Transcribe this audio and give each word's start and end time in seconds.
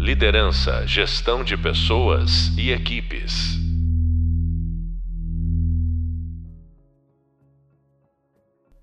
Liderança, 0.00 0.86
gestão 0.86 1.44
de 1.44 1.58
pessoas 1.58 2.56
e 2.56 2.70
equipes. 2.70 3.58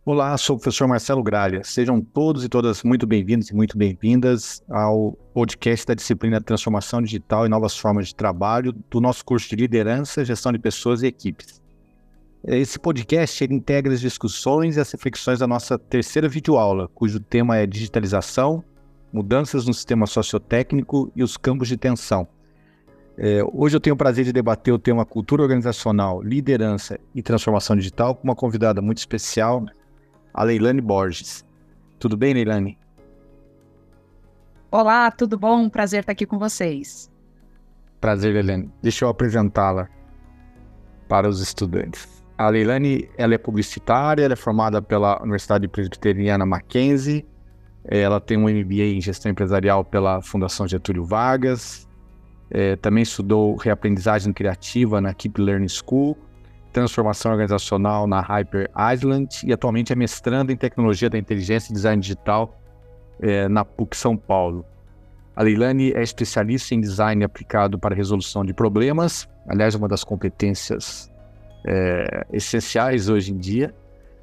Olá, 0.06 0.38
sou 0.38 0.56
o 0.56 0.60
professor 0.60 0.88
Marcelo 0.88 1.24
Gralha. 1.24 1.64
Sejam 1.64 2.00
todos 2.00 2.44
e 2.46 2.48
todas 2.48 2.84
muito 2.84 3.08
bem-vindos 3.08 3.50
e 3.50 3.56
muito 3.56 3.76
bem-vindas 3.80 4.62
ao 4.70 5.14
podcast 5.34 5.88
da 5.88 5.96
disciplina 5.96 6.40
Transformação 6.40 7.02
Digital 7.02 7.48
e 7.48 7.50
Novas 7.50 7.76
Formas 7.76 8.10
de 8.10 8.16
Trabalho 8.16 8.72
do 8.72 9.02
nosso 9.02 9.26
curso 9.26 9.50
de 9.50 9.56
Liderança, 9.56 10.24
Gestão 10.24 10.52
de 10.52 10.60
Pessoas 10.60 11.02
e 11.02 11.08
Equipes. 11.08 11.60
Esse 12.46 12.78
podcast 12.78 13.44
integra 13.44 13.92
as 13.92 14.02
discussões 14.02 14.78
e 14.78 14.80
as 14.80 14.92
reflexões 14.92 15.40
da 15.40 15.48
nossa 15.48 15.80
terceira 15.80 16.30
videoaula, 16.30 16.88
cujo 16.90 17.20
tema 17.20 17.58
é 17.58 17.66
digitalização, 17.66 18.64
mudanças 19.12 19.66
no 19.66 19.74
sistema 19.74 20.06
sociotécnico 20.06 21.12
e 21.16 21.24
os 21.24 21.38
campos 21.38 21.68
de 21.68 21.78
tensão. 21.78 22.28
É, 23.18 23.42
hoje 23.52 23.76
eu 23.76 23.80
tenho 23.80 23.96
o 23.96 23.98
prazer 23.98 24.26
de 24.26 24.32
debater 24.32 24.74
o 24.74 24.78
tema 24.78 25.04
cultura 25.06 25.42
organizacional, 25.42 26.22
liderança 26.22 27.00
e 27.16 27.24
transformação 27.24 27.76
digital 27.76 28.14
com 28.14 28.24
uma 28.24 28.36
convidada 28.36 28.80
muito 28.82 29.00
especial, 29.00 29.66
a 30.34 30.44
Leilane 30.44 30.82
Borges. 30.82 31.44
Tudo 31.98 32.16
bem, 32.16 32.34
Leilane? 32.34 32.78
Olá, 34.70 35.10
tudo 35.10 35.38
bom? 35.38 35.68
Prazer 35.68 36.02
estar 36.02 36.12
aqui 36.12 36.28
com 36.28 36.38
vocês. 36.38 37.10
Prazer, 38.00 38.34
Leilane. 38.34 38.72
Deixa 38.84 39.06
eu 39.06 39.10
apresentá-la 39.10 39.90
para 41.08 41.28
os 41.28 41.42
estudantes. 41.42 42.24
A 42.38 42.50
Leilane 42.50 43.10
ela 43.18 43.34
é 43.34 43.38
publicitária, 43.40 44.24
ela 44.24 44.34
é 44.34 44.38
formada 44.38 44.80
pela 44.80 45.20
Universidade 45.24 45.68
Presbiteriana 45.68 46.46
Mackenzie, 46.46 47.26
ela 47.88 48.20
tem 48.20 48.38
um 48.38 48.50
MBA 48.50 48.96
em 48.96 49.02
gestão 49.02 49.32
empresarial 49.32 49.84
pela 49.84 50.22
Fundação 50.22 50.68
Getúlio 50.68 51.06
Vargas, 51.06 51.88
é, 52.50 52.76
também 52.76 53.04
estudou 53.04 53.56
reaprendizagem 53.56 54.32
criativa 54.32 55.02
na 55.02 55.14
Keep 55.14 55.42
Learning 55.42 55.68
School 55.68 56.18
transformação 56.78 57.32
organizacional 57.32 58.06
na 58.06 58.22
Hyper 58.22 58.70
Island 58.94 59.40
e 59.44 59.52
atualmente 59.52 59.92
é 59.92 59.96
mestrando 59.96 60.52
em 60.52 60.56
tecnologia 60.56 61.10
da 61.10 61.18
inteligência 61.18 61.72
e 61.72 61.74
design 61.74 62.00
digital 62.00 62.56
é, 63.20 63.48
na 63.48 63.66
PUC 63.66 63.98
São 63.98 64.16
Paulo. 64.16 64.64
A 65.36 65.42
Leilani 65.42 65.92
é 65.94 66.04
especialista 66.04 66.76
em 66.76 66.82
design 66.82 67.24
aplicado 67.24 67.80
para 67.80 67.96
resolução 67.96 68.46
de 68.46 68.54
problemas, 68.54 69.28
aliás, 69.48 69.74
uma 69.74 69.88
das 69.88 70.04
competências 70.04 71.12
é, 71.66 72.28
essenciais 72.32 73.10
hoje 73.10 73.32
em 73.32 73.38
dia. 73.38 73.74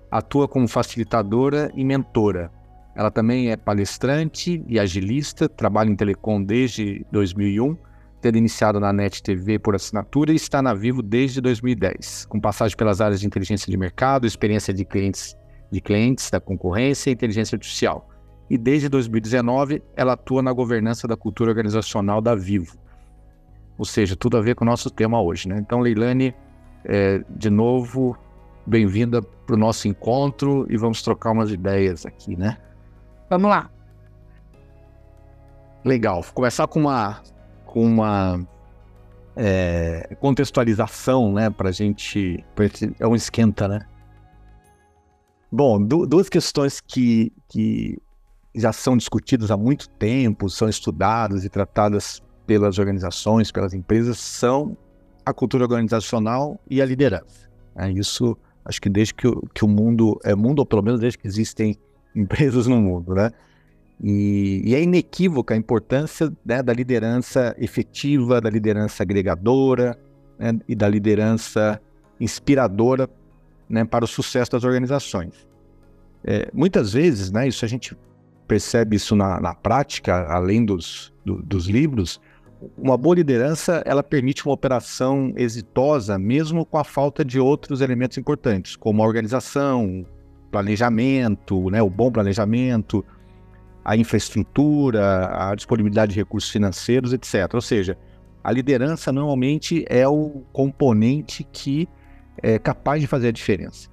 Atua 0.08 0.46
como 0.46 0.68
facilitadora 0.68 1.72
e 1.74 1.84
mentora. 1.84 2.52
Ela 2.94 3.10
também 3.10 3.50
é 3.50 3.56
palestrante 3.56 4.62
e 4.68 4.78
agilista, 4.78 5.48
trabalha 5.48 5.90
em 5.90 5.96
telecom 5.96 6.42
desde 6.42 7.04
2001 7.10 7.76
tendo 8.24 8.38
iniciado 8.38 8.80
na 8.80 8.90
NET 8.90 9.22
TV 9.22 9.58
por 9.58 9.74
assinatura 9.74 10.32
e 10.32 10.36
está 10.36 10.62
na 10.62 10.72
Vivo 10.72 11.02
desde 11.02 11.42
2010, 11.42 12.24
com 12.24 12.40
passagem 12.40 12.74
pelas 12.74 13.02
áreas 13.02 13.20
de 13.20 13.26
inteligência 13.26 13.70
de 13.70 13.76
mercado, 13.76 14.26
experiência 14.26 14.72
de 14.72 14.82
clientes, 14.82 15.36
de 15.70 15.78
clientes 15.78 16.30
da 16.30 16.40
concorrência 16.40 17.10
e 17.10 17.12
inteligência 17.12 17.54
artificial. 17.54 18.08
E 18.48 18.56
desde 18.56 18.88
2019, 18.88 19.82
ela 19.94 20.14
atua 20.14 20.40
na 20.40 20.54
governança 20.54 21.06
da 21.06 21.18
cultura 21.18 21.50
organizacional 21.50 22.22
da 22.22 22.34
Vivo. 22.34 22.78
Ou 23.76 23.84
seja, 23.84 24.16
tudo 24.16 24.38
a 24.38 24.40
ver 24.40 24.54
com 24.54 24.64
o 24.64 24.66
nosso 24.66 24.88
tema 24.88 25.20
hoje. 25.20 25.46
Né? 25.46 25.58
Então, 25.58 25.80
Leilane, 25.80 26.34
é, 26.86 27.22
de 27.28 27.50
novo, 27.50 28.16
bem-vinda 28.66 29.20
para 29.20 29.54
o 29.54 29.58
nosso 29.58 29.86
encontro 29.86 30.66
e 30.70 30.78
vamos 30.78 31.02
trocar 31.02 31.32
umas 31.32 31.50
ideias 31.50 32.06
aqui, 32.06 32.36
né? 32.36 32.56
Vamos 33.28 33.50
lá. 33.50 33.70
Legal. 35.84 36.22
Vou 36.22 36.32
começar 36.32 36.66
com 36.66 36.80
uma 36.80 37.22
com 37.66 37.84
uma 37.84 38.46
é, 39.36 40.16
contextualização, 40.20 41.32
né, 41.32 41.50
para 41.50 41.70
a 41.70 41.72
gente, 41.72 42.44
é 43.00 43.06
um 43.06 43.16
esquenta, 43.16 43.66
né? 43.66 43.80
Bom, 45.50 45.82
du 45.82 46.06
duas 46.06 46.28
questões 46.28 46.80
que, 46.80 47.32
que 47.48 48.00
já 48.54 48.72
são 48.72 48.96
discutidas 48.96 49.50
há 49.50 49.56
muito 49.56 49.88
tempo, 49.88 50.48
são 50.48 50.68
estudadas 50.68 51.44
e 51.44 51.48
tratadas 51.48 52.22
pelas 52.46 52.78
organizações, 52.78 53.50
pelas 53.50 53.74
empresas, 53.74 54.18
são 54.18 54.76
a 55.24 55.32
cultura 55.32 55.64
organizacional 55.64 56.60
e 56.68 56.80
a 56.80 56.86
liderança. 56.86 57.50
É 57.76 57.90
isso, 57.90 58.36
acho 58.64 58.80
que 58.80 58.88
desde 58.88 59.14
que, 59.14 59.28
que 59.52 59.64
o 59.64 59.68
mundo 59.68 60.18
é 60.22 60.34
mundo, 60.34 60.60
ou 60.60 60.66
pelo 60.66 60.82
menos 60.82 61.00
desde 61.00 61.18
que 61.18 61.26
existem 61.26 61.76
empresas 62.16 62.66
no 62.66 62.80
mundo, 62.80 63.14
né? 63.14 63.30
E, 64.02 64.62
e 64.64 64.74
é 64.74 64.82
inequívoca 64.82 65.54
a 65.54 65.56
importância 65.56 66.32
né, 66.44 66.62
da 66.62 66.72
liderança 66.72 67.54
efetiva, 67.58 68.40
da 68.40 68.50
liderança 68.50 69.02
agregadora 69.02 69.96
né, 70.38 70.58
e 70.68 70.74
da 70.74 70.88
liderança 70.88 71.80
inspiradora 72.20 73.08
né, 73.68 73.84
para 73.84 74.04
o 74.04 74.08
sucesso 74.08 74.50
das 74.50 74.64
organizações. 74.64 75.46
É, 76.24 76.50
muitas 76.52 76.92
vezes, 76.92 77.30
né, 77.30 77.46
isso 77.46 77.64
a 77.64 77.68
gente 77.68 77.96
percebe 78.48 78.96
isso 78.96 79.14
na, 79.14 79.40
na 79.40 79.54
prática, 79.54 80.26
além 80.28 80.64
dos, 80.64 81.12
do, 81.24 81.40
dos 81.42 81.66
livros, 81.66 82.20
uma 82.76 82.96
boa 82.96 83.14
liderança 83.14 83.82
ela 83.84 84.02
permite 84.02 84.44
uma 84.44 84.54
operação 84.54 85.32
exitosa 85.36 86.18
mesmo 86.18 86.64
com 86.64 86.78
a 86.78 86.84
falta 86.84 87.24
de 87.24 87.38
outros 87.38 87.80
elementos 87.80 88.16
importantes, 88.16 88.74
como 88.76 89.02
a 89.02 89.06
organização, 89.06 90.04
planejamento, 90.54 91.68
né, 91.68 91.82
o 91.82 91.90
bom 91.90 92.12
planejamento, 92.12 93.04
a 93.84 93.96
infraestrutura, 93.96 95.50
a 95.50 95.54
disponibilidade 95.56 96.12
de 96.12 96.18
recursos 96.20 96.48
financeiros, 96.48 97.12
etc. 97.12 97.52
Ou 97.52 97.60
seja, 97.60 97.98
a 98.42 98.52
liderança 98.52 99.10
normalmente 99.10 99.84
é 99.88 100.06
o 100.06 100.44
componente 100.52 101.42
que 101.52 101.88
é 102.40 102.56
capaz 102.56 103.00
de 103.00 103.08
fazer 103.08 103.28
a 103.28 103.32
diferença. 103.32 103.88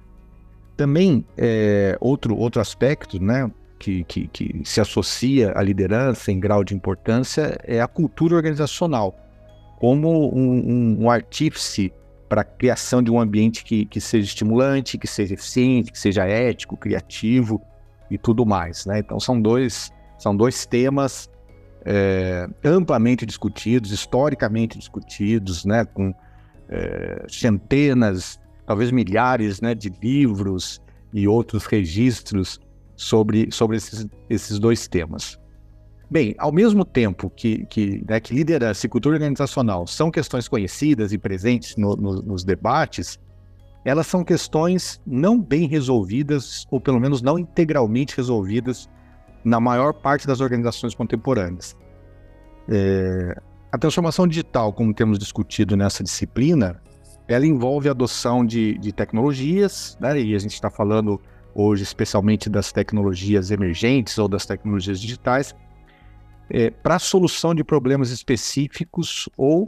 Também, 0.76 1.26
é, 1.36 1.98
outro, 2.00 2.36
outro 2.36 2.60
aspecto 2.60 3.20
né, 3.20 3.50
que, 3.76 4.04
que, 4.04 4.28
que 4.28 4.62
se 4.64 4.80
associa 4.80 5.52
à 5.56 5.62
liderança 5.62 6.30
em 6.30 6.38
grau 6.38 6.62
de 6.62 6.76
importância 6.76 7.58
é 7.64 7.80
a 7.80 7.88
cultura 7.88 8.36
organizacional, 8.36 9.16
como 9.80 10.32
um, 10.32 10.52
um, 10.52 11.02
um 11.02 11.10
artífice 11.10 11.92
para 12.32 12.40
a 12.40 12.44
criação 12.44 13.02
de 13.02 13.10
um 13.10 13.20
ambiente 13.20 13.62
que, 13.62 13.84
que 13.84 14.00
seja 14.00 14.24
estimulante, 14.24 14.96
que 14.96 15.06
seja 15.06 15.34
eficiente, 15.34 15.92
que 15.92 15.98
seja 15.98 16.24
ético, 16.24 16.78
criativo, 16.78 17.60
e 18.10 18.16
tudo 18.16 18.46
mais. 18.46 18.86
Né? 18.86 19.00
Então 19.00 19.20
são 19.20 19.38
dois, 19.38 19.90
são 20.18 20.34
dois 20.34 20.64
temas 20.64 21.30
é, 21.84 22.48
amplamente 22.64 23.26
discutidos, 23.26 23.90
historicamente 23.90 24.78
discutidos, 24.78 25.66
né? 25.66 25.84
com 25.84 26.14
é, 26.70 27.22
centenas, 27.28 28.40
talvez 28.66 28.90
milhares 28.90 29.60
né, 29.60 29.74
de 29.74 29.90
livros 30.02 30.80
e 31.12 31.28
outros 31.28 31.66
registros 31.66 32.58
sobre, 32.96 33.50
sobre 33.50 33.76
esses, 33.76 34.06
esses 34.30 34.58
dois 34.58 34.88
temas. 34.88 35.38
Bem, 36.12 36.34
ao 36.36 36.52
mesmo 36.52 36.84
tempo 36.84 37.30
que, 37.30 37.64
que, 37.64 38.04
né, 38.06 38.20
que 38.20 38.34
liderança 38.34 38.84
e 38.84 38.88
cultura 38.88 39.14
organizacional 39.14 39.86
são 39.86 40.10
questões 40.10 40.46
conhecidas 40.46 41.10
e 41.10 41.16
presentes 41.16 41.74
no, 41.74 41.96
no, 41.96 42.20
nos 42.20 42.44
debates, 42.44 43.18
elas 43.82 44.06
são 44.08 44.22
questões 44.22 45.00
não 45.06 45.40
bem 45.40 45.66
resolvidas, 45.66 46.66
ou 46.70 46.78
pelo 46.78 47.00
menos 47.00 47.22
não 47.22 47.38
integralmente 47.38 48.14
resolvidas, 48.14 48.90
na 49.42 49.58
maior 49.58 49.94
parte 49.94 50.26
das 50.26 50.42
organizações 50.42 50.94
contemporâneas. 50.94 51.74
É, 52.68 53.34
a 53.72 53.78
transformação 53.78 54.28
digital, 54.28 54.70
como 54.70 54.92
temos 54.92 55.18
discutido 55.18 55.78
nessa 55.78 56.04
disciplina, 56.04 56.78
ela 57.26 57.46
envolve 57.46 57.88
a 57.88 57.92
adoção 57.92 58.44
de, 58.44 58.76
de 58.76 58.92
tecnologias, 58.92 59.96
né, 59.98 60.20
e 60.20 60.34
a 60.34 60.38
gente 60.38 60.52
está 60.52 60.68
falando 60.68 61.18
hoje 61.54 61.84
especialmente 61.84 62.50
das 62.50 62.70
tecnologias 62.70 63.50
emergentes 63.50 64.18
ou 64.18 64.28
das 64.28 64.44
tecnologias 64.44 65.00
digitais, 65.00 65.54
é, 66.52 66.70
para 66.70 66.98
solução 66.98 67.54
de 67.54 67.64
problemas 67.64 68.10
específicos 68.10 69.26
ou 69.38 69.66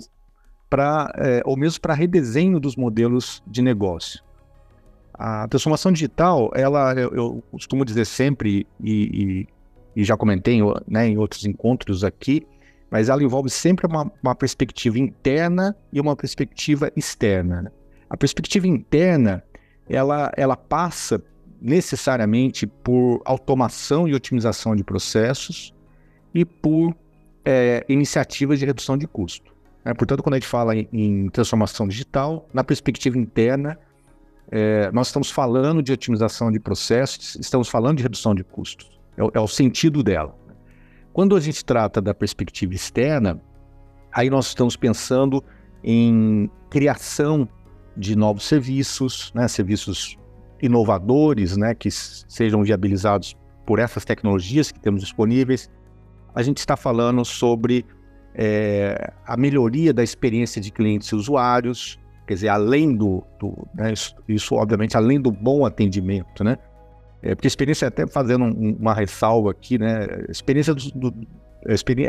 para 0.68 1.10
é, 1.16 1.40
ou 1.46 1.56
mesmo 1.56 1.80
para 1.80 1.94
redesenho 1.94 2.60
dos 2.60 2.76
modelos 2.76 3.42
de 3.46 3.62
negócio. 3.62 4.22
A 5.14 5.48
transformação 5.48 5.90
digital, 5.90 6.50
ela 6.54 6.92
eu, 6.92 7.10
eu 7.14 7.44
costumo 7.50 7.84
dizer 7.84 8.04
sempre 8.04 8.66
e, 8.82 9.46
e, 9.96 10.00
e 10.00 10.04
já 10.04 10.14
comentei 10.14 10.60
né, 10.86 11.08
em 11.08 11.16
outros 11.16 11.46
encontros 11.46 12.04
aqui, 12.04 12.46
mas 12.90 13.08
ela 13.08 13.22
envolve 13.22 13.48
sempre 13.48 13.86
uma, 13.86 14.12
uma 14.22 14.34
perspectiva 14.34 14.98
interna 14.98 15.74
e 15.90 16.00
uma 16.00 16.14
perspectiva 16.14 16.92
externa. 16.94 17.62
Né? 17.62 17.70
A 18.10 18.16
perspectiva 18.16 18.66
interna, 18.68 19.42
ela, 19.88 20.30
ela 20.36 20.56
passa 20.56 21.22
necessariamente 21.62 22.66
por 22.66 23.22
automação 23.24 24.06
e 24.06 24.14
otimização 24.14 24.76
de 24.76 24.84
processos 24.84 25.74
e 26.34 26.44
por 26.44 26.94
é, 27.44 27.84
iniciativas 27.88 28.58
de 28.58 28.66
redução 28.66 28.98
de 28.98 29.06
custo. 29.06 29.54
É, 29.84 29.94
portanto, 29.94 30.22
quando 30.22 30.34
a 30.34 30.38
gente 30.38 30.48
fala 30.48 30.74
em, 30.74 30.88
em 30.92 31.28
transformação 31.28 31.86
digital, 31.86 32.48
na 32.52 32.64
perspectiva 32.64 33.16
interna, 33.18 33.78
é, 34.50 34.90
nós 34.92 35.08
estamos 35.08 35.30
falando 35.30 35.82
de 35.82 35.92
otimização 35.92 36.50
de 36.50 36.58
processos, 36.58 37.36
estamos 37.36 37.68
falando 37.68 37.98
de 37.98 38.02
redução 38.02 38.34
de 38.34 38.42
custos. 38.42 38.98
É, 39.16 39.38
é 39.38 39.40
o 39.40 39.48
sentido 39.48 40.02
dela. 40.02 40.34
Quando 41.12 41.36
a 41.36 41.40
gente 41.40 41.64
trata 41.64 42.00
da 42.00 42.12
perspectiva 42.12 42.74
externa, 42.74 43.40
aí 44.12 44.28
nós 44.28 44.48
estamos 44.48 44.76
pensando 44.76 45.44
em 45.82 46.50
criação 46.70 47.48
de 47.96 48.16
novos 48.16 48.44
serviços, 48.44 49.30
né, 49.34 49.46
serviços 49.46 50.18
inovadores, 50.60 51.56
né, 51.56 51.74
que 51.74 51.90
sejam 51.90 52.64
viabilizados 52.64 53.36
por 53.66 53.78
essas 53.78 54.04
tecnologias 54.04 54.72
que 54.72 54.80
temos 54.80 55.02
disponíveis. 55.02 55.70
A 56.34 56.42
gente 56.42 56.58
está 56.58 56.76
falando 56.76 57.24
sobre 57.24 57.84
é, 58.34 59.12
a 59.26 59.36
melhoria 59.36 59.92
da 59.92 60.02
experiência 60.02 60.60
de 60.60 60.70
clientes 60.72 61.08
e 61.08 61.14
usuários, 61.14 61.98
quer 62.26 62.34
dizer, 62.34 62.48
além 62.48 62.96
do, 62.96 63.22
do 63.38 63.66
né, 63.74 63.92
isso, 63.92 64.14
isso, 64.28 64.54
obviamente, 64.54 64.96
além 64.96 65.20
do 65.20 65.30
bom 65.30 65.64
atendimento, 65.64 66.42
né? 66.42 66.58
É, 67.22 67.34
porque 67.34 67.46
a 67.46 67.48
experiência, 67.48 67.88
até 67.88 68.06
fazendo 68.06 68.44
um, 68.44 68.76
uma 68.78 68.92
ressalva 68.92 69.50
aqui, 69.50 69.78
né? 69.78 70.06
A 70.28 70.30
experiência 70.30 70.74
do, 70.74 70.90
do 70.90 71.14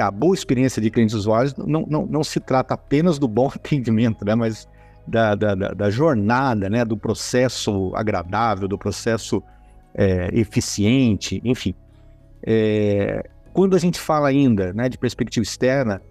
a, 0.01 0.12
boa 0.12 0.33
experiência 0.33 0.81
de 0.81 0.89
clientes 0.89 1.16
e 1.16 1.18
usuários 1.18 1.56
não, 1.56 1.86
não, 1.88 2.06
não 2.06 2.24
se 2.24 2.39
trata 2.39 2.74
apenas 2.74 3.18
do 3.18 3.28
bom 3.28 3.48
atendimento, 3.56 4.25
né? 4.25 4.36
Mas 4.36 4.68
da, 5.07 5.36
da, 5.36 5.54
da 5.56 5.89
jornada, 5.89 6.69
né? 6.69 6.83
Do 6.83 6.98
processo 6.98 7.94
agradável, 7.95 8.68
do 8.68 8.78
processo 8.78 9.42
é, 9.94 10.30
eficiente, 10.33 11.39
enfim. 11.45 11.74
É, 12.45 13.30
quando 13.56 13.74
a 13.74 13.80
gente 13.80 14.02
fala 14.02 14.28
ainda 14.28 14.74
né, 14.74 14.90
de 14.90 14.98
perspectiva 14.98 15.42
externa, 15.42 16.02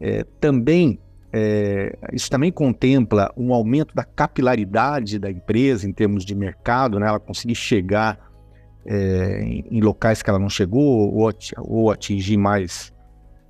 é, 0.00 0.24
também 0.40 0.98
é, 1.32 1.96
isso 2.12 2.28
também 2.28 2.50
contempla 2.50 3.32
um 3.36 3.54
aumento 3.54 3.94
da 3.94 4.02
capilaridade 4.02 5.16
da 5.16 5.30
empresa 5.30 5.88
em 5.88 5.92
termos 5.92 6.24
de 6.24 6.34
mercado, 6.34 6.98
né, 6.98 7.06
ela 7.06 7.20
conseguir 7.20 7.54
chegar 7.54 8.18
é, 8.84 9.40
em, 9.70 9.80
locais 9.80 10.20
que 10.20 10.28
ela 10.28 10.38
não 10.40 10.48
chegou 10.48 11.14
ou, 11.14 11.32
ou 11.58 11.92
atingir 11.92 12.36
mais, 12.36 12.92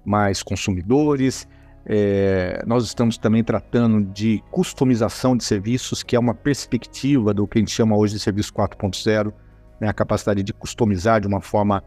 mais 0.04 0.42
consumidores. 0.42 1.48
É, 1.86 2.62
nós 2.66 2.84
estamos 2.84 3.16
também 3.16 3.42
tratando 3.42 4.04
de 4.12 4.44
customização 4.50 5.34
de 5.34 5.44
serviços, 5.44 6.02
que 6.02 6.14
é 6.14 6.18
uma 6.18 6.34
perspectiva 6.34 7.32
do 7.32 7.48
que 7.48 7.56
a 7.56 7.60
gente 7.60 7.72
chama 7.72 7.96
hoje 7.96 8.12
de 8.12 8.20
serviço 8.20 8.52
4.0, 8.52 9.32
né, 9.80 9.88
a 9.88 9.94
capacidade 9.94 10.42
de 10.42 10.52
customizar 10.52 11.22
de 11.22 11.26
uma 11.26 11.40
forma 11.40 11.82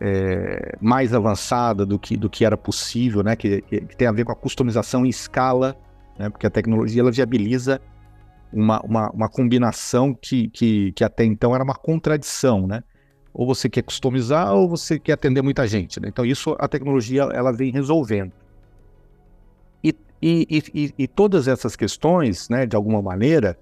é, 0.00 0.76
mais 0.80 1.12
avançada 1.12 1.84
do 1.84 1.98
que, 1.98 2.16
do 2.16 2.30
que 2.30 2.44
era 2.44 2.56
possível, 2.56 3.22
né, 3.22 3.34
que, 3.36 3.62
que, 3.62 3.80
tem 3.96 4.06
a 4.06 4.12
ver 4.12 4.24
com 4.24 4.32
a 4.32 4.36
customização 4.36 5.04
em 5.04 5.08
escala, 5.08 5.76
né, 6.18 6.28
porque 6.28 6.46
a 6.46 6.50
tecnologia 6.50 7.02
ela 7.02 7.10
viabiliza 7.10 7.80
uma, 8.52 8.80
uma, 8.80 9.10
uma 9.10 9.28
combinação 9.28 10.14
que, 10.14 10.48
que, 10.48 10.92
que 10.92 11.04
até 11.04 11.24
então 11.24 11.54
era 11.54 11.62
uma 11.62 11.74
contradição, 11.74 12.66
né? 12.66 12.82
Ou 13.34 13.46
você 13.46 13.68
quer 13.68 13.82
customizar 13.82 14.54
ou 14.54 14.68
você 14.68 14.98
quer 14.98 15.12
atender 15.12 15.42
muita 15.42 15.66
gente, 15.66 16.00
né? 16.00 16.08
Então 16.08 16.24
isso 16.24 16.56
a 16.58 16.66
tecnologia 16.66 17.24
ela 17.24 17.52
vem 17.52 17.70
resolvendo. 17.70 18.32
E, 19.84 19.94
e, 20.22 20.62
e, 20.74 20.94
e 20.98 21.06
todas 21.06 21.46
essas 21.46 21.76
questões, 21.76 22.48
né, 22.48 22.66
de 22.66 22.74
alguma 22.74 23.00
maneira, 23.00 23.56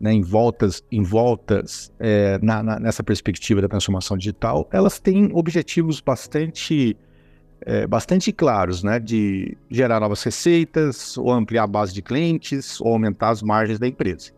né, 0.00 0.12
em 0.12 0.22
voltas, 0.22 0.82
em 0.90 1.02
voltas 1.02 1.92
é, 2.00 2.38
na, 2.42 2.62
na, 2.62 2.80
nessa 2.80 3.02
perspectiva 3.02 3.60
da 3.60 3.68
transformação 3.68 4.16
digital, 4.16 4.66
elas 4.72 4.98
têm 4.98 5.30
objetivos 5.34 6.00
bastante, 6.00 6.96
é, 7.60 7.86
bastante 7.86 8.32
claros, 8.32 8.82
né, 8.82 8.98
de 8.98 9.56
gerar 9.70 10.00
novas 10.00 10.22
receitas, 10.22 11.18
ou 11.18 11.30
ampliar 11.30 11.64
a 11.64 11.66
base 11.66 11.92
de 11.92 12.00
clientes, 12.00 12.80
ou 12.80 12.92
aumentar 12.94 13.28
as 13.28 13.42
margens 13.42 13.78
da 13.78 13.86
empresa. 13.86 14.32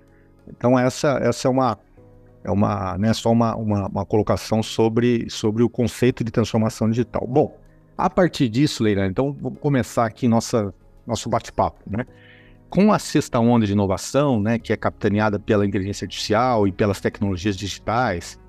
Então 0.48 0.76
essa, 0.76 1.18
essa 1.22 1.46
é 1.46 1.50
uma 1.50 1.78
é 2.44 2.50
uma, 2.50 2.98
né, 2.98 3.12
só 3.14 3.30
uma, 3.30 3.54
uma, 3.54 3.86
uma 3.86 4.04
colocação 4.04 4.64
sobre, 4.64 5.30
sobre 5.30 5.62
o 5.62 5.68
conceito 5.68 6.24
de 6.24 6.32
transformação 6.32 6.90
digital. 6.90 7.24
Bom, 7.24 7.56
a 7.96 8.10
partir 8.10 8.48
disso, 8.48 8.82
Leila, 8.82 9.06
então 9.06 9.32
vamos 9.40 9.60
começar 9.60 10.06
aqui 10.06 10.26
nossa, 10.26 10.74
nosso 11.06 11.28
bate-papo, 11.28 11.78
né? 11.86 12.04
Com 12.72 12.90
a 12.90 12.98
sexta 12.98 13.38
onda 13.38 13.66
de 13.66 13.72
inovação, 13.72 14.40
né, 14.40 14.58
que 14.58 14.72
é 14.72 14.76
capitaneada 14.78 15.38
pela 15.38 15.66
inteligência 15.66 16.06
artificial 16.06 16.66
e 16.66 16.72
pelas 16.72 17.02
tecnologias 17.02 17.54
digitais, 17.54 18.40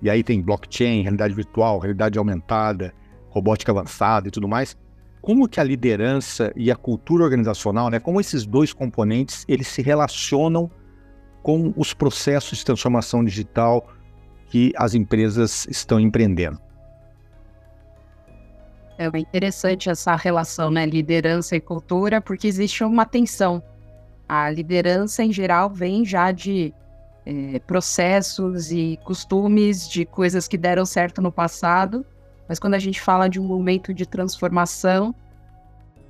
e 0.00 0.08
aí 0.08 0.22
tem 0.22 0.40
blockchain, 0.40 1.02
realidade 1.02 1.34
virtual, 1.34 1.80
realidade 1.80 2.16
aumentada, 2.16 2.94
robótica 3.28 3.72
avançada 3.72 4.28
e 4.28 4.30
tudo 4.30 4.46
mais, 4.46 4.76
como 5.20 5.48
que 5.48 5.58
a 5.58 5.64
liderança 5.64 6.52
e 6.54 6.70
a 6.70 6.76
cultura 6.76 7.24
organizacional, 7.24 7.90
né, 7.90 7.98
como 7.98 8.20
esses 8.20 8.46
dois 8.46 8.72
componentes, 8.72 9.44
eles 9.48 9.66
se 9.66 9.82
relacionam 9.82 10.70
com 11.42 11.74
os 11.76 11.92
processos 11.92 12.58
de 12.58 12.64
transformação 12.64 13.24
digital 13.24 13.88
que 14.46 14.72
as 14.76 14.94
empresas 14.94 15.66
estão 15.68 15.98
empreendendo? 15.98 16.60
É 18.98 19.06
interessante 19.18 19.90
essa 19.90 20.16
relação, 20.16 20.70
né? 20.70 20.86
Liderança 20.86 21.54
e 21.54 21.60
cultura, 21.60 22.20
porque 22.20 22.46
existe 22.46 22.82
uma 22.82 23.04
tensão. 23.04 23.62
A 24.28 24.50
liderança, 24.50 25.22
em 25.22 25.32
geral, 25.32 25.68
vem 25.70 26.04
já 26.04 26.32
de 26.32 26.72
é, 27.26 27.58
processos 27.60 28.72
e 28.72 28.98
costumes 29.04 29.88
de 29.88 30.04
coisas 30.06 30.48
que 30.48 30.56
deram 30.56 30.86
certo 30.86 31.20
no 31.20 31.30
passado, 31.30 32.06
mas 32.48 32.58
quando 32.58 32.74
a 32.74 32.78
gente 32.78 33.00
fala 33.00 33.28
de 33.28 33.40
um 33.40 33.44
momento 33.44 33.92
de 33.92 34.06
transformação, 34.06 35.14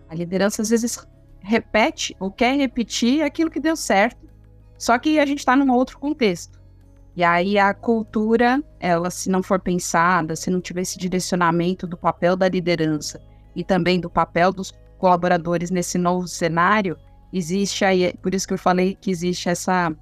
a 0.08 0.14
liderança 0.14 0.62
às 0.62 0.70
vezes 0.70 1.06
repete 1.40 2.14
ou 2.20 2.30
quer 2.30 2.56
repetir 2.56 3.22
aquilo 3.22 3.50
que 3.50 3.58
deu 3.58 3.74
certo, 3.74 4.28
só 4.78 4.98
que 4.98 5.18
a 5.18 5.26
gente 5.26 5.38
está 5.38 5.56
num 5.56 5.72
outro 5.72 5.98
contexto. 5.98 6.55
E 7.16 7.24
aí 7.24 7.58
a 7.58 7.72
cultura, 7.72 8.62
ela 8.78 9.10
se 9.10 9.30
não 9.30 9.42
for 9.42 9.58
pensada, 9.58 10.36
se 10.36 10.50
não 10.50 10.60
tiver 10.60 10.82
esse 10.82 10.98
direcionamento 10.98 11.86
do 11.86 11.96
papel 11.96 12.36
da 12.36 12.46
liderança 12.46 13.22
e 13.54 13.64
também 13.64 13.98
do 13.98 14.10
papel 14.10 14.52
dos 14.52 14.74
colaboradores 14.98 15.70
nesse 15.70 15.96
novo 15.96 16.28
cenário, 16.28 16.96
existe 17.32 17.86
aí, 17.86 18.12
por 18.22 18.34
isso 18.34 18.46
que 18.46 18.52
eu 18.52 18.58
falei 18.58 18.94
que 18.94 19.10
existe 19.10 19.48
essa 19.48 19.92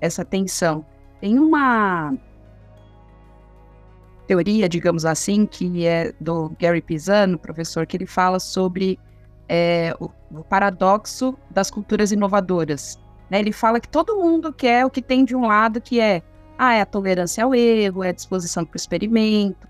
essa 0.00 0.24
tensão. 0.24 0.86
Tem 1.20 1.38
uma 1.38 2.14
teoria, 4.26 4.68
digamos 4.68 5.04
assim, 5.04 5.44
que 5.44 5.84
é 5.84 6.14
do 6.20 6.50
Gary 6.58 6.80
Pisano, 6.80 7.36
professor, 7.36 7.84
que 7.84 7.96
ele 7.96 8.06
fala 8.06 8.38
sobre 8.38 8.98
é, 9.48 9.94
o, 10.00 10.08
o 10.30 10.44
paradoxo 10.44 11.36
das 11.50 11.70
culturas 11.70 12.12
inovadoras. 12.12 12.98
Né? 13.28 13.40
Ele 13.40 13.52
fala 13.52 13.80
que 13.80 13.88
todo 13.88 14.16
mundo 14.16 14.52
quer 14.52 14.86
o 14.86 14.90
que 14.90 15.02
tem 15.02 15.24
de 15.24 15.34
um 15.34 15.46
lado, 15.46 15.80
que 15.80 16.00
é 16.00 16.22
ah, 16.62 16.74
é 16.74 16.82
a 16.82 16.86
tolerância 16.86 17.42
ao 17.42 17.54
erro, 17.54 18.04
é 18.04 18.10
a 18.10 18.12
disposição 18.12 18.66
para 18.66 18.74
o 18.74 18.76
experimento. 18.76 19.66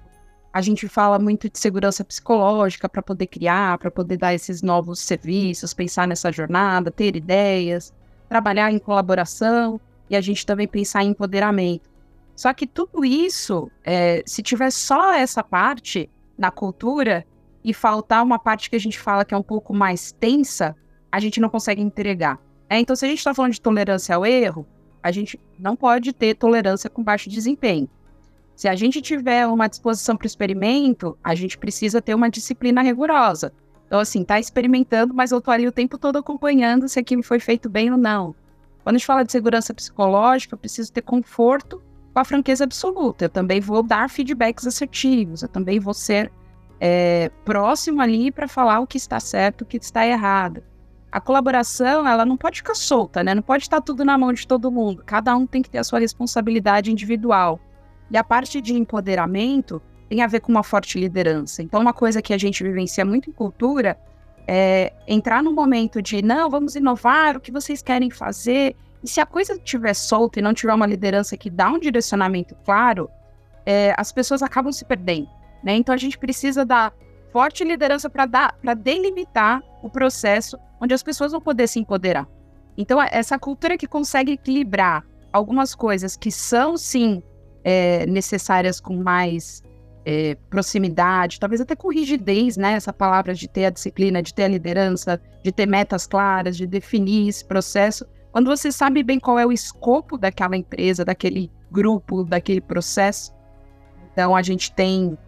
A 0.53 0.61
gente 0.61 0.89
fala 0.89 1.21
muito 1.21 1.49
de 1.49 1.57
segurança 1.57 2.05
psicológica 2.05 2.89
para 2.89 3.01
poder 3.01 3.29
criar, 3.29 3.79
para 3.79 3.93
poder 3.93 4.17
dar 4.17 4.35
esses 4.35 4.61
novos 4.61 4.99
serviços, 4.99 5.73
pensar 5.73 6.09
nessa 6.09 6.33
jornada, 6.33 6.91
ter 6.91 7.15
ideias, 7.15 7.95
trabalhar 8.29 8.73
em 8.73 8.79
colaboração 8.81 9.81
e 10.11 10.17
a 10.17 10.21
gente 10.21 10.45
também 10.45 10.67
pensar 10.67 11.05
em 11.05 11.11
empoderamento. 11.11 11.89
Só 12.35 12.53
que 12.53 12.67
tudo 12.67 13.05
isso, 13.05 13.71
é, 13.85 14.25
se 14.27 14.43
tiver 14.43 14.73
só 14.73 15.13
essa 15.13 15.45
parte 15.45 16.11
na 16.37 16.51
cultura 16.51 17.25
e 17.63 17.73
faltar 17.73 18.25
uma 18.25 18.41
parte 18.41 18.69
que 18.69 18.75
a 18.75 18.81
gente 18.81 18.99
fala 18.99 19.25
que 19.25 19.33
é 19.33 19.39
um 19.39 19.45
pouco 19.45 19.73
mais 19.73 20.11
tensa, 20.11 20.75
a 21.13 21.21
gente 21.21 21.41
não 21.41 21.51
consegue 21.51 21.81
entregar. 21.81 22.41
É, 22.69 22.81
então, 22.81 22.97
se 22.97 23.05
a 23.05 23.09
gente 23.09 23.19
está 23.19 23.33
falando 23.33 23.53
de 23.53 23.61
tolerância 23.61 24.17
ao 24.17 24.27
erro, 24.27 24.67
a 25.03 25.11
gente 25.11 25.41
não 25.59 25.77
pode 25.77 26.13
ter 26.13 26.35
tolerância 26.35 26.91
com 26.91 27.03
baixo 27.03 27.29
desempenho. 27.29 27.89
Se 28.55 28.69
a 28.69 28.75
gente 28.75 29.01
tiver 29.01 29.47
uma 29.47 29.69
disposição 29.69 30.17
para 30.17 30.25
o 30.25 30.27
experimento, 30.27 31.17
a 31.25 31.35
gente 31.35 31.57
precisa 31.57 32.03
ter 32.03 32.15
uma 32.15 32.29
disciplina 32.29 32.83
rigorosa. 32.83 33.53
Então, 33.87 33.99
assim, 33.99 34.23
tá 34.23 34.39
experimentando, 34.39 35.15
mas 35.15 35.33
eu 35.33 35.41
tô 35.41 35.51
ali 35.51 35.67
o 35.67 35.73
tempo 35.73 35.99
todo 35.99 36.19
acompanhando 36.19 36.89
se 36.89 36.99
aquilo 36.99 37.23
foi 37.23 37.41
feito 37.41 37.69
bem 37.69 37.91
ou 37.91 37.97
não. 37.97 38.35
Quando 38.83 38.97
a 38.97 38.99
gente 38.99 39.07
fala 39.07 39.25
de 39.25 39.33
segurança 39.33 39.73
psicológica, 39.73 40.55
eu 40.55 40.59
preciso 40.59 40.93
ter 40.93 41.03
conforto 41.03 41.83
com 42.13 42.21
a 42.21 42.25
franqueza 42.25 42.65
absoluta. 42.65 43.25
Eu 43.25 43.31
também 43.31 43.61
vou 43.61 43.83
dar 43.83 44.11
feedbacks 44.11 44.67
assertivos, 44.67 45.43
eu 45.43 45.49
também 45.49 45.81
vou 45.81 45.95
ser 45.95 46.31
é, 46.79 47.31
próximo 47.45 48.01
ali 48.01 48.31
para 48.31 48.47
falar 48.47 48.81
o 48.81 48.87
que 48.87 48.99
está 48.99 49.19
certo, 49.19 49.63
o 49.63 49.67
que 49.67 49.79
está 49.79 50.07
errado 50.07 50.63
a 51.13 51.21
colaboração, 51.21 52.07
ela 52.07 52.25
não 52.25 52.37
pode 52.37 52.59
ficar 52.59 52.75
solta, 52.75 53.25
né? 53.25 53.35
Não 53.35 53.43
pode 53.43 53.65
estar 53.65 53.81
tudo 53.81 54.05
na 54.05 54.17
mão 54.17 54.33
de 54.33 54.47
todo 54.47 54.71
mundo. 54.71 55.03
Cada 55.05 55.35
um 55.37 55.47
tem 55.47 55.61
que 55.61 55.69
ter 55.69 55.79
a 55.79 55.85
sua 55.85 55.99
responsabilidade 55.99 56.91
individual. 56.91 57.59
E 58.11 58.17
a 58.17 58.23
parte 58.23 58.61
de 58.61 58.75
empoderamento 58.75 59.83
tem 60.09 60.23
a 60.23 60.27
ver 60.27 60.41
com 60.41 60.53
uma 60.53 60.63
forte 60.63 60.99
liderança. 60.99 61.63
Então, 61.63 61.81
uma 61.81 61.93
coisa 61.93 62.23
que 62.23 62.33
a 62.33 62.39
gente 62.39 62.63
vivencia 62.63 63.05
muito 63.05 63.29
em 63.29 63.33
cultura 63.33 63.99
é 64.47 64.93
entrar 65.07 65.43
no 65.43 65.53
momento 65.53 66.01
de, 66.01 66.23
não, 66.23 66.49
vamos 66.49 66.75
inovar, 66.77 67.37
o 67.37 67.41
que 67.41 67.53
vocês 67.53 67.83
querem 67.83 68.11
fazer. 68.11 68.77
E 69.03 69.09
se 69.09 69.21
a 69.21 69.27
coisa 69.27 69.55
estiver 69.55 69.95
solta 69.95 70.39
e 70.39 70.43
não 70.43 70.55
tiver 70.55 70.75
uma 70.75 70.87
liderança 70.87 71.37
que 71.37 71.51
dá 71.51 71.71
um 71.71 71.79
direcionamento 71.79 72.57
claro, 72.65 73.11
é, 73.67 73.95
as 73.97 74.13
pessoas 74.13 74.43
acabam 74.43 74.73
se 74.73 74.85
perdendo. 74.85 75.29
Né? 75.63 75.75
Então, 75.75 75.95
a 75.95 75.99
gente 75.99 76.19
precisa 76.19 76.65
dar 76.65 76.93
forte 77.33 77.65
liderança 77.65 78.09
para 78.11 78.75
delimitar 78.75 79.63
o 79.83 79.89
processo 79.89 80.59
onde 80.81 80.95
as 80.95 81.03
pessoas 81.03 81.33
vão 81.33 81.41
poder 81.41 81.69
se 81.69 81.79
empoderar. 81.79 82.27
Então, 82.77 83.01
essa 83.01 83.39
cultura 83.39 83.77
que 83.77 83.87
consegue 83.87 84.33
equilibrar 84.33 85.05
algumas 85.33 85.75
coisas 85.75 86.17
que 86.17 86.31
são, 86.31 86.77
sim, 86.77 87.23
é, 87.63 88.07
necessárias 88.07 88.81
com 88.81 88.97
mais 88.97 89.63
é, 90.05 90.37
proximidade, 90.49 91.39
talvez 91.39 91.61
até 91.61 91.77
com 91.77 91.89
rigidez, 91.89 92.57
né? 92.57 92.73
Essa 92.73 92.93
palavra 92.93 93.35
de 93.35 93.47
ter 93.49 93.67
a 93.67 93.71
disciplina, 93.71 94.23
de 94.23 94.33
ter 94.33 94.45
a 94.45 94.49
liderança, 94.49 95.21
de 95.43 95.53
ter 95.53 95.67
metas 95.67 96.07
claras, 96.07 96.57
de 96.57 96.67
definir 96.67 97.29
esse 97.29 97.45
processo. 97.45 98.07
Quando 98.33 98.47
você 98.47 98.73
sabe 98.73 99.03
bem 99.03 99.19
qual 99.21 99.39
é 99.39 99.45
o 99.45 99.53
escopo 99.53 100.17
daquela 100.17 100.57
empresa, 100.57 101.05
daquele 101.05 101.51
grupo, 101.71 102.25
daquele 102.25 102.61
processo, 102.61 103.35
então 104.13 104.35
a 104.35 104.43
gente 104.43 104.73
tem 104.73 105.19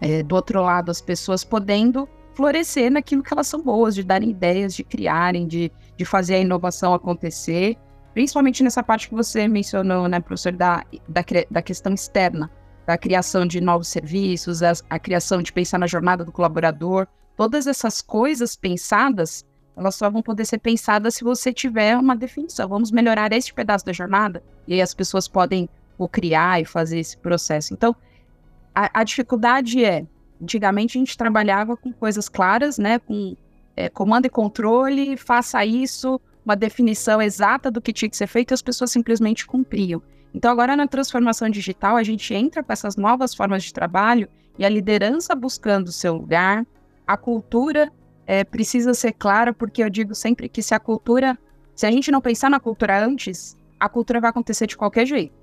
é, 0.00 0.22
do 0.22 0.34
outro 0.34 0.62
lado 0.62 0.90
as 0.90 1.00
pessoas 1.00 1.44
podendo 1.44 2.08
florescer 2.34 2.90
naquilo 2.90 3.22
que 3.22 3.32
elas 3.32 3.46
são 3.46 3.60
boas, 3.60 3.94
de 3.94 4.02
darem 4.02 4.30
ideias, 4.30 4.74
de 4.74 4.84
criarem, 4.84 5.46
de, 5.46 5.70
de 5.96 6.04
fazer 6.04 6.36
a 6.36 6.38
inovação 6.38 6.94
acontecer, 6.94 7.76
principalmente 8.14 8.62
nessa 8.62 8.82
parte 8.82 9.08
que 9.08 9.14
você 9.14 9.46
mencionou, 9.46 10.08
né, 10.08 10.20
professor, 10.20 10.52
da, 10.52 10.84
da, 11.08 11.22
da 11.50 11.62
questão 11.62 11.92
externa 11.92 12.50
a 12.86 12.98
criação 12.98 13.46
de 13.46 13.60
novos 13.60 13.88
serviços, 13.88 14.62
a, 14.62 14.72
a 14.88 14.98
criação 14.98 15.42
de 15.42 15.52
pensar 15.52 15.78
na 15.78 15.86
jornada 15.86 16.24
do 16.24 16.32
colaborador, 16.32 17.06
todas 17.36 17.66
essas 17.66 18.02
coisas 18.02 18.56
pensadas, 18.56 19.44
elas 19.76 19.94
só 19.94 20.10
vão 20.10 20.22
poder 20.22 20.44
ser 20.44 20.58
pensadas 20.58 21.14
se 21.14 21.24
você 21.24 21.52
tiver 21.52 21.96
uma 21.96 22.16
definição. 22.16 22.68
Vamos 22.68 22.90
melhorar 22.90 23.32
este 23.32 23.54
pedaço 23.54 23.86
da 23.86 23.92
jornada 23.92 24.42
e 24.66 24.74
aí 24.74 24.82
as 24.82 24.94
pessoas 24.94 25.28
podem 25.28 25.68
criar 26.10 26.60
e 26.60 26.64
fazer 26.64 26.98
esse 26.98 27.16
processo. 27.16 27.74
Então, 27.74 27.94
a, 28.74 29.00
a, 29.00 29.04
dificuldade 29.04 29.84
é, 29.84 30.06
antigamente 30.40 30.96
a 30.96 31.00
gente 31.00 31.16
trabalhava 31.16 31.76
com 31.76 31.92
coisas 31.92 32.28
claras, 32.28 32.78
né, 32.78 32.98
com 32.98 33.36
é, 33.76 33.88
comando 33.88 34.26
e 34.26 34.30
controle, 34.30 35.16
faça 35.16 35.64
isso, 35.64 36.20
uma 36.44 36.56
definição 36.56 37.20
exata 37.20 37.70
do 37.70 37.80
que 37.80 37.92
tinha 37.92 38.08
que 38.08 38.16
ser 38.16 38.26
feito 38.26 38.50
e 38.50 38.54
as 38.54 38.62
pessoas 38.62 38.90
simplesmente 38.90 39.46
cumpriam. 39.46 40.02
Então, 40.34 40.50
agora 40.50 40.76
na 40.76 40.86
transformação 40.86 41.48
digital, 41.48 41.96
a 41.96 42.02
gente 42.02 42.32
entra 42.34 42.62
com 42.62 42.72
essas 42.72 42.96
novas 42.96 43.34
formas 43.34 43.64
de 43.64 43.72
trabalho 43.72 44.28
e 44.58 44.64
a 44.64 44.68
liderança 44.68 45.34
buscando 45.34 45.90
seu 45.90 46.14
lugar, 46.14 46.66
a 47.06 47.16
cultura 47.16 47.90
é, 48.26 48.44
precisa 48.44 48.94
ser 48.94 49.12
clara, 49.12 49.52
porque 49.52 49.82
eu 49.82 49.90
digo 49.90 50.14
sempre 50.14 50.48
que 50.48 50.62
se 50.62 50.74
a 50.74 50.78
cultura, 50.78 51.38
se 51.74 51.86
a 51.86 51.90
gente 51.90 52.10
não 52.10 52.20
pensar 52.20 52.50
na 52.50 52.60
cultura 52.60 53.04
antes, 53.04 53.56
a 53.78 53.88
cultura 53.88 54.20
vai 54.20 54.30
acontecer 54.30 54.66
de 54.66 54.76
qualquer 54.76 55.06
jeito. 55.06 55.39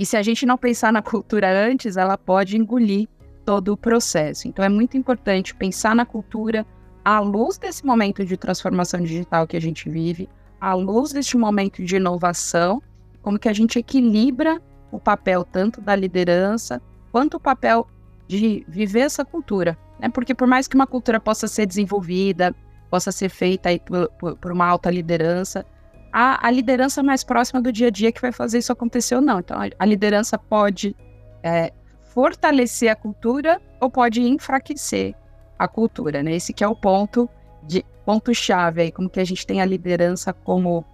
E 0.00 0.06
se 0.06 0.16
a 0.16 0.22
gente 0.22 0.46
não 0.46 0.56
pensar 0.56 0.90
na 0.90 1.02
cultura 1.02 1.46
antes, 1.68 1.98
ela 1.98 2.16
pode 2.16 2.56
engolir 2.56 3.06
todo 3.44 3.74
o 3.74 3.76
processo. 3.76 4.48
Então, 4.48 4.64
é 4.64 4.68
muito 4.70 4.96
importante 4.96 5.54
pensar 5.54 5.94
na 5.94 6.06
cultura 6.06 6.66
à 7.04 7.20
luz 7.20 7.58
desse 7.58 7.84
momento 7.84 8.24
de 8.24 8.34
transformação 8.34 9.02
digital 9.02 9.46
que 9.46 9.58
a 9.58 9.60
gente 9.60 9.90
vive, 9.90 10.26
à 10.58 10.72
luz 10.72 11.12
deste 11.12 11.36
momento 11.36 11.84
de 11.84 11.96
inovação 11.96 12.82
como 13.20 13.38
que 13.38 13.46
a 13.46 13.52
gente 13.52 13.78
equilibra 13.78 14.58
o 14.90 14.98
papel 14.98 15.44
tanto 15.44 15.82
da 15.82 15.94
liderança 15.94 16.80
quanto 17.12 17.36
o 17.36 17.40
papel 17.40 17.86
de 18.26 18.64
viver 18.66 19.00
essa 19.00 19.22
cultura, 19.22 19.76
né? 19.98 20.08
Porque 20.08 20.34
por 20.34 20.48
mais 20.48 20.66
que 20.66 20.76
uma 20.76 20.86
cultura 20.86 21.20
possa 21.20 21.46
ser 21.46 21.66
desenvolvida, 21.66 22.56
possa 22.88 23.12
ser 23.12 23.28
feita 23.28 23.68
por, 23.80 24.08
por, 24.12 24.36
por 24.38 24.50
uma 24.50 24.66
alta 24.66 24.90
liderança, 24.90 25.66
a, 26.12 26.46
a, 26.46 26.50
liderança 26.50 27.02
mais 27.02 27.22
próxima 27.22 27.60
do 27.60 27.72
dia 27.72 27.88
a 27.88 27.90
dia 27.90 28.12
que 28.12 28.20
vai 28.20 28.32
fazer 28.32 28.58
isso 28.58 28.72
acontecer 28.72 29.14
ou 29.14 29.20
não. 29.20 29.40
Então, 29.40 29.56
a, 29.60 29.68
a 29.78 29.86
liderança 29.86 30.38
pode 30.38 30.96
é, 31.42 31.72
fortalecer 32.02 32.90
a 32.90 32.96
cultura 32.96 33.60
ou 33.80 33.90
pode 33.90 34.20
enfraquecer 34.20 35.14
a 35.58 35.68
cultura, 35.68 36.22
né? 36.22 36.34
Esse 36.34 36.52
que 36.52 36.64
é 36.64 36.68
o 36.68 36.74
ponto 36.74 37.28
de 37.62 37.84
ponto 38.04 38.34
chave 38.34 38.82
aí, 38.82 38.92
como 38.92 39.08
que 39.08 39.20
a 39.20 39.24
gente 39.24 39.46
tem 39.46 39.60
a 39.60 39.64
liderança 39.64 40.32
como 40.32 40.84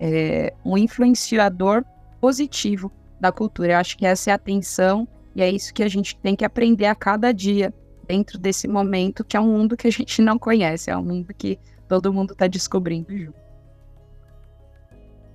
é, 0.00 0.52
um 0.64 0.76
influenciador 0.76 1.84
positivo 2.20 2.92
da 3.20 3.32
cultura. 3.32 3.72
Eu 3.72 3.78
acho 3.78 3.96
que 3.96 4.04
essa 4.04 4.30
é 4.30 4.32
a 4.32 4.36
atenção 4.36 5.08
e 5.34 5.42
é 5.42 5.50
isso 5.50 5.72
que 5.72 5.82
a 5.82 5.88
gente 5.88 6.16
tem 6.16 6.34
que 6.34 6.44
aprender 6.44 6.86
a 6.86 6.94
cada 6.94 7.32
dia 7.32 7.72
dentro 8.06 8.38
desse 8.38 8.68
momento, 8.68 9.24
que 9.24 9.36
é 9.36 9.40
um 9.40 9.46
mundo 9.46 9.76
que 9.76 9.86
a 9.86 9.92
gente 9.92 10.20
não 10.22 10.38
conhece, 10.38 10.90
é 10.90 10.96
um 10.96 11.04
mundo 11.04 11.32
que 11.34 11.58
todo 11.88 12.12
mundo 12.12 12.32
está 12.32 12.46
descobrindo 12.46 13.34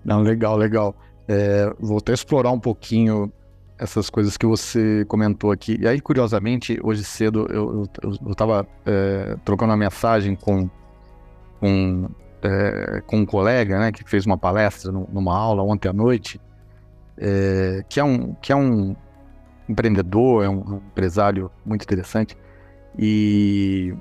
Não, 0.04 0.22
legal, 0.22 0.58
legal. 0.58 0.96
É, 1.28 1.74
vou 1.80 1.98
até 1.98 2.14
explorar 2.14 2.52
um 2.52 2.60
pouquinho 2.60 3.32
essas 3.78 4.10
coisas 4.10 4.38
que 4.38 4.46
você 4.46 5.06
comentou 5.06 5.52
aqui. 5.52 5.78
E 5.80 5.88
aí, 5.88 6.00
curiosamente, 6.00 6.80
hoje 6.84 7.04
cedo 7.04 7.48
eu 7.52 7.88
estava 8.30 8.68
é, 8.86 9.36
trocando 9.44 9.72
uma 9.72 9.78
mensagem 9.78 10.36
com, 10.36 10.70
com 11.60 12.10
é, 12.44 13.02
com 13.06 13.18
um 13.18 13.26
colega, 13.26 13.80
né, 13.80 13.92
que 13.92 14.08
fez 14.10 14.26
uma 14.26 14.38
palestra 14.38 14.92
numa 14.92 15.38
aula 15.38 15.64
ontem 15.64 15.90
à 15.90 15.94
noite, 15.94 16.42
é, 17.18 17.84
que, 17.88 18.00
é 18.00 18.04
um, 18.04 18.34
que 18.36 18.52
é 18.52 18.56
um 18.56 18.96
empreendedor, 19.70 20.44
é 20.44 20.50
um, 20.50 20.74
um 20.74 20.78
empresário 20.78 21.52
muito 21.66 21.84
interessante, 21.84 22.36
e, 22.98 23.96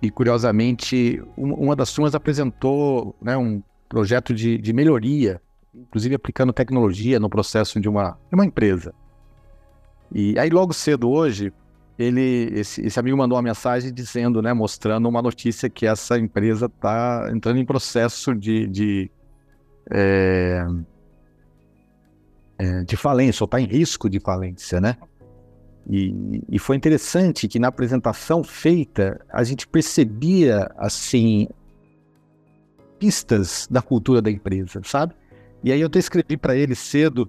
e 0.00 0.10
curiosamente, 0.10 1.22
uma 1.36 1.74
das 1.74 1.92
turmas 1.92 2.14
apresentou 2.14 3.14
né, 3.20 3.36
um 3.36 3.62
projeto 3.90 4.32
de, 4.32 4.56
de 4.56 4.72
melhoria, 4.72 5.42
inclusive 5.74 6.14
aplicando 6.14 6.52
tecnologia 6.52 7.18
no 7.18 7.28
processo 7.28 7.80
de 7.80 7.88
uma, 7.88 8.12
de 8.28 8.34
uma 8.34 8.46
empresa. 8.46 8.94
E 10.14 10.38
aí, 10.38 10.48
logo 10.48 10.72
cedo 10.72 11.10
hoje, 11.10 11.52
ele, 11.98 12.50
esse, 12.54 12.86
esse, 12.86 12.98
amigo 12.98 13.16
mandou 13.16 13.36
uma 13.36 13.42
mensagem 13.42 13.92
dizendo, 13.92 14.40
né, 14.40 14.52
mostrando 14.52 15.08
uma 15.08 15.20
notícia 15.20 15.68
que 15.68 15.86
essa 15.86 16.16
empresa 16.16 16.66
está 16.66 17.28
entrando 17.34 17.58
em 17.58 17.64
processo 17.64 18.32
de, 18.32 18.68
de, 18.68 19.10
é, 19.90 20.64
é, 22.58 22.84
de 22.84 22.96
falência, 22.96 23.42
ou 23.42 23.46
está 23.46 23.60
em 23.60 23.66
risco 23.66 24.08
de 24.08 24.20
falência, 24.20 24.80
né? 24.80 24.96
E, 25.88 26.44
e, 26.48 26.58
foi 26.58 26.76
interessante 26.76 27.48
que 27.48 27.58
na 27.58 27.68
apresentação 27.68 28.44
feita 28.44 29.20
a 29.30 29.42
gente 29.42 29.66
percebia 29.66 30.70
assim 30.76 31.48
pistas 33.00 33.66
da 33.70 33.80
cultura 33.80 34.20
da 34.20 34.30
empresa, 34.30 34.80
sabe? 34.84 35.14
E 35.64 35.72
aí 35.72 35.80
eu 35.80 35.88
até 35.88 35.98
escrevi 35.98 36.36
para 36.36 36.54
ele 36.54 36.74
cedo 36.74 37.28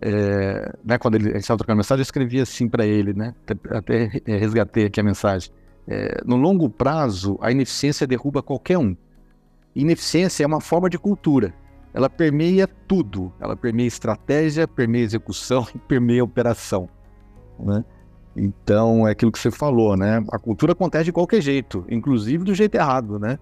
é, 0.00 0.72
né, 0.84 0.98
quando 0.98 1.14
ele, 1.14 1.36
estava 1.38 1.58
trocando 1.58 1.78
mensagem, 1.78 2.00
eu 2.00 2.04
escrevi 2.04 2.40
assim 2.40 2.68
para 2.68 2.84
ele, 2.84 3.14
né? 3.14 3.34
Até 3.70 4.10
resgatei 4.26 4.86
aqui 4.86 5.00
a 5.00 5.02
mensagem. 5.02 5.50
É, 5.86 6.20
no 6.24 6.36
longo 6.36 6.68
prazo, 6.68 7.38
a 7.40 7.50
ineficiência 7.50 8.06
derruba 8.06 8.42
qualquer 8.42 8.78
um. 8.78 8.96
Ineficiência 9.74 10.44
é 10.44 10.46
uma 10.46 10.60
forma 10.60 10.90
de 10.90 10.98
cultura. 10.98 11.54
Ela 11.92 12.10
permeia 12.10 12.66
tudo. 12.66 13.32
Ela 13.40 13.56
permeia 13.56 13.86
estratégia, 13.86 14.68
permeia 14.68 15.04
execução 15.04 15.66
permeia 15.88 16.24
operação. 16.24 16.88
Né? 17.58 17.84
Então, 18.36 19.06
é 19.06 19.12
aquilo 19.12 19.30
que 19.30 19.38
você 19.38 19.50
falou, 19.50 19.96
né? 19.96 20.24
A 20.32 20.38
cultura 20.38 20.72
acontece 20.72 21.04
de 21.04 21.12
qualquer 21.12 21.40
jeito, 21.40 21.84
inclusive 21.88 22.44
do 22.44 22.54
jeito 22.54 22.74
errado, 22.74 23.18
né? 23.18 23.38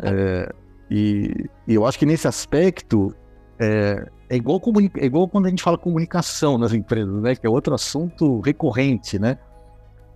É, 0.00 0.52
e, 0.90 1.48
e, 1.66 1.74
eu 1.74 1.86
acho 1.86 1.98
que 1.98 2.06
nesse 2.06 2.28
aspecto, 2.28 3.14
é, 3.58 4.06
é 4.28 4.36
igual, 4.36 4.60
é 4.96 5.06
igual 5.06 5.28
quando 5.28 5.46
a 5.46 5.48
gente 5.50 5.62
fala 5.62 5.78
comunicação 5.78 6.58
nas 6.58 6.72
empresas, 6.72 7.14
né? 7.22 7.34
Que 7.34 7.46
é 7.46 7.50
outro 7.50 7.74
assunto 7.74 8.40
recorrente, 8.40 9.18
né? 9.18 9.38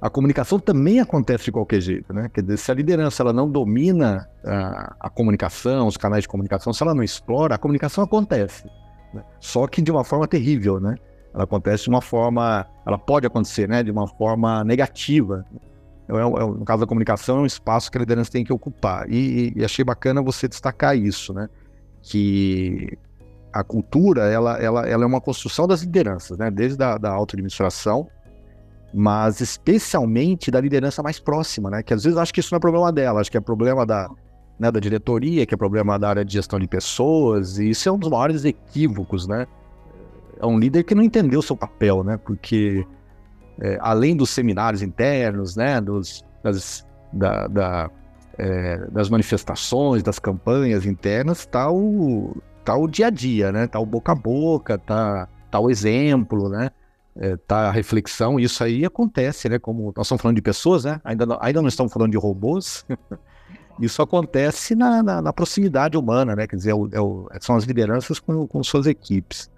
A 0.00 0.10
comunicação 0.10 0.58
também 0.58 1.00
acontece 1.00 1.46
de 1.46 1.52
qualquer 1.52 1.80
jeito, 1.80 2.12
né? 2.12 2.28
Quer 2.32 2.42
dizer, 2.42 2.58
se 2.58 2.70
a 2.70 2.74
liderança 2.74 3.22
ela 3.22 3.32
não 3.32 3.50
domina 3.50 4.28
a, 4.44 4.96
a 5.00 5.10
comunicação, 5.10 5.86
os 5.86 5.96
canais 5.96 6.22
de 6.22 6.28
comunicação, 6.28 6.72
se 6.72 6.82
ela 6.82 6.94
não 6.94 7.02
explora, 7.02 7.54
a 7.54 7.58
comunicação 7.58 8.04
acontece. 8.04 8.66
Né? 9.14 9.24
Só 9.40 9.66
que 9.66 9.80
de 9.80 9.90
uma 9.90 10.04
forma 10.04 10.28
terrível, 10.28 10.78
né? 10.78 10.94
Ela 11.32 11.44
acontece 11.44 11.84
de 11.84 11.90
uma 11.90 12.02
forma, 12.02 12.66
ela 12.86 12.98
pode 12.98 13.26
acontecer, 13.26 13.68
né? 13.68 13.82
De 13.82 13.90
uma 13.90 14.06
forma 14.06 14.62
negativa. 14.64 15.44
É, 16.08 16.12
é, 16.14 16.46
no 16.46 16.64
caso 16.64 16.80
da 16.80 16.86
comunicação, 16.86 17.38
é 17.38 17.40
um 17.40 17.46
espaço 17.46 17.90
que 17.90 17.98
a 17.98 18.00
liderança 18.00 18.30
tem 18.30 18.44
que 18.44 18.52
ocupar. 18.52 19.10
E, 19.10 19.52
e 19.56 19.64
achei 19.64 19.84
bacana 19.84 20.22
você 20.22 20.48
destacar 20.48 20.96
isso, 20.96 21.32
né? 21.32 21.48
Que 22.02 22.96
a 23.52 23.64
cultura 23.64 24.24
ela, 24.24 24.58
ela, 24.58 24.86
ela 24.86 25.04
é 25.04 25.06
uma 25.06 25.20
construção 25.20 25.66
das 25.66 25.82
lideranças, 25.82 26.38
né? 26.38 26.50
Desde 26.50 26.82
a 26.82 26.98
da 26.98 27.10
auto-administração, 27.10 28.08
mas 28.92 29.40
especialmente 29.40 30.50
da 30.50 30.60
liderança 30.60 31.02
mais 31.02 31.18
próxima, 31.18 31.70
né? 31.70 31.82
Que 31.82 31.94
às 31.94 32.04
vezes 32.04 32.18
acho 32.18 32.32
que 32.32 32.40
isso 32.40 32.52
não 32.52 32.58
é 32.58 32.60
problema 32.60 32.92
dela, 32.92 33.20
acho 33.20 33.30
que 33.30 33.36
é 33.36 33.40
problema 33.40 33.84
da, 33.84 34.08
né, 34.58 34.70
da 34.70 34.80
diretoria, 34.80 35.44
que 35.44 35.54
é 35.54 35.56
problema 35.56 35.98
da 35.98 36.08
área 36.08 36.24
de 36.24 36.32
gestão 36.32 36.58
de 36.58 36.66
pessoas, 36.66 37.58
e 37.58 37.70
isso 37.70 37.88
é 37.88 37.92
um 37.92 37.98
dos 37.98 38.08
maiores 38.08 38.44
equívocos, 38.44 39.26
né? 39.26 39.46
É 40.38 40.46
um 40.46 40.58
líder 40.58 40.84
que 40.84 40.94
não 40.94 41.02
entendeu 41.02 41.40
o 41.40 41.42
seu 41.42 41.56
papel, 41.56 42.04
né? 42.04 42.18
Porque 42.18 42.86
é, 43.60 43.78
além 43.80 44.16
dos 44.16 44.30
seminários 44.30 44.82
internos, 44.82 45.56
né? 45.56 45.80
Dos, 45.80 46.24
das, 46.42 46.86
da, 47.12 47.46
da 47.46 47.90
é, 48.38 48.78
das 48.90 49.08
manifestações, 49.08 50.02
das 50.02 50.18
campanhas 50.18 50.84
internas, 50.84 51.40
está 51.40 51.70
o, 51.70 52.36
tá 52.64 52.76
o 52.76 52.86
dia 52.86 53.06
a 53.06 53.10
dia, 53.10 53.50
né? 53.50 53.66
Tá 53.66 53.78
o 53.78 53.86
boca 53.86 54.12
a 54.12 54.14
boca, 54.14 54.78
tá, 54.78 55.28
tá 55.50 55.58
o 55.58 55.70
exemplo, 55.70 56.48
né? 56.48 56.70
É, 57.18 57.36
tá 57.36 57.68
a 57.68 57.70
reflexão, 57.70 58.38
isso 58.38 58.62
aí 58.62 58.84
acontece, 58.84 59.48
né? 59.48 59.58
Como 59.58 59.92
nós 59.96 60.06
estamos 60.06 60.20
falando 60.20 60.36
de 60.36 60.42
pessoas, 60.42 60.84
né? 60.84 61.00
Ainda 61.02 61.24
não, 61.24 61.38
ainda 61.40 61.62
não 61.62 61.68
estamos 61.68 61.92
falando 61.92 62.10
de 62.10 62.18
robôs. 62.18 62.84
isso 63.80 64.02
acontece 64.02 64.74
na, 64.74 65.02
na, 65.02 65.22
na, 65.22 65.32
proximidade 65.32 65.96
humana, 65.96 66.36
né? 66.36 66.46
Quer 66.46 66.56
dizer, 66.56 66.70
é 66.70 66.74
o, 66.74 66.88
é 66.92 67.00
o, 67.00 67.28
são 67.40 67.56
as 67.56 67.64
lideranças 67.64 68.18
com, 68.18 68.46
com 68.46 68.62
suas 68.62 68.86
equipes. 68.86 69.50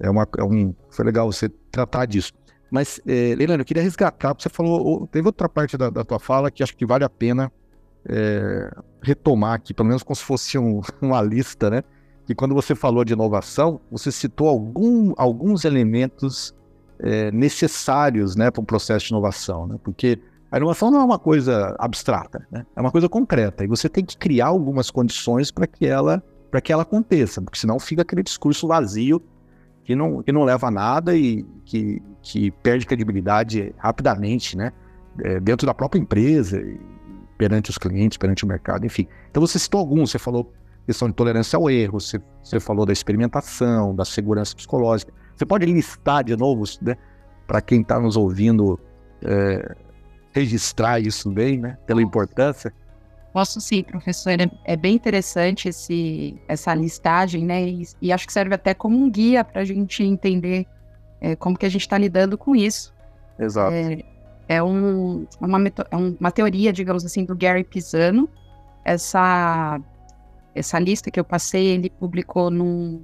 É 0.00 0.10
uma, 0.10 0.26
é 0.36 0.42
um, 0.42 0.74
foi 0.90 1.04
legal 1.04 1.30
você 1.30 1.48
tratar 1.70 2.06
disso. 2.06 2.32
Mas, 2.70 3.00
é, 3.06 3.34
Leilani, 3.34 3.60
eu 3.60 3.64
queria 3.64 3.82
resgatar, 3.82 4.34
você 4.38 4.48
falou, 4.48 5.06
teve 5.08 5.26
outra 5.26 5.48
parte 5.48 5.76
da, 5.76 5.90
da 5.90 6.04
tua 6.04 6.20
fala 6.20 6.50
que 6.50 6.62
acho 6.62 6.76
que 6.76 6.86
vale 6.86 7.04
a 7.04 7.10
pena 7.10 7.50
é, 8.08 8.70
retomar 9.02 9.54
aqui, 9.54 9.74
pelo 9.74 9.88
menos 9.88 10.02
como 10.02 10.14
se 10.14 10.22
fosse 10.22 10.56
um, 10.58 10.80
uma 11.02 11.20
lista, 11.20 11.68
né? 11.68 11.82
Que 12.26 12.34
quando 12.34 12.54
você 12.54 12.74
falou 12.74 13.04
de 13.04 13.12
inovação, 13.12 13.80
você 13.90 14.12
citou 14.12 14.48
algum, 14.48 15.12
alguns 15.16 15.64
elementos 15.64 16.54
é, 17.00 17.30
necessários 17.32 18.36
né, 18.36 18.50
para 18.50 18.60
um 18.60 18.64
processo 18.64 19.06
de 19.06 19.12
inovação, 19.12 19.66
né? 19.66 19.76
Porque 19.82 20.20
a 20.50 20.56
inovação 20.56 20.90
não 20.90 21.00
é 21.00 21.04
uma 21.04 21.18
coisa 21.18 21.74
abstrata, 21.78 22.46
né? 22.50 22.66
é 22.74 22.80
uma 22.80 22.90
coisa 22.90 23.08
concreta. 23.08 23.64
E 23.64 23.68
você 23.68 23.88
tem 23.88 24.04
que 24.04 24.16
criar 24.16 24.46
algumas 24.46 24.90
condições 24.90 25.50
para 25.50 25.66
que 25.66 25.86
ela 25.86 26.22
para 26.50 26.60
que 26.60 26.72
ela 26.72 26.82
aconteça, 26.82 27.40
porque 27.40 27.56
senão 27.56 27.78
fica 27.78 28.02
aquele 28.02 28.24
discurso 28.24 28.66
vazio 28.66 29.22
que 29.84 29.94
não, 29.94 30.22
que 30.22 30.32
não 30.32 30.44
leva 30.44 30.68
a 30.68 30.70
nada 30.70 31.16
e 31.16 31.44
que, 31.64 32.02
que 32.22 32.50
perde 32.50 32.86
credibilidade 32.86 33.74
rapidamente, 33.78 34.56
né? 34.56 34.72
É, 35.22 35.40
dentro 35.40 35.66
da 35.66 35.74
própria 35.74 35.98
empresa, 35.98 36.62
perante 37.36 37.70
os 37.70 37.78
clientes, 37.78 38.16
perante 38.16 38.44
o 38.44 38.48
mercado, 38.48 38.86
enfim. 38.86 39.06
Então 39.30 39.40
você 39.40 39.58
citou 39.58 39.80
alguns, 39.80 40.10
você 40.10 40.18
falou 40.18 40.52
questão 40.86 41.08
de 41.08 41.14
tolerância 41.14 41.56
ao 41.56 41.70
erro, 41.70 42.00
você, 42.00 42.20
você 42.42 42.58
falou 42.58 42.84
da 42.84 42.92
experimentação, 42.92 43.94
da 43.94 44.04
segurança 44.04 44.54
psicológica. 44.54 45.12
Você 45.36 45.46
pode 45.46 45.66
listar 45.66 46.24
de 46.24 46.36
novo, 46.36 46.64
né? 46.82 46.96
Para 47.46 47.60
quem 47.60 47.80
está 47.80 47.98
nos 47.98 48.16
ouvindo, 48.16 48.78
é, 49.22 49.76
registrar 50.32 51.00
isso 51.00 51.30
bem, 51.30 51.58
né? 51.58 51.78
Pela 51.86 52.02
importância. 52.02 52.72
Posso 53.32 53.60
sim, 53.60 53.82
professor. 53.82 54.32
É, 54.40 54.50
é 54.64 54.76
bem 54.76 54.94
interessante 54.94 55.68
esse, 55.68 56.36
essa 56.48 56.74
listagem, 56.74 57.44
né? 57.44 57.62
E, 57.62 57.86
e, 58.02 58.12
acho 58.12 58.26
que 58.26 58.32
serve 58.32 58.54
até 58.54 58.74
como 58.74 58.96
um 58.96 59.08
guia 59.08 59.44
para 59.44 59.60
a 59.60 59.64
gente 59.64 60.02
entender 60.02 60.66
é, 61.20 61.36
como 61.36 61.56
que 61.56 61.66
a 61.66 61.68
gente 61.68 61.82
está 61.82 61.96
lidando 61.96 62.36
com 62.36 62.56
isso. 62.56 62.92
Exato. 63.38 63.72
É, 63.72 64.02
é, 64.48 64.62
um, 64.62 65.26
uma, 65.40 65.58
é 65.90 65.96
uma 65.96 66.30
teoria, 66.32 66.72
digamos 66.72 67.04
assim, 67.04 67.24
do 67.24 67.36
Gary 67.36 67.62
Pisano. 67.62 68.28
Essa, 68.84 69.80
essa 70.54 70.78
lista 70.78 71.10
que 71.10 71.20
eu 71.20 71.24
passei, 71.24 71.66
ele 71.66 71.88
publicou 71.88 72.50
num, 72.50 73.00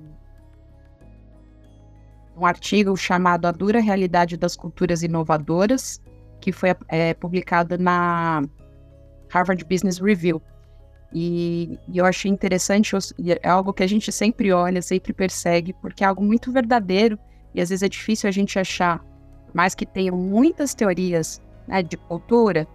um 2.37 2.45
artigo 2.45 2.97
chamado 2.97 3.47
A 3.47 3.53
Dura 3.53 3.81
Realidade 3.81 4.37
das 4.37 4.57
Culturas 4.57 5.03
Inovadoras, 5.03 6.03
que 6.41 6.51
foi 6.51 6.75
é, 6.89 7.15
publicada 7.15 7.79
na 7.79 8.43
Harvard 9.37 9.65
Business 9.65 9.99
Review. 9.99 10.41
E, 11.13 11.79
e, 11.89 11.99
eu 11.99 12.05
achei 12.05 12.31
interessante, 12.31 12.95
é 13.43 13.49
algo 13.49 13.73
que 13.73 13.83
a 13.83 13.87
gente 13.87 14.11
sempre 14.11 14.53
olha, 14.53 14.83
sempre 14.83 15.13
persegue, 15.13 15.73
porque 15.75 16.03
é 16.03 16.07
algo 16.07 16.25
muito 16.25 16.51
verdadeiro 16.51 17.19
e 17.55 17.61
às 17.61 17.69
vezes 17.69 17.83
é 17.83 17.89
difícil 17.89 18.29
a 18.29 18.33
gente 18.33 18.59
achar, 18.59 19.03
mais 19.55 19.75
que 19.75 19.87
tenham 19.87 20.17
muitas 20.17 20.75
teorias 20.75 21.41
né, 21.67 21.83
de 21.83 21.97
cultura, 21.97 22.67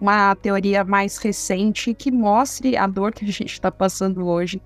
uma 0.00 0.34
teoria 0.36 0.84
mais 0.84 1.18
recente 1.18 1.94
que 1.94 2.10
mostre 2.10 2.76
a 2.76 2.86
dor 2.86 3.12
que 3.12 3.24
a 3.24 3.32
gente 3.32 3.52
está 3.52 3.70
passando 3.70 4.26
hoje, 4.26 4.62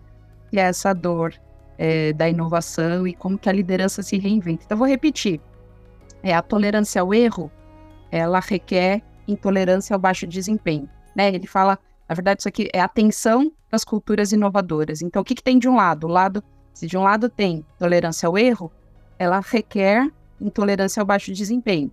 que 0.50 0.58
é 0.58 0.64
essa 0.64 0.92
dor 0.92 1.34
é, 1.78 2.12
da 2.12 2.28
inovação 2.28 3.06
e 3.06 3.14
como 3.14 3.38
que 3.38 3.48
a 3.48 3.52
liderança 3.52 4.02
se 4.02 4.18
reinventa. 4.18 4.64
Então, 4.64 4.76
vou 4.76 4.86
repetir. 4.86 5.40
É, 6.22 6.34
a 6.34 6.42
tolerância 6.42 7.00
ao 7.00 7.14
erro, 7.14 7.50
ela 8.10 8.40
requer 8.40 9.00
intolerância 9.26 9.94
ao 9.94 10.00
baixo 10.00 10.26
desempenho 10.26 10.88
né? 11.14 11.28
Ele 11.28 11.46
fala, 11.46 11.78
na 12.08 12.14
verdade, 12.14 12.40
isso 12.40 12.48
aqui 12.48 12.68
é 12.72 12.80
atenção 12.80 13.52
das 13.70 13.84
culturas 13.84 14.32
inovadoras. 14.32 15.02
Então, 15.02 15.22
o 15.22 15.24
que, 15.24 15.34
que 15.34 15.42
tem 15.42 15.58
de 15.58 15.68
um 15.68 15.76
lado? 15.76 16.06
Lado, 16.06 16.42
se 16.74 16.86
de 16.86 16.96
um 16.96 17.02
lado 17.02 17.28
tem 17.28 17.64
tolerância 17.78 18.26
ao 18.26 18.36
erro, 18.36 18.70
ela 19.18 19.40
requer 19.40 20.10
intolerância 20.40 21.00
ao 21.00 21.06
baixo 21.06 21.32
desempenho. 21.32 21.90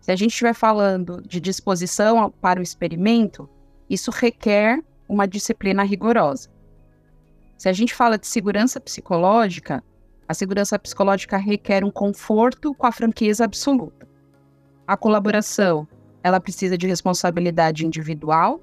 Se 0.00 0.12
a 0.12 0.16
gente 0.16 0.32
estiver 0.32 0.54
falando 0.54 1.22
de 1.22 1.40
disposição 1.40 2.30
para 2.40 2.60
o 2.60 2.62
experimento, 2.62 3.48
isso 3.88 4.10
requer 4.10 4.82
uma 5.08 5.26
disciplina 5.26 5.82
rigorosa. 5.82 6.50
Se 7.56 7.68
a 7.68 7.72
gente 7.72 7.94
fala 7.94 8.18
de 8.18 8.26
segurança 8.26 8.78
psicológica, 8.78 9.82
a 10.28 10.34
segurança 10.34 10.78
psicológica 10.78 11.36
requer 11.36 11.84
um 11.84 11.90
conforto 11.90 12.74
com 12.74 12.86
a 12.86 12.92
franqueza 12.92 13.44
absoluta. 13.44 14.06
A 14.86 14.96
colaboração 14.96 15.88
ela 16.24 16.40
precisa 16.40 16.78
de 16.78 16.86
responsabilidade 16.86 17.86
individual. 17.86 18.58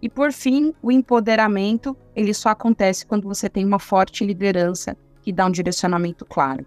E 0.00 0.08
por 0.08 0.32
fim, 0.32 0.74
o 0.82 0.90
empoderamento, 0.90 1.94
ele 2.14 2.32
só 2.32 2.48
acontece 2.48 3.06
quando 3.06 3.28
você 3.28 3.50
tem 3.50 3.66
uma 3.66 3.78
forte 3.78 4.24
liderança 4.24 4.96
que 5.20 5.30
dá 5.30 5.44
um 5.44 5.50
direcionamento 5.50 6.24
claro. 6.24 6.64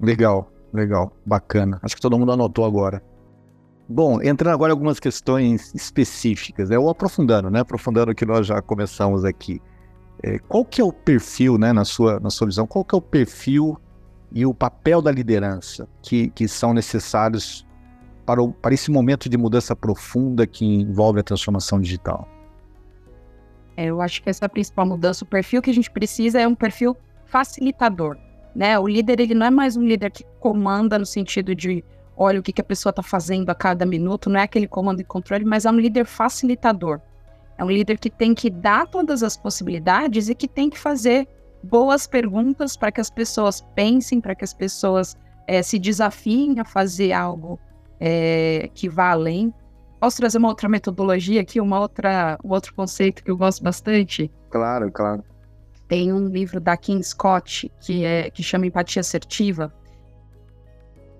Legal, 0.00 0.50
legal, 0.72 1.16
bacana. 1.24 1.78
Acho 1.80 1.94
que 1.94 2.02
todo 2.02 2.18
mundo 2.18 2.32
anotou 2.32 2.64
agora. 2.64 3.00
Bom, 3.88 4.20
entrando 4.20 4.54
agora 4.54 4.72
em 4.72 4.74
algumas 4.74 4.98
questões 4.98 5.72
específicas, 5.74 6.70
é 6.72 6.78
o 6.78 6.88
aprofundando, 6.88 7.50
né? 7.50 7.60
Aprofundando 7.60 8.10
o 8.10 8.14
que 8.14 8.26
nós 8.26 8.46
já 8.46 8.60
começamos 8.60 9.24
aqui. 9.24 9.60
É, 10.24 10.38
qual 10.40 10.64
que 10.64 10.80
é 10.80 10.84
o 10.84 10.92
perfil, 10.92 11.56
né, 11.56 11.72
na 11.72 11.84
sua, 11.84 12.18
na 12.18 12.30
sua 12.30 12.46
visão, 12.46 12.66
qual 12.66 12.84
que 12.84 12.94
é 12.94 12.98
o 12.98 13.02
perfil 13.02 13.78
e 14.32 14.46
o 14.46 14.54
papel 14.54 15.02
da 15.02 15.10
liderança 15.10 15.88
que, 16.00 16.30
que 16.30 16.48
são 16.48 16.72
necessários 16.72 17.66
para, 18.24 18.42
o, 18.42 18.52
para 18.52 18.74
esse 18.74 18.90
momento 18.90 19.28
de 19.28 19.36
mudança 19.36 19.74
profunda 19.74 20.46
que 20.46 20.64
envolve 20.64 21.20
a 21.20 21.22
transformação 21.22 21.80
digital? 21.80 22.28
É, 23.76 23.86
eu 23.86 24.00
acho 24.00 24.22
que 24.22 24.30
essa 24.30 24.44
é 24.44 24.46
a 24.46 24.48
principal 24.48 24.86
mudança. 24.86 25.24
O 25.24 25.26
perfil 25.26 25.62
que 25.62 25.70
a 25.70 25.74
gente 25.74 25.90
precisa 25.90 26.40
é 26.40 26.46
um 26.46 26.54
perfil 26.54 26.96
facilitador. 27.26 28.16
Né? 28.54 28.78
O 28.78 28.86
líder 28.86 29.20
ele 29.20 29.34
não 29.34 29.46
é 29.46 29.50
mais 29.50 29.76
um 29.76 29.82
líder 29.82 30.10
que 30.10 30.24
comanda 30.38 30.98
no 30.98 31.06
sentido 31.06 31.54
de 31.54 31.82
olha 32.16 32.38
o 32.38 32.42
que, 32.42 32.52
que 32.52 32.60
a 32.60 32.64
pessoa 32.64 32.90
está 32.90 33.02
fazendo 33.02 33.48
a 33.48 33.54
cada 33.54 33.86
minuto, 33.86 34.28
não 34.28 34.38
é 34.38 34.42
aquele 34.42 34.68
comando 34.68 35.00
e 35.00 35.04
controle, 35.04 35.44
mas 35.44 35.64
é 35.64 35.70
um 35.70 35.78
líder 35.78 36.04
facilitador. 36.04 37.00
É 37.56 37.64
um 37.64 37.70
líder 37.70 37.98
que 37.98 38.10
tem 38.10 38.34
que 38.34 38.50
dar 38.50 38.86
todas 38.86 39.22
as 39.22 39.36
possibilidades 39.36 40.28
e 40.28 40.34
que 40.34 40.46
tem 40.46 40.68
que 40.68 40.78
fazer 40.78 41.26
boas 41.62 42.06
perguntas 42.06 42.76
para 42.76 42.92
que 42.92 43.00
as 43.00 43.10
pessoas 43.10 43.60
pensem, 43.74 44.20
para 44.20 44.34
que 44.34 44.44
as 44.44 44.52
pessoas 44.52 45.16
é, 45.46 45.62
se 45.62 45.78
desafiem 45.78 46.60
a 46.60 46.64
fazer 46.64 47.12
algo 47.12 47.58
é, 48.04 48.68
que 48.74 48.88
vá 48.88 49.12
além. 49.12 49.54
Posso 50.00 50.16
trazer 50.16 50.38
uma 50.38 50.48
outra 50.48 50.68
metodologia 50.68 51.40
aqui, 51.40 51.60
uma 51.60 51.78
outra, 51.78 52.36
um 52.44 52.50
outro 52.50 52.74
conceito 52.74 53.22
que 53.22 53.30
eu 53.30 53.36
gosto 53.36 53.62
bastante? 53.62 54.28
Claro, 54.50 54.90
claro. 54.90 55.22
Tem 55.86 56.12
um 56.12 56.26
livro 56.26 56.60
da 56.60 56.76
Kim 56.76 57.00
Scott 57.00 57.70
que, 57.80 58.04
é, 58.04 58.28
que 58.28 58.42
chama 58.42 58.66
Empatia 58.66 58.98
Assertiva. 58.98 59.72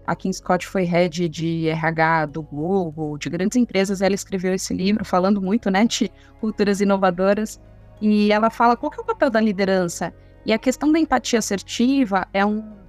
A 0.04 0.16
Kim 0.16 0.32
Scott 0.32 0.66
foi 0.66 0.82
head 0.82 1.28
de 1.28 1.68
RH 1.68 2.26
do 2.26 2.42
Google, 2.42 3.16
de 3.16 3.30
grandes 3.30 3.56
empresas. 3.56 4.02
Ela 4.02 4.16
escreveu 4.16 4.52
esse 4.52 4.74
livro 4.74 5.04
falando 5.04 5.40
muito 5.40 5.70
né, 5.70 5.84
de 5.84 6.10
culturas 6.40 6.80
inovadoras. 6.80 7.60
E 8.00 8.32
ela 8.32 8.50
fala 8.50 8.76
qual 8.76 8.90
que 8.90 8.98
é 8.98 9.02
o 9.02 9.06
papel 9.06 9.30
da 9.30 9.40
liderança. 9.40 10.12
E 10.44 10.52
a 10.52 10.58
questão 10.58 10.90
da 10.90 10.98
empatia 10.98 11.38
assertiva 11.38 12.26
é 12.32 12.44
um 12.44 12.81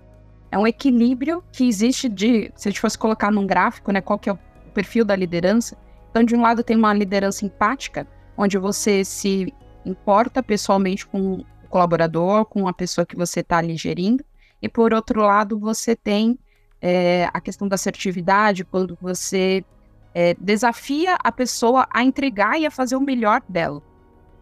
é 0.54 0.58
um 0.58 0.68
equilíbrio 0.68 1.44
que 1.52 1.68
existe 1.68 2.08
de, 2.08 2.52
se 2.56 2.68
a 2.68 2.72
gente 2.72 2.80
fosse 2.80 2.96
colocar 2.96 3.32
num 3.32 3.48
gráfico, 3.48 3.92
né, 3.92 4.00
qual 4.02 4.20
que 4.20 4.30
é 4.30 4.34
o 4.34 4.39
perfil 4.72 5.04
da 5.04 5.16
liderança. 5.16 5.76
Então, 6.12 6.24
de 6.24 6.36
um 6.36 6.42
lado 6.44 6.62
tem 6.62 6.78
uma 6.78 6.94
liderança 6.94 7.44
empática, 7.44 8.08
onde 8.38 8.56
você 8.60 9.04
se 9.04 9.52
importa 9.84 10.44
pessoalmente 10.44 11.08
com 11.08 11.39
o 11.39 11.46
colaborador, 11.70 12.46
com 12.46 12.68
a 12.68 12.74
pessoa 12.74 13.04
que 13.04 13.16
você 13.16 13.39
está 13.39 13.58
ali 13.58 13.76
gerindo, 13.76 14.24
e 14.62 14.70
por 14.70 14.94
outro 14.94 15.22
lado 15.22 15.58
você 15.58 15.96
tem 15.96 16.38
é, 16.80 17.28
a 17.34 17.42
questão 17.42 17.68
da 17.68 17.74
assertividade, 17.74 18.63
quando 18.63 18.96
você 19.02 19.66
é, 20.13 20.36
desafia 20.39 21.18
a 21.24 21.32
pessoa 21.32 21.88
a 21.92 22.04
entregar 22.04 22.60
e 22.60 22.68
a 22.68 22.70
fazer 22.70 22.96
o 22.96 23.02
melhor 23.02 23.42
dela. 23.50 23.82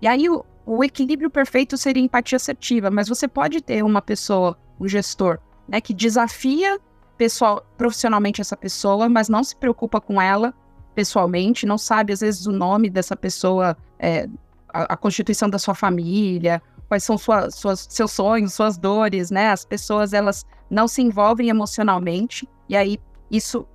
E 0.01 0.07
aí 0.07 0.27
o, 0.27 0.43
o 0.65 0.83
equilíbrio 0.83 1.29
perfeito 1.29 1.77
seria 1.77 2.03
empatia 2.03 2.35
assertiva, 2.35 2.91
mas 2.91 3.07
você 3.07 3.29
pode 3.29 3.61
ter 3.61 3.81
uma 3.81 4.01
pessoa, 4.01 4.57
um 4.77 4.89
gestor, 4.89 5.39
né, 5.71 5.79
que 5.79 5.93
desafia 5.93 6.77
pessoal, 7.17 7.65
profissionalmente 7.77 8.41
essa 8.41 8.57
pessoa, 8.57 9.07
mas 9.07 9.29
não 9.29 9.41
se 9.41 9.55
preocupa 9.55 10.01
com 10.01 10.21
ela 10.21 10.53
pessoalmente, 10.93 11.65
não 11.65 11.77
sabe 11.77 12.11
às 12.11 12.19
vezes 12.19 12.45
o 12.45 12.51
nome 12.51 12.89
dessa 12.89 13.15
pessoa, 13.15 13.77
é, 13.97 14.27
a, 14.67 14.93
a, 14.93 14.97
constituição 14.97 15.49
da 15.49 15.57
sua 15.57 15.73
família, 15.73 16.61
quais 16.89 17.05
são 17.05 17.17
sua, 17.17 17.49
suas, 17.49 17.87
seus 17.89 18.11
sonhos, 18.11 18.53
suas 18.53 18.77
dores, 18.77 19.31
né? 19.31 19.49
As 19.49 19.63
pessoas 19.63 20.11
elas 20.11 20.45
não 20.69 20.89
se 20.89 21.01
envolvem 21.01 21.47
emocionalmente 21.47 22.45
e 22.67 22.75
aí 22.75 22.99
isso 23.31 23.65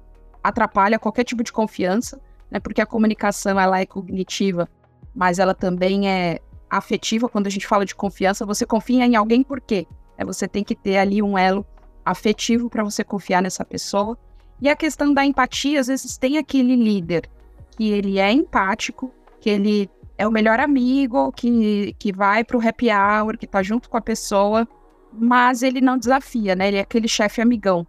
atrapalha 0.44 0.98
qualquer 0.98 1.24
tipo 1.24 1.42
de 1.42 1.50
confiança, 1.50 2.20
né? 2.50 2.60
Porque 2.60 2.82
a 2.82 2.86
comunicação 2.86 3.58
ela 3.58 3.80
é 3.80 3.86
cognitiva, 3.86 4.68
mas 5.14 5.38
ela 5.38 5.54
também 5.54 6.10
é 6.10 6.40
afetiva. 6.68 7.26
Quando 7.26 7.46
a 7.46 7.50
gente 7.50 7.66
fala 7.66 7.86
de 7.86 7.94
confiança, 7.94 8.44
você 8.44 8.66
confia 8.66 9.06
em 9.06 9.16
alguém 9.16 9.42
por 9.42 9.62
quê? 9.62 9.86
É, 10.18 10.24
você 10.24 10.46
tem 10.46 10.62
que 10.62 10.74
ter 10.74 10.98
ali 10.98 11.22
um 11.22 11.38
elo 11.38 11.64
afetivo 12.06 12.70
para 12.70 12.84
você 12.84 13.02
confiar 13.02 13.42
nessa 13.42 13.64
pessoa. 13.64 14.16
E 14.60 14.68
a 14.68 14.76
questão 14.76 15.12
da 15.12 15.26
empatia, 15.26 15.80
às 15.80 15.88
vezes 15.88 16.16
tem 16.16 16.38
aquele 16.38 16.76
líder 16.76 17.28
que 17.76 17.90
ele 17.90 18.18
é 18.18 18.32
empático, 18.32 19.12
que 19.40 19.50
ele 19.50 19.90
é 20.16 20.26
o 20.26 20.30
melhor 20.30 20.60
amigo, 20.60 21.30
que, 21.32 21.94
que 21.98 22.12
vai 22.12 22.42
para 22.42 22.56
o 22.56 22.66
happy 22.66 22.88
hour, 22.90 23.36
que 23.36 23.44
está 23.44 23.62
junto 23.62 23.90
com 23.90 23.96
a 23.96 24.00
pessoa, 24.00 24.66
mas 25.12 25.62
ele 25.62 25.80
não 25.80 25.98
desafia, 25.98 26.54
né? 26.54 26.68
Ele 26.68 26.78
é 26.78 26.80
aquele 26.80 27.08
chefe 27.08 27.42
amigão. 27.42 27.86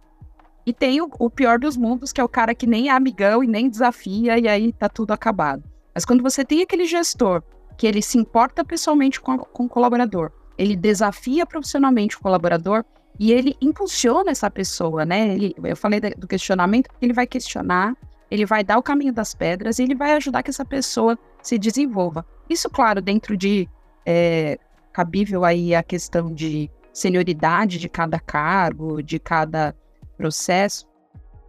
E 0.66 0.72
tem 0.72 1.00
o, 1.00 1.08
o, 1.18 1.30
pior 1.30 1.58
dos 1.58 1.76
mundos, 1.78 2.12
que 2.12 2.20
é 2.20 2.24
o 2.24 2.28
cara 2.28 2.54
que 2.54 2.66
nem 2.66 2.88
é 2.88 2.92
amigão 2.92 3.42
e 3.42 3.46
nem 3.46 3.70
desafia, 3.70 4.38
e 4.38 4.46
aí 4.46 4.72
tá 4.72 4.88
tudo 4.88 5.12
acabado. 5.12 5.64
Mas 5.94 6.04
quando 6.04 6.22
você 6.22 6.44
tem 6.44 6.60
aquele 6.60 6.84
gestor 6.84 7.42
que 7.78 7.86
ele 7.86 8.02
se 8.02 8.18
importa 8.18 8.62
pessoalmente 8.62 9.18
com, 9.20 9.38
com 9.38 9.64
o 9.64 9.68
colaborador, 9.68 10.30
ele 10.58 10.76
desafia 10.76 11.46
profissionalmente 11.46 12.16
o 12.16 12.20
colaborador 12.20 12.84
e 13.18 13.32
ele 13.32 13.56
impulsiona 13.60 14.30
essa 14.30 14.50
pessoa, 14.50 15.04
né? 15.04 15.34
Ele, 15.34 15.54
eu 15.62 15.76
falei 15.76 16.00
do 16.00 16.28
questionamento, 16.28 16.88
ele 17.02 17.12
vai 17.12 17.26
questionar, 17.26 17.96
ele 18.30 18.46
vai 18.46 18.62
dar 18.62 18.78
o 18.78 18.82
caminho 18.82 19.12
das 19.12 19.34
pedras 19.34 19.78
e 19.78 19.82
ele 19.82 19.94
vai 19.94 20.12
ajudar 20.12 20.42
que 20.42 20.50
essa 20.50 20.64
pessoa 20.64 21.18
se 21.42 21.58
desenvolva. 21.58 22.24
Isso, 22.48 22.70
claro, 22.70 23.02
dentro 23.02 23.36
de 23.36 23.68
é, 24.06 24.58
cabível 24.92 25.44
aí 25.44 25.74
a 25.74 25.82
questão 25.82 26.32
de 26.32 26.70
senioridade 26.92 27.78
de 27.78 27.88
cada 27.88 28.20
cargo, 28.20 29.02
de 29.02 29.18
cada 29.18 29.74
processo, 30.16 30.86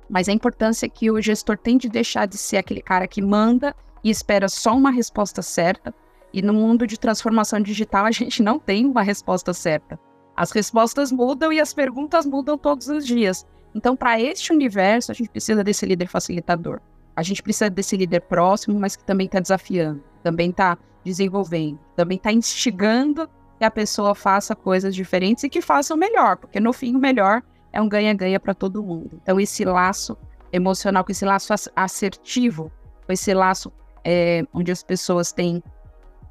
mas 0.09 0.27
a 0.27 0.33
importância 0.33 0.89
que 0.89 1.11
o 1.11 1.21
gestor 1.21 1.57
tem 1.57 1.77
de 1.77 1.87
deixar 1.87 2.25
de 2.25 2.37
ser 2.37 2.57
aquele 2.57 2.81
cara 2.81 3.07
que 3.07 3.21
manda 3.21 3.75
e 4.03 4.09
espera 4.09 4.47
só 4.49 4.75
uma 4.75 4.89
resposta 4.89 5.41
certa. 5.41 5.93
E 6.33 6.41
no 6.41 6.53
mundo 6.53 6.87
de 6.87 6.99
transformação 6.99 7.59
digital, 7.59 8.05
a 8.05 8.11
gente 8.11 8.41
não 8.41 8.57
tem 8.57 8.85
uma 8.85 9.03
resposta 9.03 9.53
certa. 9.53 9.99
As 10.39 10.51
respostas 10.51 11.11
mudam 11.11 11.51
e 11.51 11.59
as 11.59 11.73
perguntas 11.73 12.25
mudam 12.25 12.57
todos 12.57 12.87
os 12.87 13.05
dias. 13.05 13.45
Então, 13.75 13.93
para 13.93 14.21
este 14.21 14.53
universo, 14.53 15.11
a 15.11 15.13
gente 15.13 15.29
precisa 15.29 15.61
desse 15.65 15.85
líder 15.85 16.07
facilitador. 16.07 16.79
A 17.13 17.21
gente 17.21 17.43
precisa 17.43 17.69
desse 17.69 17.97
líder 17.97 18.21
próximo, 18.21 18.79
mas 18.79 18.95
que 18.95 19.03
também 19.03 19.25
está 19.25 19.41
desafiando, 19.41 20.01
também 20.23 20.51
está 20.51 20.77
desenvolvendo, 21.03 21.77
também 21.93 22.15
está 22.15 22.31
instigando 22.31 23.29
que 23.57 23.65
a 23.65 23.69
pessoa 23.69 24.15
faça 24.15 24.55
coisas 24.55 24.95
diferentes 24.95 25.43
e 25.43 25.49
que 25.49 25.61
faça 25.61 25.93
o 25.93 25.97
melhor, 25.97 26.37
porque 26.37 26.61
no 26.61 26.71
fim 26.71 26.95
o 26.95 26.99
melhor 26.99 27.43
é 27.73 27.81
um 27.81 27.89
ganha-ganha 27.89 28.39
para 28.39 28.53
todo 28.53 28.81
mundo. 28.81 29.19
Então, 29.21 29.41
esse 29.41 29.65
laço 29.65 30.17
emocional, 30.53 31.03
com 31.03 31.11
esse 31.11 31.25
laço 31.25 31.53
assertivo, 31.75 32.71
com 33.05 33.11
esse 33.11 33.33
laço 33.33 33.73
é, 34.05 34.45
onde 34.53 34.71
as 34.71 34.83
pessoas 34.83 35.33
têm 35.33 35.61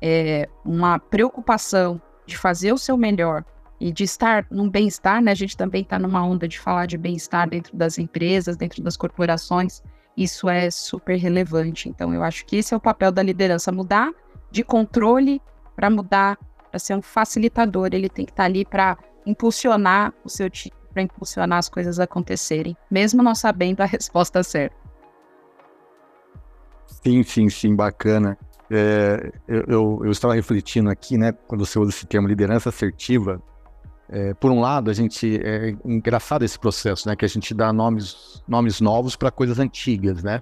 é, 0.01 0.49
uma 0.65 0.99
preocupação 0.99 2.01
de 2.25 2.39
fazer 2.39 2.73
o 2.73 2.79
seu 2.79 2.97
melhor 2.97 3.45
e 3.81 3.93
de 3.93 4.05
estar 4.05 4.47
num 4.51 4.69
bem-estar, 4.69 5.23
né? 5.23 5.31
A 5.31 5.35
gente 5.35 5.57
também 5.57 5.83
está 5.83 5.99
numa 5.99 6.25
onda 6.25 6.49
de 6.49 6.59
falar 6.59 6.87
de 6.87 6.99
bem-estar 6.99 7.49
dentro 7.49 7.77
das 7.77 7.99
empresas, 7.99 8.57
dentro 8.57 8.83
das 8.83 8.97
corporações. 8.97 9.83
Isso 10.17 10.49
é 10.49 10.71
super 10.71 11.17
relevante. 11.17 11.89
Então, 11.89 12.13
eu 12.13 12.23
acho 12.23 12.45
que 12.45 12.57
esse 12.57 12.75
é 12.75 12.77
o 12.77 12.81
papel 12.81 13.13
da 13.13 13.23
liderança: 13.23 13.71
mudar 13.71 14.13
de 14.51 14.65
controle 14.65 15.41
para 15.77 15.89
mudar, 15.89 16.37
para 16.71 16.79
ser 16.79 16.95
um 16.97 17.03
facilitador. 17.03 17.91
Ele 17.93 18.09
tem 18.09 18.25
que 18.25 18.33
estar 18.33 18.43
tá 18.43 18.47
ali 18.47 18.65
para 18.65 18.99
impulsionar 19.25 20.13
o 20.25 20.29
seu 20.29 20.51
time, 20.51 20.75
para 20.93 21.03
impulsionar 21.03 21.59
as 21.59 21.69
coisas 21.69 22.01
acontecerem, 22.01 22.77
mesmo 22.91 23.23
não 23.23 23.35
sabendo 23.35 23.81
a 23.81 23.85
resposta 23.85 24.43
certa. 24.43 24.77
Sim, 26.87 27.23
sim, 27.23 27.49
sim, 27.49 27.77
bacana. 27.77 28.37
É, 28.71 29.33
eu, 29.47 29.65
eu, 29.69 30.01
eu, 30.05 30.11
estava 30.11 30.35
refletindo 30.35 30.91
aqui, 30.91 31.17
né, 31.17 31.33
quando 31.47 31.65
você 31.65 31.79
usa 31.79 31.91
esse 31.91 32.07
termo 32.07 32.29
liderança 32.29 32.69
assertiva, 32.69 33.41
é, 34.11 34.33
por 34.35 34.51
um 34.51 34.61
lado, 34.61 34.91
a 34.91 34.95
gente 34.95 35.41
é 35.45 35.77
engraçado 35.85 36.43
esse 36.45 36.59
processo, 36.59 37.09
né? 37.09 37.15
Que 37.15 37.25
a 37.25 37.29
gente 37.29 37.53
dá 37.53 37.73
nomes, 37.73 38.43
nomes 38.49 38.81
novos 38.81 39.17
para 39.17 39.31
coisas 39.31 39.59
antigas, 39.59 40.23
né? 40.23 40.41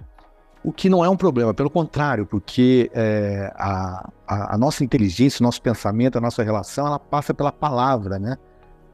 O 0.63 0.71
que 0.71 0.89
não 0.89 1.03
é 1.03 1.09
um 1.09 1.17
problema, 1.17 1.53
pelo 1.53 1.69
contrário, 1.69 2.25
porque 2.25 2.89
é, 2.93 3.51
a, 3.55 4.09
a, 4.27 4.55
a, 4.55 4.57
nossa 4.57 4.83
inteligência, 4.83 5.41
o 5.41 5.43
nosso 5.43 5.61
pensamento, 5.61 6.17
a 6.17 6.21
nossa 6.21 6.43
relação, 6.43 6.87
ela 6.87 6.99
passa 6.99 7.33
pela 7.33 7.51
palavra, 7.51 8.17
né? 8.17 8.37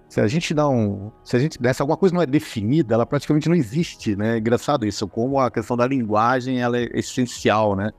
Se 0.10 0.20
a 0.22 0.28
gente 0.28 0.54
dá 0.54 0.68
um, 0.68 1.12
se 1.24 1.36
a 1.36 1.40
gente 1.40 1.60
desse 1.60 1.82
alguma 1.82 1.98
coisa 1.98 2.14
não 2.14 2.22
é 2.22 2.26
definida, 2.26 2.94
ela 2.94 3.06
praticamente 3.06 3.50
não 3.50 3.56
existe, 3.56 4.16
né? 4.16 4.36
É 4.36 4.38
engraçado 4.40 4.86
isso, 4.86 5.08
como 5.08 5.40
a 5.40 5.50
questão 5.50 5.78
da 5.78 5.88
linguagem 5.88 6.62
ela 6.62 6.78
é 6.78 6.90
essencial, 6.94 7.76
né? 7.76 7.92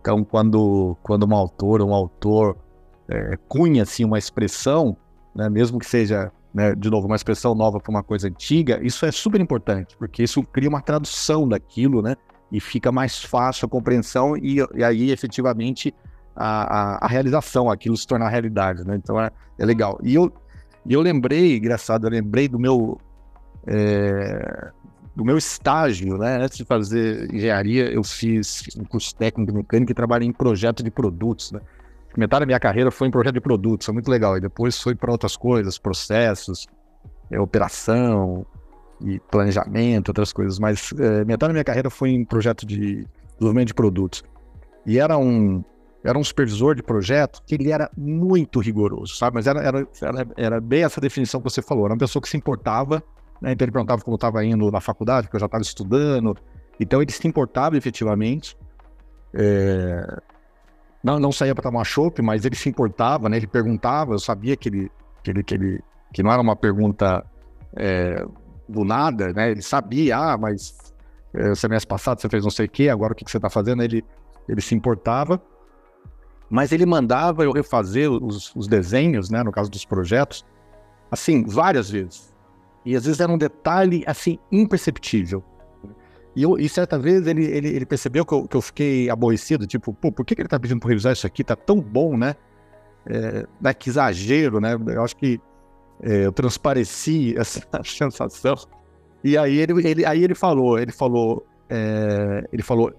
Então, 0.00 0.24
quando 0.24 0.96
quando 1.02 1.26
um 1.28 1.34
autor, 1.34 1.82
um 1.82 1.92
autor 1.92 2.56
é, 3.08 3.36
cunha 3.48 3.82
assim 3.82 4.04
uma 4.04 4.18
expressão, 4.18 4.96
né, 5.38 5.48
mesmo 5.48 5.78
que 5.78 5.86
seja, 5.86 6.32
né, 6.52 6.74
de 6.74 6.90
novo, 6.90 7.06
uma 7.06 7.14
expressão 7.14 7.54
nova 7.54 7.78
para 7.78 7.90
uma 7.90 8.02
coisa 8.02 8.26
antiga, 8.26 8.80
isso 8.82 9.06
é 9.06 9.12
super 9.12 9.40
importante, 9.40 9.96
porque 9.96 10.24
isso 10.24 10.42
cria 10.42 10.68
uma 10.68 10.82
tradução 10.82 11.48
daquilo, 11.48 12.02
né, 12.02 12.16
e 12.50 12.60
fica 12.60 12.90
mais 12.90 13.22
fácil 13.22 13.66
a 13.66 13.68
compreensão 13.68 14.36
e, 14.36 14.56
e 14.74 14.82
aí, 14.82 15.12
efetivamente, 15.12 15.94
a, 16.34 16.96
a, 16.96 17.04
a, 17.04 17.06
realização, 17.06 17.70
aquilo 17.70 17.96
se 17.96 18.04
tornar 18.04 18.28
realidade, 18.30 18.84
né, 18.84 18.96
então 18.96 19.20
é, 19.20 19.30
é 19.56 19.64
legal. 19.64 20.00
E 20.02 20.12
eu, 20.12 20.32
eu 20.88 21.00
lembrei, 21.00 21.56
engraçado, 21.56 22.08
eu 22.08 22.10
lembrei 22.10 22.48
do 22.48 22.58
meu, 22.58 23.00
é, 23.64 24.72
do 25.14 25.24
meu 25.24 25.38
estágio, 25.38 26.16
né? 26.16 26.42
Antes 26.42 26.56
de 26.56 26.64
fazer 26.64 27.32
engenharia, 27.34 27.92
eu 27.92 28.04
fiz 28.04 28.62
um 28.78 28.84
curso 28.84 29.14
técnico 29.16 29.50
de 29.50 29.58
mecânica 29.58 29.90
e 29.90 29.94
trabalhei 29.94 30.28
em 30.28 30.32
projeto 30.32 30.82
de 30.82 30.90
produtos, 30.90 31.50
né? 31.50 31.60
Metade 32.18 32.40
da 32.40 32.46
minha 32.46 32.60
carreira 32.60 32.90
foi 32.90 33.08
em 33.08 33.10
projeto 33.10 33.34
de 33.34 33.40
produtos, 33.40 33.86
foi 33.86 33.94
muito 33.94 34.10
legal. 34.10 34.36
E 34.36 34.40
depois 34.40 34.80
foi 34.80 34.94
para 34.94 35.10
outras 35.10 35.36
coisas, 35.36 35.78
processos, 35.78 36.66
é, 37.30 37.40
operação 37.40 38.44
e 39.00 39.20
planejamento, 39.30 40.08
outras 40.08 40.32
coisas. 40.32 40.58
Mas 40.58 40.92
é, 40.98 41.24
metade 41.24 41.50
da 41.50 41.54
minha 41.54 41.64
carreira 41.64 41.90
foi 41.90 42.10
em 42.10 42.24
projeto 42.24 42.66
de 42.66 43.06
desenvolvimento 43.34 43.68
de 43.68 43.74
produtos. 43.74 44.24
E 44.84 44.98
era 44.98 45.16
um, 45.16 45.62
era 46.02 46.18
um 46.18 46.24
supervisor 46.24 46.74
de 46.74 46.82
projeto 46.82 47.42
que 47.46 47.54
ele 47.54 47.70
era 47.70 47.90
muito 47.96 48.60
rigoroso, 48.60 49.14
sabe? 49.14 49.34
Mas 49.36 49.46
era, 49.46 49.60
era, 49.60 49.88
era, 50.00 50.28
era 50.36 50.60
bem 50.60 50.82
essa 50.82 51.00
definição 51.00 51.40
que 51.40 51.50
você 51.50 51.62
falou. 51.62 51.84
Era 51.84 51.94
uma 51.94 51.98
pessoa 51.98 52.22
que 52.22 52.28
se 52.28 52.36
importava, 52.36 53.02
né? 53.40 53.52
Então 53.52 53.64
ele 53.64 53.72
perguntava 53.72 54.02
como 54.02 54.16
estava 54.16 54.44
indo 54.44 54.70
na 54.70 54.80
faculdade, 54.80 55.26
porque 55.26 55.36
eu 55.36 55.40
já 55.40 55.46
estava 55.46 55.62
estudando. 55.62 56.36
Então 56.80 57.00
ele 57.00 57.12
se 57.12 57.26
importava 57.26 57.76
efetivamente. 57.76 58.56
É, 59.34 60.20
não, 61.02 61.18
não 61.18 61.32
saía 61.32 61.54
para 61.54 61.62
tomar 61.62 61.84
chopp, 61.84 62.20
mas 62.22 62.44
ele 62.44 62.56
se 62.56 62.68
importava, 62.68 63.28
né? 63.28 63.36
Ele 63.36 63.46
perguntava, 63.46 64.14
eu 64.14 64.18
sabia 64.18 64.56
que 64.56 64.68
ele, 64.68 64.90
que 65.22 65.30
ele, 65.30 65.42
que 65.42 65.54
ele, 65.54 65.84
que 66.12 66.22
não 66.22 66.32
era 66.32 66.42
uma 66.42 66.56
pergunta 66.56 67.24
é, 67.76 68.24
do 68.68 68.84
nada, 68.84 69.32
né? 69.32 69.50
Ele 69.50 69.62
sabia, 69.62 70.16
ah, 70.16 70.36
mas 70.36 70.76
é, 71.34 71.54
semestre 71.54 71.88
passado 71.88 72.20
você 72.20 72.28
fez 72.28 72.42
não 72.42 72.50
sei 72.50 72.66
o 72.66 72.70
quê, 72.70 72.88
agora 72.88 73.12
o 73.12 73.16
que, 73.16 73.24
que 73.24 73.30
você 73.30 73.38
está 73.38 73.48
fazendo? 73.48 73.82
Ele, 73.82 74.04
ele 74.48 74.60
se 74.60 74.74
importava, 74.74 75.40
mas 76.50 76.72
ele 76.72 76.86
mandava 76.86 77.44
eu 77.44 77.52
refazer 77.52 78.10
os, 78.10 78.54
os 78.56 78.66
desenhos, 78.66 79.30
né? 79.30 79.42
No 79.42 79.52
caso 79.52 79.70
dos 79.70 79.84
projetos, 79.84 80.44
assim, 81.10 81.44
várias 81.44 81.90
vezes. 81.90 82.34
E 82.84 82.96
às 82.96 83.04
vezes 83.04 83.20
era 83.20 83.30
um 83.30 83.38
detalhe, 83.38 84.02
assim, 84.06 84.38
imperceptível. 84.50 85.44
E, 86.38 86.42
eu, 86.44 86.56
e 86.56 86.68
certa 86.68 86.96
vez 86.96 87.26
ele, 87.26 87.44
ele, 87.46 87.68
ele 87.68 87.84
percebeu 87.84 88.24
que 88.24 88.32
eu, 88.32 88.46
que 88.46 88.56
eu, 88.56 88.62
fiquei 88.62 89.10
aborrecido, 89.10 89.66
tipo, 89.66 89.92
pô, 89.92 90.12
por 90.12 90.24
que, 90.24 90.36
que 90.36 90.42
ele 90.42 90.48
tá 90.48 90.56
pedindo 90.56 90.78
para 90.78 90.88
revisar 90.88 91.12
isso 91.12 91.26
aqui? 91.26 91.42
Tá 91.42 91.56
tão 91.56 91.80
bom, 91.80 92.16
né? 92.16 92.36
É, 93.06 93.44
né? 93.60 93.74
Que 93.74 93.90
exagero, 93.90 94.60
né? 94.60 94.76
Eu 94.86 95.02
acho 95.02 95.16
que 95.16 95.40
é, 96.00 96.26
eu 96.26 96.30
transpareci 96.30 97.34
essa 97.36 97.60
sensação. 97.82 98.54
E 99.24 99.36
aí 99.36 99.58
ele, 99.58 99.84
ele, 99.84 100.06
aí 100.06 100.22
ele 100.22 100.36
falou, 100.36 100.78
ele 100.78 100.92
falou, 100.92 101.44
é, 101.68 102.46
ele 102.52 102.62
falou, 102.62 102.92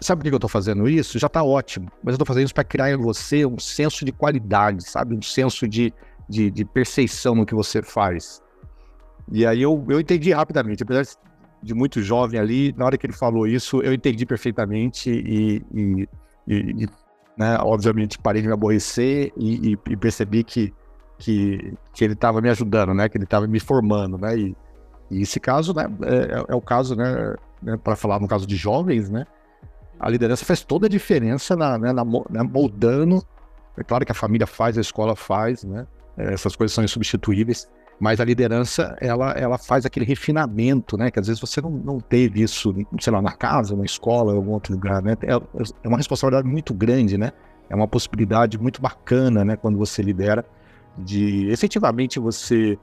sabe 0.00 0.22
por 0.22 0.30
que 0.30 0.34
eu 0.34 0.40
tô 0.40 0.48
fazendo 0.48 0.88
isso? 0.88 1.18
Já 1.18 1.28
tá 1.28 1.44
ótimo, 1.44 1.90
mas 2.02 2.14
eu 2.14 2.18
tô 2.18 2.24
fazendo 2.24 2.46
isso 2.46 2.54
para 2.54 2.64
criar 2.64 2.90
em 2.90 2.96
você 2.96 3.44
um 3.44 3.58
senso 3.58 4.06
de 4.06 4.12
qualidade, 4.12 4.88
sabe? 4.88 5.14
Um 5.14 5.20
senso 5.20 5.68
de, 5.68 5.92
de, 6.26 6.50
de 6.50 6.64
percepção 6.64 7.34
no 7.34 7.44
que 7.44 7.54
você 7.54 7.82
faz. 7.82 8.40
E 9.30 9.44
aí 9.44 9.60
eu, 9.60 9.84
eu 9.90 10.00
entendi 10.00 10.32
rapidamente, 10.32 10.82
apesar 10.82 11.04
de 11.66 11.74
muito 11.74 12.00
jovem 12.00 12.38
ali, 12.38 12.72
na 12.76 12.86
hora 12.86 12.96
que 12.96 13.04
ele 13.04 13.12
falou 13.12 13.46
isso, 13.46 13.82
eu 13.82 13.92
entendi 13.92 14.24
perfeitamente 14.24 15.10
e, 15.10 15.62
e, 15.74 16.08
e 16.46 16.88
né, 17.36 17.58
obviamente 17.60 18.18
parei 18.18 18.40
de 18.40 18.48
me 18.48 18.54
aborrecer 18.54 19.32
e, 19.36 19.76
e 19.88 19.96
percebi 19.96 20.44
que, 20.44 20.72
que, 21.18 21.74
que 21.92 22.04
ele 22.04 22.14
estava 22.14 22.40
me 22.40 22.48
ajudando, 22.48 22.94
né, 22.94 23.08
que 23.08 23.18
ele 23.18 23.24
estava 23.24 23.46
me 23.46 23.58
formando, 23.58 24.16
né, 24.16 24.38
e, 24.38 24.56
esse 25.10 25.38
caso, 25.38 25.74
né, 25.74 25.84
é, 26.02 26.38
é, 26.38 26.44
é 26.48 26.54
o 26.54 26.60
caso, 26.60 26.94
né, 26.94 27.34
né 27.60 27.76
para 27.76 27.96
falar 27.96 28.20
no 28.20 28.28
caso 28.28 28.46
de 28.46 28.56
jovens, 28.56 29.10
né, 29.10 29.26
a 29.98 30.08
liderança 30.08 30.44
faz 30.44 30.62
toda 30.62 30.86
a 30.86 30.88
diferença 30.88 31.56
na, 31.56 31.76
né, 31.76 31.92
na, 31.92 32.04
na 32.30 32.44
moldando, 32.44 33.22
é 33.76 33.82
claro 33.82 34.06
que 34.06 34.12
a 34.12 34.14
família 34.14 34.46
faz, 34.46 34.78
a 34.78 34.80
escola 34.80 35.16
faz, 35.16 35.64
né, 35.64 35.84
essas 36.16 36.54
coisas 36.54 36.72
são 36.72 36.84
insubstituíveis, 36.84 37.68
mas 37.98 38.20
a 38.20 38.24
liderança, 38.24 38.96
ela, 39.00 39.30
ela 39.32 39.56
faz 39.56 39.86
aquele 39.86 40.04
refinamento, 40.04 40.96
né? 40.96 41.10
Que 41.10 41.18
às 41.18 41.26
vezes 41.26 41.40
você 41.40 41.60
não, 41.60 41.70
não 41.70 41.98
teve 41.98 42.42
isso, 42.42 42.74
sei 43.00 43.12
lá, 43.12 43.22
na 43.22 43.32
casa, 43.32 43.74
na 43.74 43.84
escola, 43.84 44.34
em 44.34 44.36
algum 44.36 44.52
outro 44.52 44.74
lugar, 44.74 45.02
né? 45.02 45.16
É, 45.22 45.32
é 45.32 45.88
uma 45.88 45.96
responsabilidade 45.96 46.46
muito 46.46 46.74
grande, 46.74 47.16
né? 47.16 47.32
É 47.70 47.74
uma 47.74 47.88
possibilidade 47.88 48.58
muito 48.58 48.82
bacana, 48.82 49.44
né? 49.44 49.56
Quando 49.56 49.78
você 49.78 50.02
lidera, 50.02 50.44
de 50.98 51.48
efetivamente 51.50 52.18
você 52.18 52.78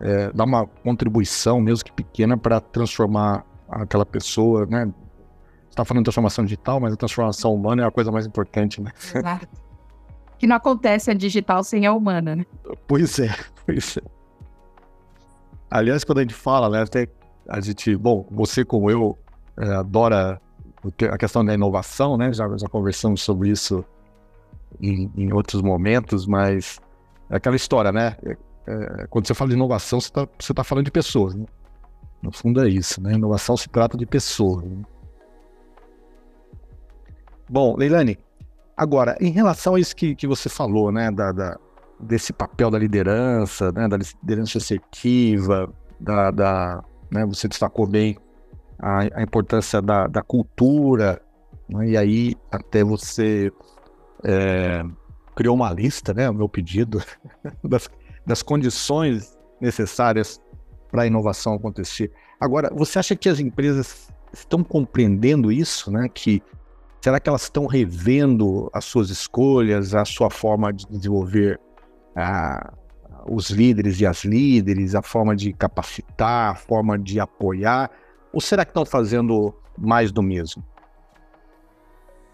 é, 0.00 0.32
dar 0.32 0.44
uma 0.44 0.66
contribuição, 0.66 1.60
mesmo 1.60 1.84
que 1.84 1.92
pequena, 1.92 2.36
para 2.36 2.60
transformar 2.60 3.44
aquela 3.68 4.06
pessoa, 4.06 4.66
né? 4.66 4.86
Você 4.86 5.70
está 5.70 5.84
falando 5.84 6.02
de 6.02 6.04
transformação 6.04 6.44
digital, 6.44 6.78
mas 6.78 6.92
a 6.92 6.96
transformação 6.96 7.52
humana 7.52 7.82
é 7.82 7.86
a 7.86 7.90
coisa 7.90 8.12
mais 8.12 8.24
importante, 8.24 8.80
né? 8.80 8.92
Exato. 9.14 9.48
Que 10.38 10.46
não 10.46 10.56
acontece 10.56 11.10
a 11.10 11.14
digital 11.14 11.64
sem 11.64 11.86
a 11.86 11.92
humana, 11.92 12.36
né? 12.36 12.44
Pois 12.86 13.18
é, 13.18 13.34
pois 13.66 13.96
é. 13.96 14.13
Aliás, 15.74 16.04
quando 16.04 16.18
a 16.18 16.20
gente 16.20 16.34
fala, 16.34 16.68
né, 16.70 16.84
a 17.48 17.60
gente, 17.60 17.96
bom, 17.96 18.24
você 18.30 18.64
como 18.64 18.88
eu 18.88 19.18
é, 19.56 19.74
adora 19.74 20.40
a 21.10 21.18
questão 21.18 21.44
da 21.44 21.52
inovação, 21.52 22.16
né? 22.16 22.32
Já, 22.32 22.48
já 22.56 22.68
conversamos 22.68 23.22
sobre 23.22 23.48
isso 23.48 23.84
em, 24.80 25.10
em 25.16 25.32
outros 25.32 25.60
momentos, 25.62 26.28
mas 26.28 26.80
é 27.28 27.34
aquela 27.34 27.56
história, 27.56 27.90
né? 27.90 28.16
É, 28.24 28.36
é, 28.68 29.06
quando 29.08 29.26
você 29.26 29.34
fala 29.34 29.50
de 29.50 29.56
inovação, 29.56 30.00
você 30.00 30.06
está 30.06 30.28
você 30.38 30.54
tá 30.54 30.62
falando 30.62 30.84
de 30.84 30.92
pessoas, 30.92 31.34
né? 31.34 31.44
No 32.22 32.30
fundo 32.30 32.64
é 32.64 32.68
isso, 32.68 33.02
né? 33.02 33.14
Inovação 33.14 33.56
se 33.56 33.68
trata 33.68 33.96
de 33.98 34.06
pessoas. 34.06 34.64
Né? 34.64 34.80
Bom, 37.50 37.74
Leilani, 37.76 38.16
agora, 38.76 39.16
em 39.20 39.32
relação 39.32 39.74
a 39.74 39.80
isso 39.80 39.96
que, 39.96 40.14
que 40.14 40.28
você 40.28 40.48
falou, 40.48 40.92
né? 40.92 41.10
Da, 41.10 41.32
da 41.32 41.58
desse 42.00 42.32
papel 42.32 42.70
da 42.70 42.78
liderança, 42.78 43.72
né? 43.72 43.88
Da 43.88 43.96
liderança 43.96 44.58
assertiva, 44.58 45.72
da, 46.00 46.30
da 46.30 46.84
né? 47.10 47.24
Você 47.26 47.48
destacou 47.48 47.86
bem 47.86 48.16
a, 48.78 49.20
a 49.20 49.22
importância 49.22 49.80
da, 49.80 50.06
da 50.06 50.22
cultura, 50.22 51.20
né? 51.68 51.88
e 51.88 51.96
aí 51.96 52.36
até 52.50 52.82
você 52.82 53.52
é, 54.24 54.84
criou 55.34 55.54
uma 55.54 55.72
lista, 55.72 56.12
né? 56.12 56.28
O 56.28 56.34
meu 56.34 56.48
pedido 56.48 57.02
das, 57.62 57.88
das 58.26 58.42
condições 58.42 59.36
necessárias 59.60 60.40
para 60.90 61.02
a 61.02 61.06
inovação 61.06 61.54
acontecer. 61.54 62.12
Agora, 62.40 62.70
você 62.74 62.98
acha 62.98 63.16
que 63.16 63.28
as 63.28 63.40
empresas 63.40 64.08
estão 64.32 64.62
compreendendo 64.62 65.50
isso, 65.50 65.90
né? 65.90 66.08
Que 66.12 66.42
será 67.00 67.20
que 67.20 67.28
elas 67.28 67.42
estão 67.42 67.66
revendo 67.66 68.70
as 68.72 68.84
suas 68.84 69.10
escolhas, 69.10 69.94
a 69.94 70.04
sua 70.04 70.30
forma 70.30 70.72
de 70.72 70.86
desenvolver 70.86 71.60
a, 72.14 72.72
os 73.28 73.50
líderes 73.50 74.00
e 74.00 74.06
as 74.06 74.24
líderes, 74.24 74.94
a 74.94 75.02
forma 75.02 75.34
de 75.34 75.52
capacitar, 75.52 76.52
a 76.52 76.54
forma 76.54 76.98
de 76.98 77.20
apoiar? 77.20 77.90
Ou 78.32 78.40
será 78.40 78.64
que 78.64 78.70
estão 78.70 78.84
fazendo 78.84 79.54
mais 79.78 80.12
do 80.12 80.22
mesmo? 80.22 80.64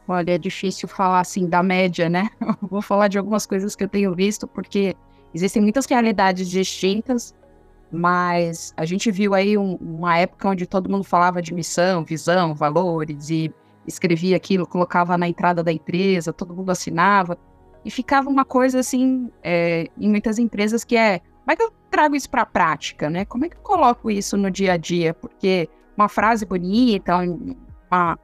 Olha, 0.09 0.33
é 0.33 0.39
difícil 0.39 0.89
falar 0.89 1.21
assim 1.21 1.49
da 1.49 1.63
média, 1.63 2.09
né? 2.09 2.29
Vou 2.63 2.83
falar 2.83 3.09
de 3.09 3.19
algumas 3.19 3.47
coisas 3.47 3.77
que 3.77 3.85
eu 3.85 3.89
tenho 3.89 4.15
visto, 4.15 4.47
porque 4.47 4.97
existem 5.33 5.63
muitas 5.63 5.87
realidades 5.87 6.49
distintas, 6.49 7.35
mas 7.93 8.75
a 8.77 8.85
gente 8.85 9.11
viu 9.11 9.35
aí 9.35 9.57
um, 9.57 9.77
uma 9.77 10.19
época 10.19 10.49
onde 10.49 10.67
todo 10.67 10.91
mundo 10.91 11.05
falava 11.05 11.41
de 11.41 11.55
missão, 11.55 12.05
visão, 12.05 12.55
valores 12.55 13.31
e 13.31 13.55
escrevia 13.87 14.37
aquilo, 14.37 14.67
colocava 14.67 15.17
na 15.17 15.29
entrada 15.29 15.63
da 15.63 15.73
empresa, 15.73 16.33
todo 16.33 16.55
mundo 16.55 16.71
assinava. 16.71 17.39
E 17.85 17.91
ficava 17.91 18.29
uma 18.29 18.45
coisa 18.45 18.81
assim, 18.81 19.31
é, 19.43 19.89
em 19.99 20.09
muitas 20.09 20.39
empresas, 20.39 20.85
que 20.85 20.97
é 20.97 21.21
como 21.51 21.53
é 21.53 21.57
que 21.57 21.63
eu 21.63 21.73
trago 21.91 22.15
isso 22.15 22.31
para 22.31 22.43
a 22.43 22.47
prática, 22.47 23.11
né? 23.11 23.25
Como 23.25 23.45
é 23.45 23.49
que 23.49 23.57
eu 23.57 23.63
coloco 23.63 24.11
isso 24.11 24.37
no 24.37 24.51
dia 24.51 24.75
a 24.75 24.77
dia? 24.77 25.15
Porque 25.15 25.69
uma 25.97 26.09
frase 26.09 26.47
bonita, 26.47 27.17
uma, 27.17 28.19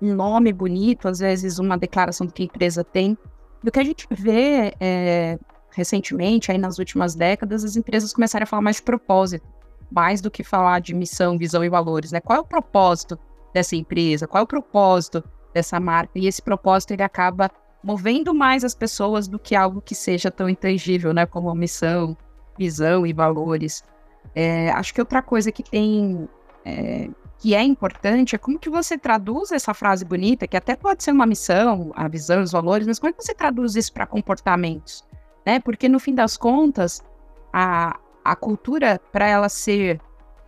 um 0.00 0.14
nome 0.14 0.52
bonito, 0.52 1.06
às 1.06 1.18
vezes 1.18 1.58
uma 1.58 1.76
declaração 1.76 2.26
que 2.26 2.42
a 2.42 2.46
empresa 2.46 2.82
tem. 2.82 3.18
Do 3.62 3.70
que 3.70 3.78
a 3.78 3.84
gente 3.84 4.06
vê 4.10 4.74
é, 4.80 5.38
recentemente, 5.70 6.50
aí 6.50 6.56
nas 6.56 6.78
últimas 6.78 7.14
décadas, 7.14 7.64
as 7.64 7.76
empresas 7.76 8.14
começaram 8.14 8.44
a 8.44 8.46
falar 8.46 8.62
mais 8.62 8.76
de 8.76 8.82
propósito, 8.82 9.46
mais 9.90 10.20
do 10.20 10.30
que 10.30 10.42
falar 10.42 10.80
de 10.80 10.94
missão, 10.94 11.36
visão 11.36 11.62
e 11.62 11.68
valores, 11.68 12.12
né? 12.12 12.20
Qual 12.20 12.38
é 12.38 12.40
o 12.40 12.46
propósito 12.46 13.18
dessa 13.52 13.76
empresa? 13.76 14.26
Qual 14.26 14.40
é 14.40 14.44
o 14.44 14.46
propósito 14.46 15.22
dessa 15.52 15.78
marca? 15.78 16.12
E 16.18 16.26
esse 16.26 16.40
propósito 16.40 16.92
ele 16.92 17.02
acaba 17.02 17.50
movendo 17.82 18.34
mais 18.34 18.64
as 18.64 18.74
pessoas 18.74 19.28
do 19.28 19.38
que 19.38 19.54
algo 19.54 19.80
que 19.80 19.94
seja 19.94 20.30
tão 20.30 20.48
intangível, 20.48 21.12
né? 21.12 21.26
Como 21.26 21.54
missão, 21.54 22.16
visão 22.58 23.06
e 23.06 23.12
valores. 23.12 23.84
É, 24.34 24.70
acho 24.70 24.92
que 24.92 25.00
outra 25.00 25.22
coisa 25.22 25.52
que 25.52 25.62
tem 25.62 26.28
é, 26.64 27.08
que 27.38 27.54
é 27.54 27.62
importante 27.62 28.34
é 28.34 28.38
como 28.38 28.58
que 28.58 28.70
você 28.70 28.96
traduz 28.96 29.52
essa 29.52 29.74
frase 29.74 30.04
bonita, 30.04 30.46
que 30.46 30.56
até 30.56 30.74
pode 30.74 31.04
ser 31.04 31.12
uma 31.12 31.26
missão, 31.26 31.92
a 31.94 32.08
visão, 32.08 32.42
os 32.42 32.52
valores, 32.52 32.86
mas 32.86 32.98
como 32.98 33.10
é 33.10 33.12
que 33.12 33.22
você 33.22 33.34
traduz 33.34 33.76
isso 33.76 33.92
para 33.92 34.06
comportamentos? 34.06 35.04
Né? 35.44 35.60
Porque 35.60 35.88
no 35.88 36.00
fim 36.00 36.14
das 36.14 36.36
contas, 36.36 37.04
a, 37.52 37.98
a 38.24 38.34
cultura, 38.34 39.00
para 39.12 39.28
ela 39.28 39.48
ser 39.48 40.00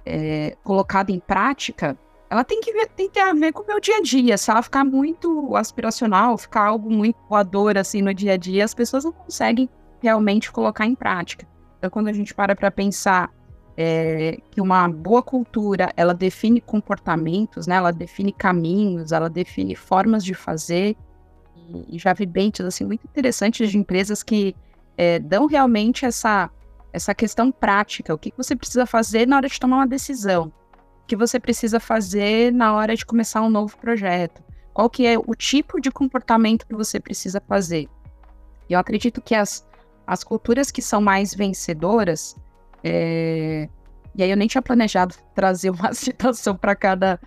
é, 0.05 0.57
colocada 0.65 1.13
em 1.13 1.21
prática, 1.21 1.97
ela 2.31 2.45
tem 2.45 2.61
que, 2.61 2.73
ver, 2.73 2.87
tem 2.89 3.09
que 3.09 3.15
ter 3.15 3.21
a 3.21 3.33
ver 3.33 3.53
com 3.53 3.63
o 3.63 3.67
meu 3.67 3.81
dia 3.81 3.97
a 3.97 4.03
dia. 4.03 4.37
Se 4.37 4.51
ela 4.51 4.63
ficar 4.63 4.85
muito 4.85 5.57
aspiracional, 5.57 6.37
ficar 6.37 6.67
algo 6.67 6.91
muito 6.91 7.17
voador 7.29 7.79
assim 7.79 8.03
no 8.03 8.13
dia 8.13 8.35
a 8.35 8.37
dia, 8.37 8.65
as 8.65 8.75
pessoas 8.75 9.05
não 9.05 9.13
conseguem 9.13 9.69
realmente 10.03 10.53
colocar 10.53 10.87
em 10.87 10.95
prática. 10.95 11.47
Então, 11.79 11.91
quando 11.91 12.09
a 12.09 12.13
gente 12.13 12.35
para 12.35 12.55
para 12.55 12.71
pensar 12.71 13.33
é, 13.77 14.39
que 14.51 14.61
uma 14.61 14.89
boa 14.89 15.23
cultura 15.23 15.91
ela 15.97 16.13
define 16.13 16.61
comportamentos, 16.61 17.67
né? 17.67 17.77
Ela 17.77 17.93
define 17.93 18.33
caminhos, 18.33 19.13
ela 19.13 19.31
define 19.31 19.75
formas 19.75 20.25
de 20.25 20.35
fazer 20.35 20.97
e, 21.57 21.97
e 21.97 21.99
já 21.99 22.13
vi 22.13 22.27
bentes 22.27 22.65
assim 22.67 22.85
muito 22.85 23.07
interessantes 23.07 23.71
de 23.71 23.79
empresas 23.79 24.23
que 24.23 24.55
é, 24.97 25.19
dão 25.19 25.47
realmente 25.47 26.05
essa 26.05 26.51
essa 26.93 27.15
questão 27.15 27.53
prática, 27.53 28.15
o 28.15 28.19
que 28.19 28.33
você 28.37 28.57
precisa 28.57 28.87
fazer 28.87 29.29
na 29.29 29.37
hora 29.37 29.49
de 29.49 29.61
tomar 29.61 29.77
uma 29.77 29.87
decisão, 29.87 30.51
que 31.09 31.17
você 31.17 31.41
precisa 31.41 31.81
fazer 31.81 32.53
na 32.53 32.75
hora 32.75 32.95
de 32.95 33.05
começar 33.05 33.41
um 33.41 33.49
novo 33.49 33.77
projeto, 33.79 34.43
qual 34.75 34.89
que 34.91 35.07
é 35.07 35.19
o 35.19 35.35
tipo 35.35 35.81
de 35.81 35.91
comportamento 35.91 36.67
que 36.67 36.75
você 36.75 37.01
precisa 37.01 37.41
fazer. 37.41 37.89
E 38.69 38.75
eu 38.75 38.79
acredito 38.79 39.21
que 39.23 39.35
as, 39.35 39.67
as 40.07 40.23
culturas 40.23 40.71
que 40.71 40.83
são 40.83 41.01
mais 41.01 41.35
vencedoras, 41.35 42.37
é... 42.85 43.69
E 44.15 44.23
aí 44.23 44.31
eu 44.31 44.37
nem 44.37 44.49
tinha 44.49 44.63
planejado 44.63 45.15
trazer 45.35 45.71
uma 45.71 45.93
citação 45.95 46.55
para 46.55 46.77
cada 46.77 47.19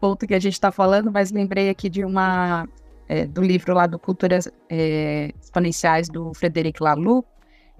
ponto 0.00 0.26
que 0.26 0.34
a 0.34 0.40
gente 0.40 0.54
está 0.54 0.72
falando, 0.72 1.10
mas 1.10 1.30
lembrei 1.30 1.70
aqui 1.70 1.88
de 1.88 2.04
uma 2.04 2.68
é, 3.08 3.24
do 3.24 3.40
livro 3.40 3.72
lá 3.72 3.86
do 3.86 3.98
Culturas 3.98 4.48
é, 4.68 5.32
Exponenciais 5.40 6.08
do 6.08 6.34
Frederic 6.34 6.82
Laloux, 6.82 7.26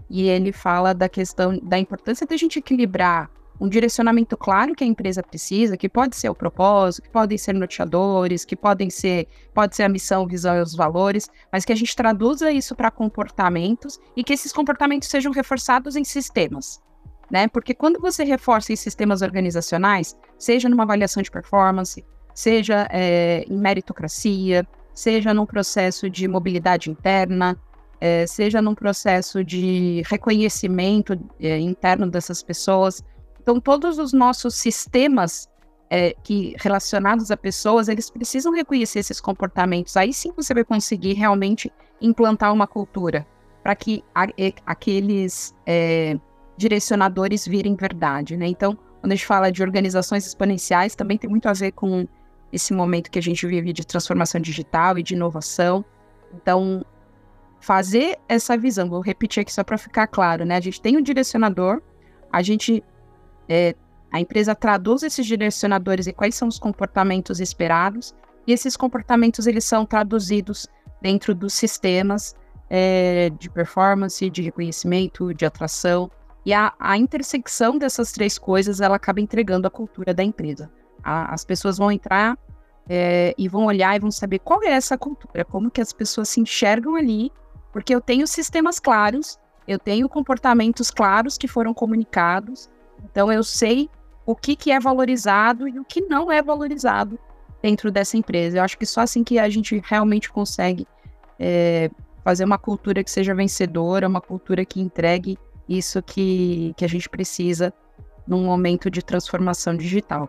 e 0.08 0.28
ele 0.28 0.52
fala 0.52 0.94
da 0.94 1.08
questão 1.08 1.58
da 1.58 1.78
importância 1.78 2.26
da 2.26 2.36
gente 2.36 2.60
equilibrar 2.60 3.28
um 3.60 3.68
direcionamento 3.68 4.36
claro 4.36 4.74
que 4.74 4.84
a 4.84 4.86
empresa 4.86 5.22
precisa, 5.22 5.76
que 5.76 5.88
pode 5.88 6.16
ser 6.16 6.28
o 6.28 6.34
propósito, 6.34 7.04
que 7.04 7.10
podem 7.10 7.36
ser 7.36 7.54
norteadores, 7.54 8.44
que 8.44 8.56
podem 8.56 8.90
ser, 8.90 9.26
pode 9.52 9.74
ser 9.74 9.82
a 9.82 9.88
missão, 9.88 10.26
visão 10.26 10.56
e 10.56 10.60
os 10.60 10.74
valores, 10.74 11.28
mas 11.52 11.64
que 11.64 11.72
a 11.72 11.76
gente 11.76 11.94
traduza 11.96 12.50
isso 12.52 12.74
para 12.74 12.90
comportamentos 12.90 13.98
e 14.16 14.22
que 14.22 14.32
esses 14.32 14.52
comportamentos 14.52 15.08
sejam 15.08 15.32
reforçados 15.32 15.96
em 15.96 16.04
sistemas 16.04 16.80
né? 17.30 17.48
Porque 17.48 17.74
quando 17.74 18.00
você 18.00 18.24
reforça 18.24 18.72
em 18.72 18.76
sistemas 18.76 19.22
organizacionais, 19.22 20.16
seja 20.38 20.68
numa 20.68 20.84
avaliação 20.84 21.22
de 21.22 21.30
performance, 21.30 22.04
seja 22.34 22.88
é, 22.90 23.44
em 23.48 23.58
meritocracia, 23.58 24.66
seja 24.94 25.34
num 25.34 25.46
processo 25.46 26.08
de 26.08 26.26
mobilidade 26.26 26.90
interna, 26.90 27.58
é, 28.00 28.26
seja 28.26 28.62
num 28.62 28.74
processo 28.74 29.44
de 29.44 30.02
reconhecimento 30.06 31.18
é, 31.40 31.58
interno 31.58 32.08
dessas 32.10 32.42
pessoas. 32.42 33.02
Então, 33.48 33.58
todos 33.58 33.98
os 33.98 34.12
nossos 34.12 34.56
sistemas 34.56 35.48
é, 35.88 36.14
que 36.22 36.54
relacionados 36.58 37.30
a 37.30 37.36
pessoas, 37.36 37.88
eles 37.88 38.10
precisam 38.10 38.52
reconhecer 38.52 38.98
esses 38.98 39.22
comportamentos. 39.22 39.96
Aí 39.96 40.12
sim 40.12 40.30
você 40.36 40.52
vai 40.52 40.64
conseguir 40.64 41.14
realmente 41.14 41.72
implantar 41.98 42.52
uma 42.52 42.66
cultura 42.66 43.26
para 43.62 43.74
que 43.74 44.04
a, 44.14 44.26
aqueles 44.66 45.54
é, 45.64 46.18
direcionadores 46.58 47.48
virem 47.48 47.74
verdade, 47.74 48.36
né? 48.36 48.46
Então, 48.48 48.76
quando 49.00 49.12
a 49.12 49.14
gente 49.14 49.24
fala 49.24 49.50
de 49.50 49.62
organizações 49.62 50.26
exponenciais, 50.26 50.94
também 50.94 51.16
tem 51.16 51.30
muito 51.30 51.48
a 51.48 51.54
ver 51.54 51.72
com 51.72 52.06
esse 52.52 52.74
momento 52.74 53.10
que 53.10 53.18
a 53.18 53.22
gente 53.22 53.46
vive 53.46 53.72
de 53.72 53.86
transformação 53.86 54.42
digital 54.42 54.98
e 54.98 55.02
de 55.02 55.14
inovação. 55.14 55.82
Então, 56.34 56.84
fazer 57.60 58.18
essa 58.28 58.58
visão, 58.58 58.90
vou 58.90 59.00
repetir 59.00 59.40
aqui 59.40 59.54
só 59.54 59.64
para 59.64 59.78
ficar 59.78 60.06
claro, 60.06 60.44
né? 60.44 60.56
A 60.56 60.60
gente 60.60 60.82
tem 60.82 60.98
um 60.98 61.02
direcionador, 61.02 61.80
a 62.30 62.42
gente, 62.42 62.84
é, 63.48 63.74
a 64.10 64.20
empresa 64.20 64.54
traduz 64.54 65.02
esses 65.02 65.26
direcionadores 65.26 66.06
e 66.06 66.12
quais 66.12 66.34
são 66.34 66.48
os 66.48 66.58
comportamentos 66.58 67.40
esperados, 67.40 68.14
e 68.46 68.52
esses 68.52 68.76
comportamentos 68.76 69.46
eles 69.46 69.64
são 69.64 69.84
traduzidos 69.84 70.66
dentro 71.00 71.34
dos 71.34 71.54
sistemas 71.54 72.34
é, 72.70 73.30
de 73.38 73.50
performance, 73.50 74.28
de 74.30 74.42
reconhecimento, 74.42 75.32
de 75.34 75.44
atração, 75.44 76.10
e 76.44 76.52
a, 76.52 76.72
a 76.78 76.96
intersecção 76.96 77.76
dessas 77.76 78.12
três 78.12 78.38
coisas, 78.38 78.80
ela 78.80 78.96
acaba 78.96 79.20
entregando 79.20 79.66
a 79.66 79.70
cultura 79.70 80.14
da 80.14 80.24
empresa. 80.24 80.70
A, 81.02 81.34
as 81.34 81.44
pessoas 81.44 81.76
vão 81.76 81.92
entrar 81.92 82.38
é, 82.88 83.34
e 83.36 83.48
vão 83.48 83.66
olhar 83.66 83.94
e 83.94 83.98
vão 83.98 84.10
saber 84.10 84.38
qual 84.38 84.62
é 84.62 84.70
essa 84.70 84.96
cultura, 84.96 85.44
como 85.44 85.70
que 85.70 85.80
as 85.80 85.92
pessoas 85.92 86.28
se 86.30 86.40
enxergam 86.40 86.96
ali, 86.96 87.30
porque 87.72 87.94
eu 87.94 88.00
tenho 88.00 88.26
sistemas 88.26 88.80
claros, 88.80 89.38
eu 89.66 89.78
tenho 89.78 90.08
comportamentos 90.08 90.90
claros 90.90 91.36
que 91.36 91.46
foram 91.46 91.74
comunicados, 91.74 92.70
então 93.04 93.32
eu 93.32 93.42
sei 93.42 93.88
o 94.26 94.34
que, 94.34 94.54
que 94.54 94.70
é 94.70 94.78
valorizado 94.78 95.66
e 95.66 95.78
o 95.78 95.84
que 95.84 96.02
não 96.02 96.30
é 96.30 96.42
valorizado 96.42 97.18
dentro 97.62 97.90
dessa 97.90 98.16
empresa. 98.16 98.58
Eu 98.58 98.62
acho 98.62 98.78
que 98.78 98.86
só 98.86 99.00
assim 99.00 99.24
que 99.24 99.38
a 99.38 99.48
gente 99.48 99.80
realmente 99.84 100.30
consegue 100.30 100.86
é, 101.38 101.90
fazer 102.22 102.44
uma 102.44 102.58
cultura 102.58 103.02
que 103.02 103.10
seja 103.10 103.34
vencedora, 103.34 104.06
uma 104.06 104.20
cultura 104.20 104.64
que 104.64 104.80
entregue 104.80 105.38
isso 105.68 106.02
que, 106.02 106.74
que 106.76 106.84
a 106.84 106.88
gente 106.88 107.08
precisa 107.08 107.72
num 108.26 108.44
momento 108.44 108.90
de 108.90 109.02
transformação 109.02 109.76
digital. 109.76 110.28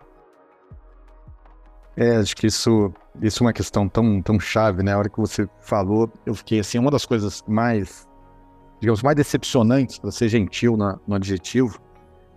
É, 1.96 2.16
acho 2.16 2.34
que 2.34 2.46
isso, 2.46 2.92
isso 3.20 3.42
é 3.42 3.46
uma 3.46 3.52
questão 3.52 3.88
tão, 3.88 4.22
tão 4.22 4.40
chave, 4.40 4.82
né? 4.82 4.94
A 4.94 4.98
hora 4.98 5.08
que 5.10 5.18
você 5.18 5.48
falou, 5.60 6.10
eu 6.24 6.34
fiquei 6.34 6.60
assim, 6.60 6.78
uma 6.78 6.90
das 6.90 7.04
coisas 7.04 7.42
mais, 7.46 8.08
digamos, 8.80 9.02
mais 9.02 9.16
decepcionantes, 9.16 9.98
para 9.98 10.10
ser 10.10 10.28
gentil 10.28 10.76
na, 10.76 10.98
no 11.06 11.16
adjetivo, 11.16 11.78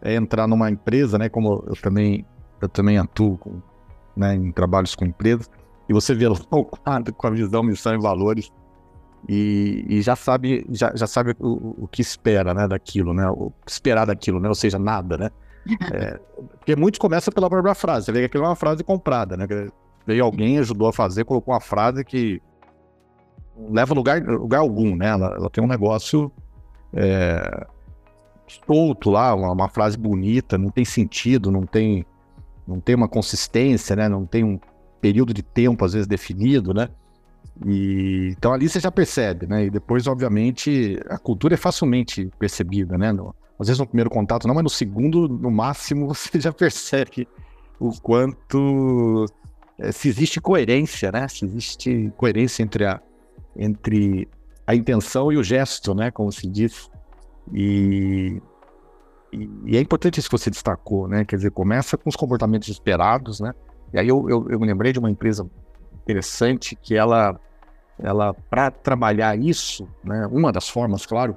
é 0.04 0.14
entrar 0.16 0.48
numa 0.48 0.70
empresa, 0.70 1.18
né? 1.18 1.30
Como 1.30 1.64
eu 1.66 1.76
também, 1.76 2.26
eu 2.62 2.68
também 2.68 2.98
atuo 2.98 3.38
com, 3.38 3.62
né, 4.16 4.36
em 4.36 4.52
trabalhos 4.52 4.94
com 4.94 5.06
empresas, 5.06 5.50
e 5.88 5.94
você 5.94 6.14
vê 6.14 6.28
o 6.28 6.66
quadro 6.66 7.14
com 7.14 7.28
a 7.28 7.30
visão, 7.30 7.64
missão 7.64 7.94
e 7.96 7.98
valores, 7.98 8.52
e, 9.28 9.86
e 9.88 10.02
já 10.02 10.16
sabe, 10.16 10.66
já, 10.70 10.92
já 10.94 11.08
sabe 11.08 11.34
o, 11.40 11.84
o, 11.84 11.88
que 11.88 12.02
espera, 12.02 12.54
né, 12.54 12.68
daquilo, 12.68 13.14
né? 13.14 13.28
O 13.30 13.52
que 13.66 13.72
esperar 13.72 14.06
daquilo, 14.06 14.40
né? 14.40 14.50
Ou 14.50 14.56
seja, 14.56 14.78
nada, 14.78 15.18
né? 15.18 15.30
É, 15.94 16.20
porque 16.58 16.76
muitos 16.76 17.00
começam 17.00 17.34
pela 17.34 17.50
própria 17.50 17.74
frase. 17.74 18.08
Você 18.08 18.12
vê 18.12 18.20
que 18.20 18.26
aquilo 18.26 18.44
é 18.44 18.48
uma 18.48 18.56
frase 18.56 18.84
comprada, 18.84 19.38
né? 19.38 19.48
Veio 20.06 20.26
alguém, 20.26 20.58
ajudou 20.58 20.90
a 20.90 20.94
fazer, 20.94 21.24
colocou 21.24 21.54
uma 21.54 21.62
frase 21.62 22.04
que 22.04 22.42
não 23.56 23.72
leva 23.72 23.94
lugar, 23.94 24.22
lugar 24.22 24.60
algum, 24.60 24.94
né? 24.94 25.08
Ela, 25.08 25.36
ela 25.38 25.50
tem 25.50 25.64
um 25.64 25.68
negócio 25.68 26.30
é, 26.94 27.66
solto 28.66 29.10
lá, 29.10 29.34
uma, 29.34 29.52
uma, 29.52 29.70
frase 29.70 29.98
bonita, 29.98 30.58
não 30.58 30.70
tem 30.70 30.86
sentido, 30.86 31.52
não 31.52 31.66
tem, 31.66 32.06
não 32.68 32.80
tem 32.80 32.96
uma 32.96 33.08
consistência, 33.08 33.96
né? 33.96 34.08
Não 34.10 34.26
tem 34.26 34.44
um 34.44 34.60
período 35.02 35.34
de 35.34 35.44
tempo, 35.44 35.84
às 35.84 35.94
vezes, 35.94 36.08
definido, 36.08 36.74
né? 36.74 36.90
E, 37.66 38.34
então 38.38 38.54
ali 38.54 38.68
você 38.68 38.80
já 38.80 38.92
percebe, 38.92 39.46
né? 39.46 39.66
E 39.66 39.70
depois, 39.70 40.08
obviamente, 40.08 41.00
a 41.10 41.18
cultura 41.18 41.54
é 41.54 41.58
facilmente 41.58 42.30
percebida, 42.40 42.98
né? 42.98 43.12
No, 43.12 43.36
às 43.60 43.68
vezes 43.68 43.80
no 43.80 43.88
primeiro 43.88 44.10
contato 44.10 44.48
não, 44.48 44.56
mas 44.56 44.64
no 44.64 44.70
segundo, 44.70 45.28
no 45.28 45.52
máximo, 45.52 46.08
você 46.14 46.40
já 46.40 46.52
percebe 46.52 47.28
o 47.80 47.92
quanto 48.02 49.26
é, 49.78 49.92
se 49.92 50.08
existe 50.08 50.42
coerência, 50.42 51.12
né? 51.12 51.28
Se 51.28 51.46
existe 51.46 52.12
coerência 52.18 52.64
entre 52.64 52.86
a, 52.86 53.00
entre 53.56 54.28
a 54.66 54.76
intenção 54.76 55.32
e 55.32 55.38
o 55.38 55.44
gesto, 55.44 55.94
né? 55.94 56.12
Como 56.12 56.32
se 56.32 56.48
diz. 56.48 56.90
E, 57.52 58.42
e, 59.32 59.50
e, 59.66 59.78
é 59.78 59.82
importante 59.82 60.20
isso 60.20 60.30
que 60.30 60.38
você 60.38 60.50
destacou, 60.50 61.08
né? 61.08 61.26
Quer 61.26 61.38
dizer, 61.38 61.52
começa 61.52 61.98
com 61.98 62.10
os 62.10 62.16
comportamentos 62.16 62.68
esperados, 62.70 63.40
né? 63.40 63.54
E 63.94 64.00
aí 64.00 64.08
eu, 64.08 64.30
eu, 64.30 64.48
eu 64.50 64.60
me 64.60 64.68
lembrei 64.68 64.94
de 64.94 65.00
uma 65.00 65.10
empresa 65.10 65.50
interessante 66.04 66.76
que 66.76 66.96
ela, 66.96 67.40
ela 68.00 68.34
para 68.34 68.72
trabalhar 68.72 69.38
isso, 69.38 69.88
né? 70.04 70.28
Uma 70.32 70.52
das 70.52 70.70
formas, 70.70 71.06
claro, 71.06 71.36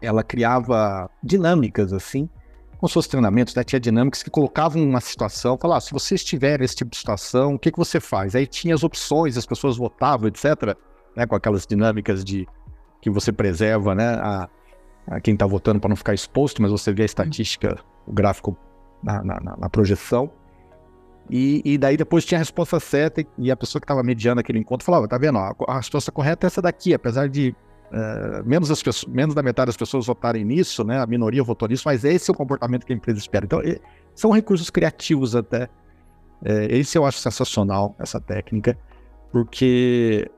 ela 0.00 0.22
criava 0.22 1.08
dinâmicas 1.22 1.92
assim, 1.92 2.28
com 2.78 2.88
seus 2.88 3.06
treinamentos, 3.06 3.54
né? 3.54 3.62
Tinha 3.62 3.78
dinâmicas 3.78 4.22
que 4.22 4.30
colocavam 4.30 4.82
uma 4.82 5.00
situação, 5.00 5.56
falava, 5.56 5.78
ah, 5.78 5.80
se 5.80 5.92
você 5.92 6.16
estiver 6.16 6.58
nesse 6.58 6.74
tipo 6.74 6.90
de 6.90 6.96
situação, 6.96 7.54
o 7.54 7.58
que, 7.58 7.70
que 7.70 7.78
você 7.78 8.00
faz? 8.00 8.34
Aí 8.34 8.46
tinha 8.46 8.74
as 8.74 8.82
opções, 8.82 9.36
as 9.36 9.46
pessoas 9.46 9.76
votavam, 9.76 10.28
etc., 10.28 10.76
né? 11.16 11.26
Com 11.26 11.36
aquelas 11.36 11.66
dinâmicas 11.66 12.24
de 12.24 12.46
que 13.00 13.08
você 13.08 13.32
preserva, 13.32 13.94
né? 13.94 14.14
A, 14.14 14.48
quem 15.22 15.34
está 15.34 15.46
votando 15.46 15.80
para 15.80 15.88
não 15.88 15.96
ficar 15.96 16.14
exposto, 16.14 16.62
mas 16.62 16.70
você 16.70 16.92
vê 16.92 17.02
a 17.02 17.06
estatística, 17.06 17.78
o 18.06 18.12
gráfico 18.12 18.56
na, 19.02 19.22
na, 19.22 19.40
na 19.40 19.68
projeção. 19.68 20.30
E, 21.30 21.62
e, 21.64 21.78
daí 21.78 21.96
depois 21.96 22.24
tinha 22.24 22.38
a 22.38 22.40
resposta 22.40 22.78
certa 22.80 23.24
e 23.38 23.50
a 23.50 23.56
pessoa 23.56 23.80
que 23.80 23.84
estava 23.84 24.02
mediando 24.02 24.40
aquele 24.40 24.58
encontro 24.58 24.84
falava, 24.84 25.06
tá 25.06 25.16
vendo, 25.16 25.38
a, 25.38 25.54
a 25.68 25.76
resposta 25.76 26.10
correta 26.10 26.46
é 26.46 26.48
essa 26.48 26.60
daqui, 26.60 26.92
apesar 26.92 27.28
de 27.28 27.54
uh, 27.92 28.44
menos, 28.44 28.70
as 28.70 28.82
pessoas, 28.82 29.12
menos 29.12 29.34
da 29.34 29.42
metade 29.42 29.66
das 29.66 29.76
pessoas 29.76 30.06
votarem 30.06 30.44
nisso, 30.44 30.84
né? 30.84 31.00
A 31.00 31.06
minoria 31.06 31.42
votou 31.42 31.68
nisso, 31.68 31.84
mas 31.86 32.04
esse 32.04 32.30
é 32.30 32.32
o 32.32 32.36
comportamento 32.36 32.84
que 32.84 32.92
a 32.92 32.96
empresa 32.96 33.18
espera. 33.18 33.44
Então, 33.44 33.62
e, 33.62 33.80
são 34.14 34.30
recursos 34.30 34.68
criativos 34.68 35.34
até. 35.36 35.68
É, 36.44 36.76
esse 36.76 36.98
eu 36.98 37.06
acho 37.06 37.18
sensacional, 37.18 37.94
essa 38.00 38.20
técnica, 38.20 38.76
porque 39.30 40.28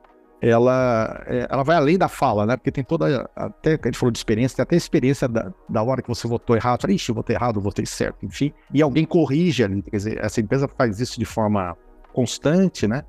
ela, 0.41 1.23
é, 1.27 1.47
ela 1.49 1.63
vai 1.63 1.75
além 1.75 1.97
da 1.97 2.07
fala, 2.07 2.45
né? 2.45 2.57
Porque 2.57 2.71
tem 2.71 2.83
toda, 2.83 3.29
até 3.35 3.79
a 3.81 3.85
gente 3.85 3.97
falou 3.97 4.11
de 4.11 4.17
experiência, 4.17 4.57
tem 4.57 4.63
até 4.63 4.75
a 4.75 4.77
experiência 4.77 5.27
da, 5.27 5.51
da 5.67 5.81
hora 5.81 6.01
que 6.01 6.09
você 6.09 6.27
votou 6.27 6.55
errado, 6.55 6.81
fala, 6.81 6.93
ixi, 6.93 7.09
eu 7.09 7.15
votei 7.15 7.35
errado, 7.35 7.57
eu 7.57 7.61
votei 7.61 7.85
certo, 7.85 8.25
enfim, 8.25 8.53
e 8.73 8.81
alguém 8.81 9.05
corrige 9.05 9.63
ali, 9.63 9.81
quer 9.81 9.97
dizer, 9.97 10.23
essa 10.23 10.39
empresa 10.41 10.67
faz 10.67 10.99
isso 10.99 11.17
de 11.19 11.25
forma 11.25 11.75
constante, 12.13 12.87
né? 12.87 13.03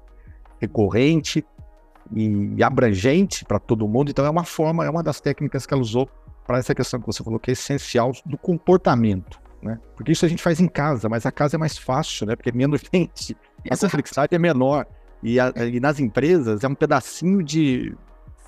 Recorrente, 0.60 1.44
e 2.14 2.62
abrangente 2.62 3.44
para 3.44 3.58
todo 3.58 3.88
mundo. 3.88 4.10
Então 4.10 4.24
é 4.24 4.30
uma 4.30 4.44
forma, 4.44 4.84
é 4.84 4.90
uma 4.90 5.02
das 5.02 5.20
técnicas 5.20 5.66
que 5.66 5.74
ela 5.74 5.82
usou 5.82 6.08
para 6.46 6.58
essa 6.58 6.74
questão 6.74 7.00
que 7.00 7.06
você 7.06 7.24
falou 7.24 7.38
que 7.38 7.50
é 7.50 7.52
essencial 7.52 8.12
do 8.24 8.38
comportamento, 8.38 9.40
né? 9.62 9.80
Porque 9.96 10.12
isso 10.12 10.24
a 10.24 10.28
gente 10.28 10.42
faz 10.42 10.60
em 10.60 10.68
casa, 10.68 11.08
mas 11.08 11.26
a 11.26 11.32
casa 11.32 11.56
é 11.56 11.58
mais 11.58 11.76
fácil, 11.76 12.26
né? 12.26 12.36
Porque 12.36 12.50
é 12.50 12.52
menos 12.52 12.82
gente, 12.92 13.36
a 13.68 13.76
complexidade 13.76 14.34
é 14.34 14.38
menor. 14.38 14.86
E, 15.22 15.40
a, 15.40 15.52
e 15.56 15.80
nas 15.80 15.98
empresas 15.98 16.62
é 16.62 16.68
um 16.68 16.74
pedacinho 16.74 17.42
de 17.42 17.94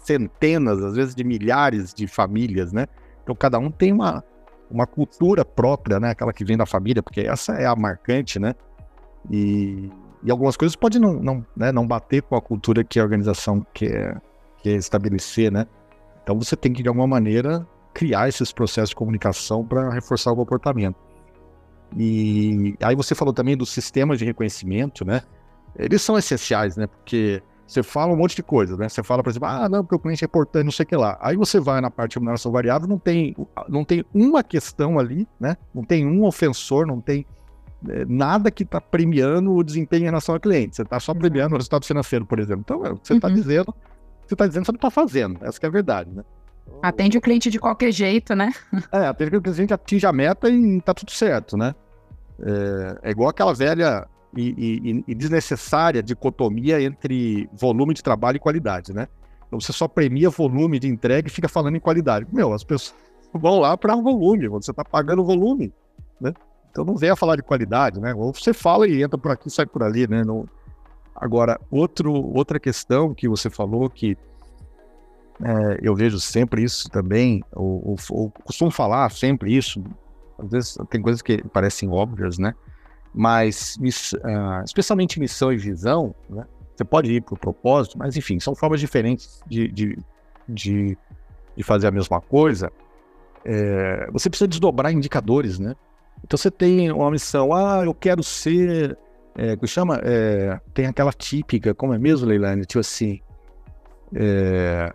centenas, 0.03 0.83
às 0.83 0.95
vezes 0.95 1.15
de 1.15 1.25
milhares 1.25 1.93
de 1.93 2.07
famílias, 2.07 2.73
né? 2.73 2.87
Então 3.23 3.35
cada 3.35 3.59
um 3.59 3.71
tem 3.71 3.93
uma, 3.93 4.25
uma 4.71 4.87
cultura 4.87 5.45
própria, 5.45 5.99
né? 5.99 6.11
Aquela 6.11 6.33
que 6.33 6.45
vem 6.45 6.57
da 6.57 6.67
família, 6.67 7.03
porque 7.03 7.23
essa 7.23 7.55
é 7.55 7.67
a 7.67 7.75
marcante, 7.77 8.39
né? 8.39 8.55
E 9.31 9.91
e 10.23 10.31
algumas 10.31 10.57
coisas 10.57 10.75
podem 10.75 11.01
não, 11.01 11.15
não, 11.15 11.47
né, 11.57 11.71
não 11.71 11.87
bater 11.87 12.23
com 12.23 12.35
a 12.35 12.43
cultura 12.43 12.83
que 12.83 12.99
a 12.99 13.03
organização 13.03 13.65
quer, 13.73 14.21
quer 14.63 14.75
estabelecer, 14.75 15.53
né? 15.53 15.67
Então 16.23 16.39
você 16.39 16.57
tem 16.57 16.73
que, 16.73 16.83
de 16.83 16.89
alguma 16.89 17.07
maneira, 17.07 17.67
criar 17.95 18.29
esses 18.29 18.53
processos 18.53 18.91
de 18.91 18.97
comunicação 18.97 19.65
para 19.65 19.91
reforçar 19.91 20.33
o 20.33 20.37
comportamento. 20.37 20.97
E 21.97 22.75
aí 22.83 22.95
você 22.95 23.15
falou 23.15 23.33
também 23.33 23.57
dos 23.57 23.71
sistemas 23.71 24.19
de 24.19 24.25
reconhecimento, 24.25 25.05
né? 25.05 25.23
Eles 25.77 26.03
são 26.03 26.19
essenciais, 26.19 26.77
né? 26.77 26.87
Porque 26.87 27.43
você 27.67 27.83
fala 27.83 28.13
um 28.13 28.17
monte 28.17 28.35
de 28.35 28.43
coisa, 28.43 28.77
né? 28.77 28.89
Você 28.89 29.03
fala, 29.03 29.23
por 29.23 29.31
exemplo, 29.31 29.49
ah, 29.49 29.69
não, 29.69 29.83
porque 29.83 29.95
o 29.95 29.99
cliente 29.99 30.25
é 30.25 30.27
importante, 30.27 30.65
não 30.65 30.73
sei 30.73 30.85
o 30.85 30.87
que 30.87 30.97
lá. 30.97 31.19
Aí 31.21 31.37
você 31.37 31.61
vai 31.61 31.81
na 31.81 31.91
parte 31.91 32.13
de 32.13 32.17
remuneração 32.17 32.51
variável, 32.51 32.89
não 32.89 32.99
tem, 32.99 33.37
não 33.69 33.85
tem 33.85 34.05
uma 34.15 34.43
questão 34.43 34.99
ali, 34.99 35.29
né? 35.39 35.57
Não 35.75 35.85
tem 35.85 36.07
um 36.07 36.25
ofensor, 36.25 36.87
não 36.87 37.01
tem 37.01 37.27
é, 37.89 38.05
nada 38.07 38.51
que 38.51 38.63
está 38.63 38.81
premiando 38.81 39.53
o 39.53 39.63
desempenho 39.63 40.03
em 40.03 40.07
relação 40.07 40.35
ao 40.35 40.41
cliente. 40.41 40.77
Você 40.77 40.83
está 40.83 40.99
só 40.99 41.13
premiando 41.15 41.55
o 41.55 41.59
resultado 41.59 41.85
financeiro, 41.85 42.25
por 42.25 42.39
exemplo. 42.39 42.63
Então, 42.65 42.87
é 42.87 42.91
você 42.91 43.15
está 43.15 43.29
uhum. 43.29 43.35
dizendo, 43.35 43.75
você 44.27 44.35
está 44.35 44.47
dizendo 44.47 44.63
que 44.63 44.67
você 44.67 44.73
não 44.73 44.77
está 44.77 44.91
fazendo. 44.91 45.39
Essa 45.43 45.59
é 45.63 45.67
a 45.67 45.71
verdade, 45.71 46.11
né? 46.11 46.25
Atende 46.83 47.19
o 47.19 47.21
cliente 47.21 47.51
de 47.51 47.59
qualquer 47.59 47.93
jeito, 47.93 48.35
né? 48.35 48.53
É, 48.93 49.07
atende 49.07 49.37
o 49.37 49.43
cliente, 49.43 49.75
atinge 49.75 50.07
a 50.07 50.13
meta 50.13 50.49
e 50.49 50.79
está 50.79 50.95
tudo 50.95 51.11
certo, 51.11 51.57
né? 51.57 51.75
É, 52.41 53.09
é, 53.09 53.11
igual 53.11 53.29
aquela 53.29 53.53
velha 53.53 54.07
e, 54.37 54.55
e, 54.83 55.05
e, 55.09 55.15
desnecessária 55.15 56.03
dicotomia 56.03 56.81
entre 56.83 57.49
volume 57.53 57.95
de 57.95 58.03
trabalho 58.03 58.37
e 58.37 58.41
qualidade, 58.41 58.93
né? 58.93 59.09
Então 59.47 59.59
você 59.61 59.73
só 59.73 59.89
premia 59.89 60.29
volume 60.29 60.79
de 60.79 60.87
entrega 60.87 61.29
e 61.29 61.31
fica 61.31 61.49
falando 61.49 61.77
em 61.77 61.81
qualidade. 61.81 62.27
Meu, 62.33 62.53
as 62.53 62.63
pessoas 62.63 62.95
vão 63.33 63.61
lá 63.61 63.77
para 63.77 63.97
volume, 63.97 64.49
você 64.49 64.71
está 64.71 64.85
pagando 64.85 65.25
volume, 65.25 65.73
né? 66.21 66.33
Então 66.71 66.85
não 66.85 66.97
venha 66.97 67.17
falar 67.17 67.37
de 67.37 67.43
qualidade, 67.43 67.99
né? 68.01 68.15
Ou 68.15 68.33
você 68.33 68.53
fala 68.53 68.87
e 68.87 69.03
entra 69.03 69.19
por 69.19 69.31
aqui, 69.31 69.51
sai 69.51 69.67
por 69.67 69.83
ali, 69.83 70.07
né? 70.07 70.23
Não... 70.25 70.47
Agora, 71.17 71.59
outro, 71.71 72.13
outra 72.13 72.61
questão 72.61 73.15
que 73.15 73.29
você 73.29 73.51
falou 73.51 73.89
que 73.91 74.17
é, 75.43 75.79
eu 75.83 75.95
vejo 75.95 76.19
sempre 76.21 76.63
isso 76.63 76.89
também, 76.91 77.43
ou, 77.53 77.91
ou, 77.91 77.97
ou, 78.11 78.31
costumo 78.31 78.71
falar 78.71 79.11
sempre 79.11 79.57
isso, 79.57 79.83
às 80.39 80.51
vezes 80.51 80.79
tem 80.91 81.01
coisas 81.01 81.23
que 81.23 81.43
parecem 81.49 81.89
óbvias, 81.89 82.39
né? 82.39 82.55
Mas, 83.15 83.77
uh, 83.77 84.65
especialmente 84.65 85.19
missão 85.19 85.53
e 85.53 85.57
visão, 85.57 86.15
né? 86.29 86.47
Você 86.79 86.85
pode 86.85 87.13
ir 87.13 87.21
para 87.23 87.35
o 87.35 87.39
propósito, 87.39 87.99
mas 87.99 88.17
enfim, 88.17 88.39
são 88.39 88.55
formas 88.55 88.79
diferentes 88.79 89.41
de, 89.49 89.67
de, 89.67 89.99
de, 90.49 90.97
de 91.57 91.63
fazer 91.65 91.89
a 91.89 91.91
mesma 91.91 92.21
coisa. 92.21 92.71
É, 93.45 94.09
você 94.13 94.31
precisa 94.31 94.47
desdobrar 94.47 94.93
indicadores, 94.93 95.59
né? 95.59 95.75
Então 96.23 96.39
você 96.39 96.51
tem 96.51 96.93
uma 96.93 97.11
missão, 97.11 97.53
ah, 97.53 97.83
eu 97.85 97.93
quero 97.93 98.23
ser. 98.23 98.97
É, 99.35 99.57
que 99.57 99.67
chama? 99.67 100.01
É, 100.05 100.61
tem 100.73 100.87
aquela 100.87 101.13
típica, 101.13 101.75
como 101.75 101.95
é 101.95 101.99
mesmo, 101.99 102.29
Leilane? 102.29 102.65
Tipo 102.65 102.81
assim. 102.81 103.21
É, 104.15 104.93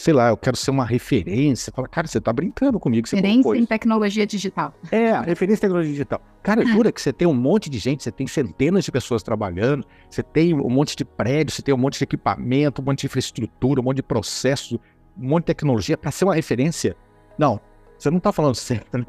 sei 0.00 0.14
lá, 0.14 0.30
eu 0.30 0.36
quero 0.36 0.56
ser 0.56 0.70
uma 0.70 0.84
referência. 0.84 1.70
Fala, 1.70 1.86
cara, 1.86 2.06
você 2.06 2.18
tá 2.18 2.32
brincando 2.32 2.80
comigo. 2.80 3.06
referência 3.06 3.54
em 3.54 3.66
tecnologia 3.66 4.26
digital. 4.26 4.72
É, 4.90 5.12
referência 5.20 5.60
em 5.60 5.68
tecnologia 5.68 5.92
digital. 5.92 6.22
Cara, 6.42 6.64
jura 6.64 6.90
que 6.90 7.02
você 7.02 7.12
tem 7.12 7.28
um 7.28 7.34
monte 7.34 7.68
de 7.68 7.78
gente, 7.78 8.02
você 8.02 8.10
tem 8.10 8.26
centenas 8.26 8.82
de 8.82 8.90
pessoas 8.90 9.22
trabalhando, 9.22 9.84
você 10.08 10.22
tem 10.22 10.54
um 10.54 10.70
monte 10.70 10.96
de 10.96 11.04
prédios, 11.04 11.56
você 11.56 11.62
tem 11.62 11.74
um 11.74 11.78
monte 11.78 11.98
de 11.98 12.04
equipamento, 12.04 12.80
um 12.80 12.84
monte 12.86 13.00
de 13.00 13.06
infraestrutura, 13.06 13.78
um 13.78 13.84
monte 13.84 13.96
de 13.96 14.02
processo, 14.02 14.80
um 15.18 15.28
monte 15.28 15.42
de 15.42 15.48
tecnologia 15.48 15.98
para 15.98 16.10
ser 16.10 16.24
uma 16.24 16.34
referência. 16.34 16.96
Não, 17.36 17.60
você 17.98 18.08
não 18.10 18.18
está 18.18 18.32
falando 18.32 18.54
certo, 18.56 18.96
né? 18.96 19.04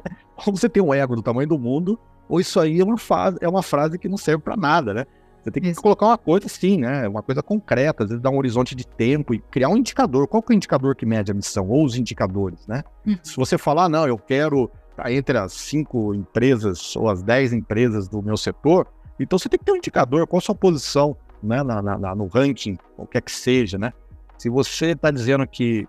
Ou 0.46 0.54
você 0.54 0.68
tem 0.68 0.82
um 0.82 0.92
ego 0.92 1.16
do 1.16 1.22
tamanho 1.22 1.48
do 1.48 1.58
mundo, 1.58 1.98
ou 2.28 2.38
isso 2.38 2.60
aí 2.60 2.80
é 2.80 2.84
uma, 2.84 2.98
fase, 2.98 3.38
é 3.40 3.48
uma 3.48 3.62
frase 3.62 3.98
que 3.98 4.10
não 4.10 4.18
serve 4.18 4.42
para 4.42 4.58
nada, 4.58 4.92
né? 4.92 5.06
Você 5.42 5.50
tem 5.50 5.62
que 5.62 5.68
isso. 5.70 5.82
colocar 5.82 6.06
uma 6.06 6.18
coisa 6.18 6.46
assim, 6.46 6.78
né? 6.78 7.08
Uma 7.08 7.22
coisa 7.22 7.42
concreta, 7.42 8.04
às 8.04 8.10
vezes 8.10 8.22
dar 8.22 8.30
um 8.30 8.38
horizonte 8.38 8.74
de 8.74 8.86
tempo 8.86 9.34
e 9.34 9.38
criar 9.38 9.68
um 9.68 9.76
indicador. 9.76 10.28
Qual 10.28 10.42
que 10.42 10.52
é 10.52 10.54
o 10.54 10.56
indicador 10.56 10.94
que 10.94 11.04
mede 11.04 11.32
a 11.32 11.34
missão? 11.34 11.68
Ou 11.68 11.84
os 11.84 11.96
indicadores, 11.96 12.66
né? 12.66 12.84
Uhum. 13.04 13.18
Se 13.22 13.36
você 13.36 13.58
falar, 13.58 13.88
não, 13.88 14.06
eu 14.06 14.16
quero 14.16 14.70
tá 14.96 15.10
entre 15.10 15.38
as 15.38 15.52
cinco 15.54 16.14
empresas 16.14 16.94
ou 16.96 17.08
as 17.08 17.22
dez 17.22 17.52
empresas 17.52 18.08
do 18.08 18.22
meu 18.22 18.36
setor, 18.36 18.86
então 19.18 19.38
você 19.38 19.48
tem 19.48 19.58
que 19.58 19.64
ter 19.64 19.72
um 19.72 19.76
indicador, 19.76 20.26
qual 20.26 20.38
a 20.38 20.42
sua 20.42 20.54
posição 20.54 21.16
né, 21.42 21.62
na, 21.62 21.82
na, 21.82 22.14
no 22.14 22.26
ranking, 22.26 22.78
qualquer 22.94 23.22
que 23.22 23.32
seja, 23.32 23.78
né? 23.78 23.92
Se 24.38 24.48
você 24.48 24.92
está 24.92 25.10
dizendo 25.10 25.46
que, 25.46 25.88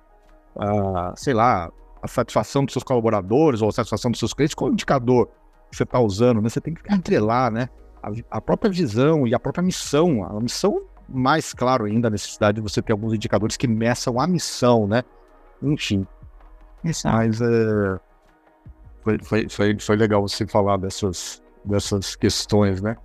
ah, 0.58 1.14
sei 1.16 1.34
lá, 1.34 1.72
a 2.02 2.08
satisfação 2.08 2.66
dos 2.66 2.74
seus 2.74 2.84
colaboradores 2.84 3.62
ou 3.62 3.70
a 3.70 3.72
satisfação 3.72 4.12
dos 4.12 4.20
seus 4.20 4.34
clientes, 4.34 4.56
qual 4.56 4.70
é 4.70 4.72
o 4.72 4.74
indicador 4.74 5.28
que 5.70 5.78
você 5.78 5.84
está 5.84 6.00
usando? 6.00 6.42
Né? 6.42 6.50
Você 6.50 6.62
tem 6.62 6.74
que 6.74 6.94
entrelar 6.94 7.52
né? 7.52 7.70
A, 8.04 8.38
a, 8.38 8.42
própria 8.42 8.70
visão 8.70 9.26
e 9.26 9.34
a 9.34 9.40
própria 9.40 9.64
missão. 9.64 10.24
A 10.24 10.40
missão, 10.40 10.84
mais 11.08 11.54
claro 11.54 11.86
ainda, 11.86 12.10
a 12.10 12.12
necessidade 12.12 12.56
de 12.56 12.62
você 12.62 12.82
ter 12.82 12.92
alguns 12.92 13.14
indicadores 13.14 13.58
que 13.58 13.68
meçam 13.68 14.20
a 14.20 14.28
missão, 14.28 14.86
né? 14.86 15.04
Enfim. 15.62 16.06
Exato. 16.84 17.16
Mas 17.16 17.42
é, 17.42 18.00
foi, 19.04 19.18
foi, 19.24 19.50
foi, 19.50 19.80
foi 19.80 19.96
legal 19.96 20.22
você 20.22 20.46
falar 20.46 20.78
dessas, 20.78 21.42
dessas 21.64 22.16
questões, 22.16 22.82
né? 22.82 22.98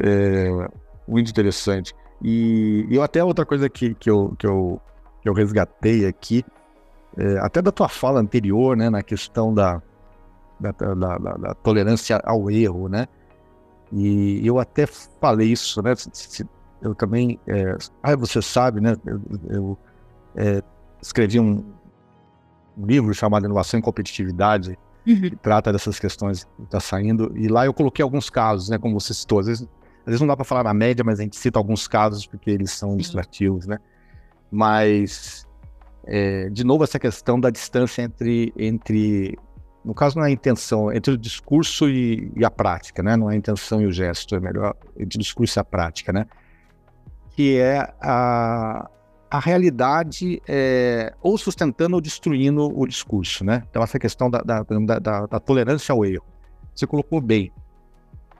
É, 0.00 0.68
muito 1.08 1.30
interessante. 1.30 1.94
E, 2.22 2.86
e 2.88 3.00
até 3.00 3.24
outra 3.24 3.44
coisa 3.44 3.68
que, 3.68 3.94
que, 3.94 4.08
eu, 4.08 4.34
que, 4.38 4.46
eu, 4.46 4.80
que 5.20 5.28
eu 5.28 5.32
resgatei 5.32 6.06
aqui, 6.06 6.44
é, 7.16 7.38
até 7.38 7.60
da 7.60 7.72
tua 7.72 7.88
fala 7.88 8.20
anterior, 8.20 8.76
né, 8.76 8.88
na 8.88 9.02
questão 9.02 9.52
da, 9.52 9.82
da, 10.58 10.70
da, 10.70 10.94
da, 10.94 11.18
da 11.18 11.54
tolerância 11.54 12.20
ao 12.24 12.50
erro, 12.50 12.88
né? 12.88 13.06
E 13.92 14.46
eu 14.46 14.58
até 14.58 14.86
falei 14.86 15.52
isso, 15.52 15.82
né? 15.82 15.94
Eu 16.80 16.94
também, 16.94 17.38
é, 17.46 17.76
ah, 18.02 18.16
você 18.16 18.40
sabe, 18.40 18.80
né? 18.80 18.96
Eu, 19.06 19.20
eu 19.48 19.78
é, 20.34 20.62
escrevi 21.00 21.38
um, 21.38 21.64
um, 22.76 22.86
livro 22.86 23.12
chamado 23.14 23.44
Inovação 23.44 23.78
e 23.78 23.82
Competitividade, 23.82 24.78
uhum. 25.06 25.20
que 25.20 25.36
trata 25.36 25.72
dessas 25.72 25.98
questões 25.98 26.44
que 26.44 26.62
está 26.62 26.80
saindo. 26.80 27.32
E 27.36 27.48
lá 27.48 27.66
eu 27.66 27.74
coloquei 27.74 28.02
alguns 28.02 28.30
casos, 28.30 28.68
né? 28.68 28.78
Como 28.78 28.98
você 28.98 29.12
citou, 29.12 29.40
às 29.40 29.46
vezes 29.46 29.68
às 30.02 30.06
vezes 30.06 30.20
não 30.20 30.26
dá 30.26 30.36
para 30.36 30.44
falar 30.44 30.64
na 30.64 30.74
média, 30.74 31.04
mas 31.04 31.20
a 31.20 31.22
gente 31.22 31.36
cita 31.36 31.58
alguns 31.58 31.86
casos 31.86 32.26
porque 32.26 32.50
eles 32.50 32.72
são 32.72 32.94
ilustrativos, 32.94 33.66
né? 33.66 33.78
Mas, 34.50 35.46
é, 36.04 36.48
de 36.50 36.64
novo, 36.64 36.82
essa 36.82 36.98
questão 36.98 37.38
da 37.38 37.50
distância 37.50 38.02
entre, 38.02 38.52
entre 38.56 39.38
no 39.84 39.94
caso 39.94 40.16
não 40.16 40.24
é 40.24 40.28
a 40.28 40.30
intenção, 40.30 40.92
entre 40.92 41.14
o 41.14 41.18
discurso 41.18 41.88
e, 41.88 42.30
e, 42.36 42.44
a 42.44 42.50
prática, 42.50 43.02
né? 43.02 43.16
Não 43.16 43.30
é 43.30 43.34
a 43.34 43.36
intenção 43.36 43.80
e 43.80 43.86
o 43.86 43.92
gesto, 43.92 44.34
é 44.34 44.40
melhor 44.40 44.74
entre 44.96 45.16
o 45.16 45.20
discurso 45.20 45.58
e 45.58 45.60
a 45.60 45.64
prática, 45.64 46.12
né? 46.12 46.26
Que 47.30 47.58
é 47.58 47.92
a, 48.00 48.88
a 49.30 49.40
realidade 49.40 50.40
é, 50.46 51.12
ou 51.20 51.36
sustentando 51.36 51.96
ou 51.96 52.00
destruindo 52.00 52.78
o 52.78 52.86
discurso, 52.86 53.44
né? 53.44 53.64
Então 53.70 53.82
essa 53.82 53.98
questão 53.98 54.30
da, 54.30 54.40
da, 54.40 54.62
da, 54.62 55.26
da 55.26 55.40
tolerância 55.40 55.92
ao 55.92 56.04
erro. 56.04 56.24
Você 56.74 56.86
colocou 56.86 57.20
bem 57.20 57.52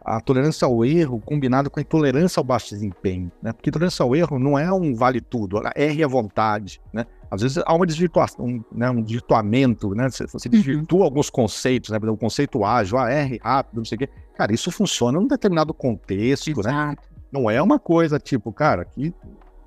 a 0.05 0.20
tolerância 0.20 0.66
ao 0.66 0.84
erro 0.84 1.20
combinado 1.24 1.70
com 1.70 1.78
a 1.78 1.82
intolerância 1.82 2.40
ao 2.40 2.44
baixo 2.44 2.70
desempenho, 2.70 3.30
né? 3.40 3.53
Porque 3.53 3.70
tolerância 3.70 4.03
ao 4.03 4.14
erro 4.16 4.38
não 4.38 4.59
é 4.59 4.72
um 4.72 4.94
vale 4.94 5.20
tudo, 5.20 5.61
erre 5.76 6.03
à 6.03 6.09
vontade, 6.09 6.80
né? 6.92 7.07
Às 7.30 7.40
vezes 7.40 7.62
há 7.64 7.74
uma 7.74 7.86
desvirtuação, 7.86 8.44
um, 8.44 8.64
né, 8.70 8.90
um 8.90 9.00
desvirtuamento, 9.00 9.94
né? 9.94 10.11
Você, 10.11 10.26
você 10.26 10.48
uhum. 10.48 10.53
desvirtua 10.53 10.98
uhum. 10.98 11.05
alguns 11.05 11.30
conceitos, 11.30 11.90
né? 11.90 11.98
O 12.03 12.16
conceito 12.16 12.64
ágil, 12.64 12.98
ah, 12.98 13.11
R 13.11 13.40
rápido, 13.42 13.78
não 13.78 13.84
sei 13.84 13.96
o 13.96 13.98
quê. 14.00 14.09
Cara, 14.36 14.53
isso 14.53 14.70
funciona 14.70 15.18
num 15.18 15.26
determinado 15.26 15.72
contexto, 15.72 16.48
né? 16.48 16.70
Exato. 16.70 17.03
né? 17.03 17.22
Não 17.30 17.50
é 17.50 17.62
uma 17.62 17.78
coisa 17.78 18.18
tipo, 18.18 18.53
cara, 18.53 18.84
que 18.84 19.14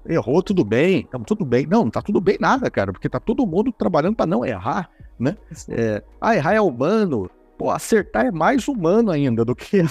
errou 0.07 0.43
tudo 0.43 0.63
bem, 0.63 1.07
tá 1.07 1.17
tudo 1.19 1.43
bem. 1.43 1.65
Não, 1.65 1.85
não 1.85 1.89
tá 1.89 2.01
tudo 2.01 2.21
bem 2.21 2.37
nada, 2.39 2.69
cara, 2.69 2.91
porque 2.91 3.09
tá 3.09 3.19
todo 3.19 3.47
mundo 3.47 3.71
trabalhando 3.71 4.15
para 4.15 4.27
não 4.27 4.45
errar, 4.45 4.89
né? 5.17 5.35
É, 5.69 6.03
ah, 6.21 6.35
errar 6.35 6.53
é 6.53 6.61
humano, 6.61 7.29
pô, 7.57 7.71
acertar 7.71 8.25
é 8.25 8.31
mais 8.31 8.67
humano 8.67 9.11
ainda 9.11 9.43
do 9.43 9.55
que 9.55 9.77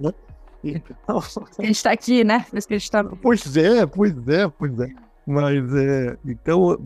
então, 0.62 1.18
a 1.58 1.62
gente 1.62 1.76
está 1.76 1.92
aqui, 1.92 2.24
né? 2.24 2.44
Tá... 2.90 3.04
Pois 3.22 3.56
é, 3.56 3.86
pois 3.86 4.28
é, 4.28 4.48
pois 4.48 4.80
é. 4.80 4.88
Mas 5.26 5.74
é, 5.74 6.16
então, 6.24 6.78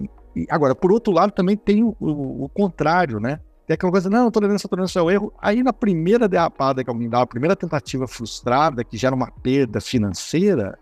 agora, 0.51 0.75
por 0.75 0.91
outro 0.93 1.13
lado, 1.13 1.33
também 1.33 1.57
tem 1.57 1.83
o, 1.83 1.97
o, 2.01 2.45
o 2.45 2.49
contrário, 2.49 3.21
né? 3.21 3.39
Tem 3.67 3.75
aquela 3.75 3.93
coisa, 3.93 4.11
não, 4.11 4.31
tolerância, 4.31 4.69
tolerância 4.69 5.01
ao 5.01 5.11
erro. 5.11 5.33
Aí 5.41 5.63
na 5.63 5.73
primeira 5.73 6.29
derrapada 6.29 6.83
que 6.83 6.91
alguém 6.91 7.09
dá, 7.09 7.23
a 7.23 7.27
primeira 7.27 7.55
tentativa 7.55 8.09
frustrada, 8.09 8.83
que 8.83 8.97
gera 8.97 9.15
uma 9.15 9.31
perda 9.31 9.81
financeira, 9.81 10.77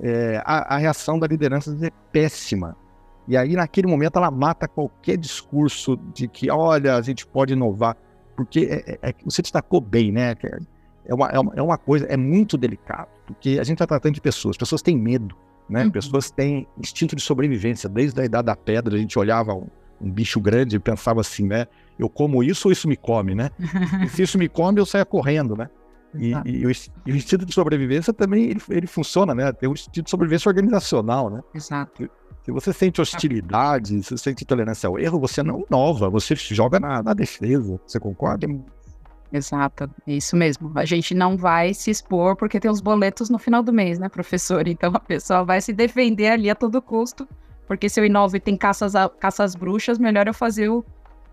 é, 0.00 0.40
a, 0.44 0.76
a 0.76 0.78
reação 0.78 1.18
da 1.18 1.26
liderança 1.26 1.76
é 1.82 1.90
péssima. 2.12 2.76
E 3.28 3.36
aí, 3.36 3.54
naquele 3.54 3.86
momento, 3.86 4.16
ela 4.16 4.30
mata 4.30 4.68
qualquer 4.68 5.16
discurso 5.16 5.96
de 6.14 6.28
que, 6.28 6.50
olha, 6.50 6.96
a 6.96 7.02
gente 7.02 7.26
pode 7.26 7.52
inovar. 7.52 7.96
Porque 8.36 8.60
é, 8.70 8.98
é, 9.02 9.10
é 9.10 9.14
você 9.24 9.42
destacou 9.42 9.80
bem, 9.80 10.12
né? 10.12 10.32
É, 10.42 10.58
é 11.06 11.14
uma, 11.14 11.28
é, 11.28 11.38
uma, 11.38 11.52
é 11.56 11.62
uma 11.62 11.78
coisa, 11.78 12.06
é 12.06 12.16
muito 12.16 12.56
delicado. 12.56 13.08
Porque 13.26 13.58
a 13.60 13.64
gente 13.64 13.74
está 13.74 13.86
tratando 13.86 14.14
de 14.14 14.20
pessoas. 14.20 14.56
Pessoas 14.56 14.82
têm 14.82 14.96
medo, 14.96 15.34
né? 15.68 15.84
Uhum. 15.84 15.90
Pessoas 15.90 16.30
têm 16.30 16.66
instinto 16.78 17.16
de 17.16 17.22
sobrevivência. 17.22 17.88
Desde 17.88 18.20
a 18.20 18.24
idade 18.24 18.46
da 18.46 18.56
pedra, 18.56 18.94
a 18.94 18.98
gente 18.98 19.18
olhava 19.18 19.54
um, 19.54 19.66
um 20.00 20.10
bicho 20.10 20.40
grande 20.40 20.76
e 20.76 20.78
pensava 20.78 21.20
assim, 21.20 21.46
né? 21.46 21.66
Eu 21.98 22.08
como 22.08 22.44
isso 22.44 22.68
ou 22.68 22.72
isso 22.72 22.86
me 22.86 22.96
come, 22.96 23.34
né? 23.34 23.50
e 24.04 24.08
se 24.08 24.22
isso 24.22 24.38
me 24.38 24.48
come, 24.48 24.78
eu 24.78 24.86
saia 24.86 25.04
correndo, 25.04 25.56
né? 25.56 25.68
E, 26.18 26.32
e, 26.44 26.66
o, 26.66 26.70
e, 26.70 27.12
o, 27.12 27.16
instinto 27.16 27.44
de 27.44 27.52
sobrevivência 27.54 28.12
também 28.12 28.44
ele, 28.50 28.60
ele 28.68 28.86
funciona, 28.86 29.34
né? 29.34 29.52
Tem 29.52 29.68
o 29.68 29.72
instinto 29.72 30.02
de 30.02 30.10
sobrevivência 30.10 30.48
organizacional, 30.48 31.30
né? 31.30 31.42
Exato. 31.54 32.08
Se 32.42 32.52
você 32.52 32.72
sente 32.72 33.00
hostilidade, 33.00 34.02
se 34.04 34.10
você 34.10 34.18
sente 34.18 34.44
tolerância 34.44 34.86
ao 34.88 34.98
erro, 34.98 35.18
você 35.18 35.42
não 35.42 35.64
inova, 35.68 36.08
você 36.08 36.36
joga 36.36 36.78
na, 36.78 37.02
na 37.02 37.12
defesa. 37.12 37.80
Você 37.84 37.98
concorda? 37.98 38.46
Exato, 39.32 39.90
é 40.06 40.12
isso 40.12 40.36
mesmo. 40.36 40.70
A 40.76 40.84
gente 40.84 41.14
não 41.14 41.36
vai 41.36 41.74
se 41.74 41.90
expor 41.90 42.36
porque 42.36 42.60
tem 42.60 42.70
os 42.70 42.80
boletos 42.80 43.28
no 43.28 43.38
final 43.38 43.62
do 43.62 43.72
mês, 43.72 43.98
né, 43.98 44.08
professor? 44.08 44.66
Então 44.76 44.92
a 44.94 45.00
pessoa 45.00 45.44
vai 45.44 45.60
se 45.60 45.72
defender 45.72 46.28
ali 46.28 46.48
a 46.48 46.54
todo 46.54 46.80
custo, 46.80 47.26
porque 47.66 47.88
se 47.88 47.98
eu 47.98 48.04
inovo 48.04 48.36
e 48.36 48.40
tem 48.40 48.56
caças, 48.56 48.94
a, 48.94 49.08
caças 49.08 49.54
bruxas, 49.54 49.98
melhor 49.98 50.26
eu 50.26 50.34
fazer 50.34 50.68
o, 50.68 50.84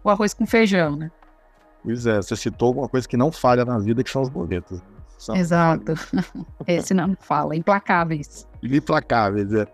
o 0.04 0.10
arroz 0.10 0.34
com 0.34 0.46
feijão, 0.46 0.96
né? 0.96 1.12
Pois 1.84 2.06
é, 2.06 2.18
você 2.18 2.36
citou 2.36 2.70
alguma 2.70 2.88
coisa 2.88 3.08
que 3.08 3.18
não 3.18 3.32
falha 3.32 3.66
na 3.66 3.78
vida, 3.78 4.04
que 4.04 4.10
são 4.10 4.22
os 4.22 4.30
boletos. 4.30 4.82
São... 5.18 5.36
Exato. 5.36 5.94
Esse 6.68 6.94
não 6.94 7.16
fala, 7.20 7.56
implacáveis. 7.56 8.48
Implacáveis, 8.62 9.54
é. 9.54 9.68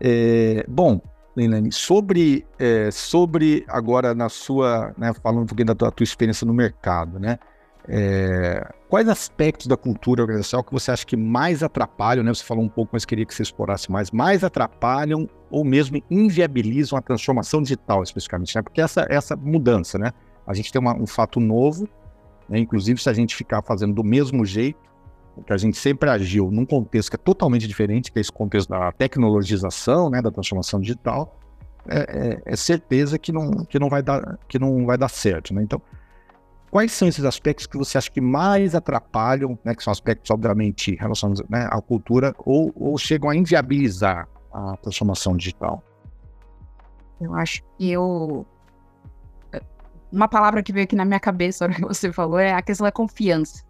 É, 0.00 0.64
bom, 0.68 1.00
Leilani, 1.36 1.70
sobre, 1.70 2.44
é, 2.58 2.90
sobre 2.90 3.64
agora 3.68 4.14
na 4.14 4.28
sua, 4.28 4.92
né, 4.98 5.12
falando 5.14 5.44
um 5.44 5.46
pouquinho 5.46 5.68
da 5.68 5.74
tua, 5.74 5.92
tua 5.92 6.04
experiência 6.04 6.44
no 6.44 6.52
mercado, 6.52 7.20
né? 7.20 7.38
É, 7.88 8.64
quais 8.88 9.08
aspectos 9.08 9.66
da 9.66 9.76
cultura 9.76 10.22
organizacional 10.22 10.62
que 10.62 10.72
você 10.72 10.92
acha 10.92 11.04
que 11.04 11.16
mais 11.16 11.62
atrapalham, 11.62 12.22
né? 12.22 12.32
Você 12.32 12.44
falou 12.44 12.64
um 12.64 12.68
pouco, 12.68 12.90
mas 12.92 13.04
queria 13.04 13.26
que 13.26 13.34
você 13.34 13.42
explorasse 13.42 13.90
mais, 13.90 14.10
mais 14.10 14.44
atrapalham 14.44 15.28
ou 15.50 15.64
mesmo 15.64 16.00
inviabilizam 16.10 16.96
a 16.98 17.02
transformação 17.02 17.60
digital 17.60 18.02
especificamente, 18.02 18.54
né? 18.54 18.62
Porque 18.62 18.80
essa, 18.80 19.06
essa 19.10 19.36
mudança, 19.36 19.98
né? 19.98 20.12
A 20.46 20.54
gente 20.54 20.72
tem 20.72 20.80
uma, 20.80 20.94
um 20.94 21.06
fato 21.06 21.40
novo, 21.40 21.88
né? 22.48 22.58
inclusive 22.58 23.00
se 23.00 23.08
a 23.08 23.12
gente 23.12 23.34
ficar 23.34 23.62
fazendo 23.62 23.94
do 23.94 24.04
mesmo 24.04 24.44
jeito, 24.44 24.78
que 25.46 25.52
a 25.52 25.56
gente 25.56 25.78
sempre 25.78 26.10
agiu 26.10 26.50
num 26.50 26.66
contexto 26.66 27.10
que 27.10 27.16
é 27.16 27.18
totalmente 27.18 27.66
diferente, 27.66 28.12
que 28.12 28.18
é 28.18 28.20
esse 28.20 28.30
contexto 28.30 28.68
da 28.68 28.92
tecnologização, 28.92 30.10
né, 30.10 30.20
da 30.20 30.30
transformação 30.30 30.80
digital, 30.80 31.38
é, 31.88 31.98
é, 31.98 32.42
é, 32.44 32.56
certeza 32.56 33.18
que 33.18 33.32
não, 33.32 33.64
que, 33.64 33.78
não 33.78 33.88
vai 33.88 34.02
dar, 34.02 34.38
que 34.46 34.58
não 34.58 34.84
vai 34.84 34.98
dar 34.98 35.08
certo. 35.08 35.54
Né? 35.54 35.62
Então, 35.62 35.80
quais 36.72 36.90
são 36.90 37.06
esses 37.06 37.24
aspectos 37.26 37.66
que 37.66 37.76
você 37.76 37.98
acha 37.98 38.10
que 38.10 38.20
mais 38.20 38.74
atrapalham, 38.74 39.58
né, 39.62 39.74
que 39.74 39.84
são 39.84 39.92
aspectos, 39.92 40.30
obviamente, 40.30 40.96
relacionados 40.96 41.46
né, 41.50 41.68
à 41.70 41.78
cultura, 41.82 42.34
ou, 42.38 42.72
ou 42.74 42.96
chegam 42.96 43.28
a 43.28 43.36
inviabilizar 43.36 44.26
a 44.50 44.74
transformação 44.78 45.36
digital? 45.36 45.84
Eu 47.20 47.34
acho 47.34 47.62
que 47.76 47.90
eu. 47.90 48.46
Uma 50.10 50.26
palavra 50.28 50.62
que 50.62 50.72
veio 50.72 50.84
aqui 50.84 50.96
na 50.96 51.04
minha 51.04 51.20
cabeça, 51.20 51.68
na 51.68 51.74
hora 51.74 51.82
que 51.82 51.88
você 51.88 52.10
falou, 52.10 52.38
é 52.38 52.54
a 52.54 52.62
questão 52.62 52.86
da 52.86 52.92
confiança. 52.92 53.62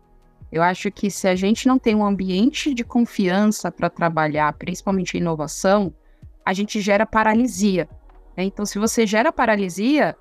Eu 0.53 0.63
acho 0.63 0.91
que 0.93 1.11
se 1.11 1.27
a 1.27 1.35
gente 1.35 1.67
não 1.67 1.81
tem 1.81 1.97
um 1.97 2.05
ambiente 2.05 2.73
de 2.73 2.85
confiança 2.85 3.71
para 3.73 3.91
trabalhar, 3.91 4.53
principalmente 4.53 5.17
inovação, 5.17 5.93
a 6.47 6.53
gente 6.53 6.81
gera 6.81 7.05
paralisia. 7.05 7.89
Né? 8.37 8.45
Então, 8.45 8.65
se 8.65 8.79
você 8.79 9.07
gera 9.07 9.33
paralisia, 9.33 10.17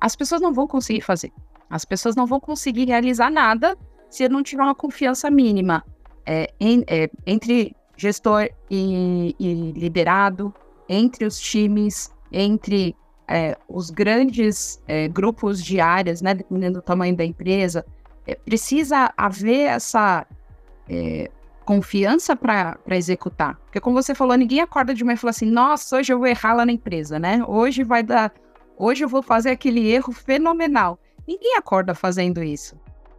as 0.00 0.14
pessoas 0.14 0.40
não 0.40 0.52
vão 0.52 0.66
conseguir 0.68 1.00
fazer. 1.00 1.32
As 1.70 1.84
pessoas 1.84 2.16
não 2.16 2.26
vão 2.26 2.40
conseguir 2.40 2.86
realizar 2.86 3.30
nada 3.30 3.76
se 4.08 4.28
não 4.28 4.42
tiver 4.42 4.62
uma 4.62 4.74
confiança 4.74 5.30
mínima 5.30 5.84
é, 6.24 6.52
em, 6.58 6.84
é, 6.86 7.10
entre 7.26 7.76
gestor 7.96 8.48
e, 8.70 9.34
e, 9.38 9.72
liderado, 9.72 10.54
entre 10.88 11.26
os 11.26 11.38
times, 11.38 12.12
entre 12.32 12.96
é, 13.26 13.56
os 13.68 13.90
grandes 13.90 14.82
é, 14.86 15.08
grupos 15.08 15.62
de 15.62 15.80
áreas, 15.80 16.22
né, 16.22 16.34
dependendo 16.34 16.78
do 16.78 16.82
tamanho 16.82 17.14
da 17.14 17.24
empresa. 17.24 17.84
É, 18.26 18.34
precisa 18.34 19.12
haver 19.16 19.68
essa 19.68 20.26
é, 20.88 21.30
confiança 21.64 22.34
para 22.34 22.78
executar. 22.92 23.56
Porque, 23.64 23.80
como 23.80 24.00
você 24.00 24.14
falou, 24.14 24.36
ninguém 24.36 24.60
acorda 24.60 24.94
de 24.94 25.04
manhã 25.04 25.14
e 25.14 25.18
fala 25.18 25.30
assim: 25.30 25.50
nossa, 25.50 25.98
hoje 25.98 26.12
eu 26.12 26.18
vou 26.18 26.26
errar 26.26 26.54
lá 26.54 26.64
na 26.64 26.72
empresa, 26.72 27.18
né? 27.18 27.44
Hoje 27.46 27.82
vai 27.84 28.02
dar 28.02 28.32
hoje 28.78 29.04
eu 29.04 29.08
vou 29.08 29.22
fazer 29.22 29.50
aquele 29.50 29.86
erro 29.90 30.12
fenomenal. 30.12 30.98
Ninguém 31.28 31.56
acorda 31.58 31.94
fazendo 31.94 32.42
isso. 32.42 32.74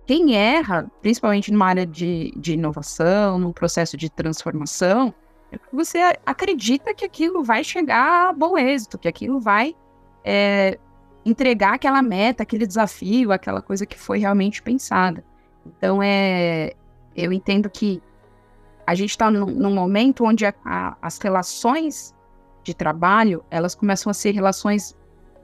Quem 0.08 0.36
erra, 0.36 0.90
principalmente 1.00 1.52
numa 1.52 1.68
área 1.68 1.86
de, 1.86 2.34
de 2.36 2.54
inovação, 2.54 3.38
num 3.38 3.52
processo 3.52 3.96
de 3.96 4.10
transformação, 4.10 5.14
é 5.52 5.60
porque 5.60 5.76
você 5.76 6.00
acredita 6.26 6.92
que 6.92 7.06
aquilo 7.06 7.44
vai 7.44 7.64
chegar 7.64 8.30
a 8.30 8.34
bom 8.34 8.58
êxito, 8.58 8.98
que 8.98 9.08
aquilo 9.08 9.40
vai 9.40 9.76
é, 10.24 10.80
entregar 11.24 11.76
aquela 11.76 12.02
meta, 12.02 12.42
aquele 12.42 12.66
desafio, 12.66 13.32
aquela 13.32 13.62
coisa 13.62 13.86
que 13.86 14.00
foi 14.00 14.18
realmente 14.18 14.64
pensada. 14.64 15.24
Então, 15.64 16.02
é, 16.02 16.74
eu 17.16 17.32
entendo 17.32 17.70
que 17.70 18.02
a 18.88 18.96
gente 18.96 19.12
está 19.12 19.30
num, 19.30 19.46
num, 19.46 19.76
momento 19.76 20.26
onde 20.26 20.48
a, 20.48 20.54
a, 20.66 20.98
as 21.00 21.20
relações 21.20 22.16
de 22.64 22.74
trabalho 22.74 23.46
elas 23.52 23.76
começam 23.76 24.10
a 24.10 24.16
ser 24.16 24.32
relações 24.32 24.98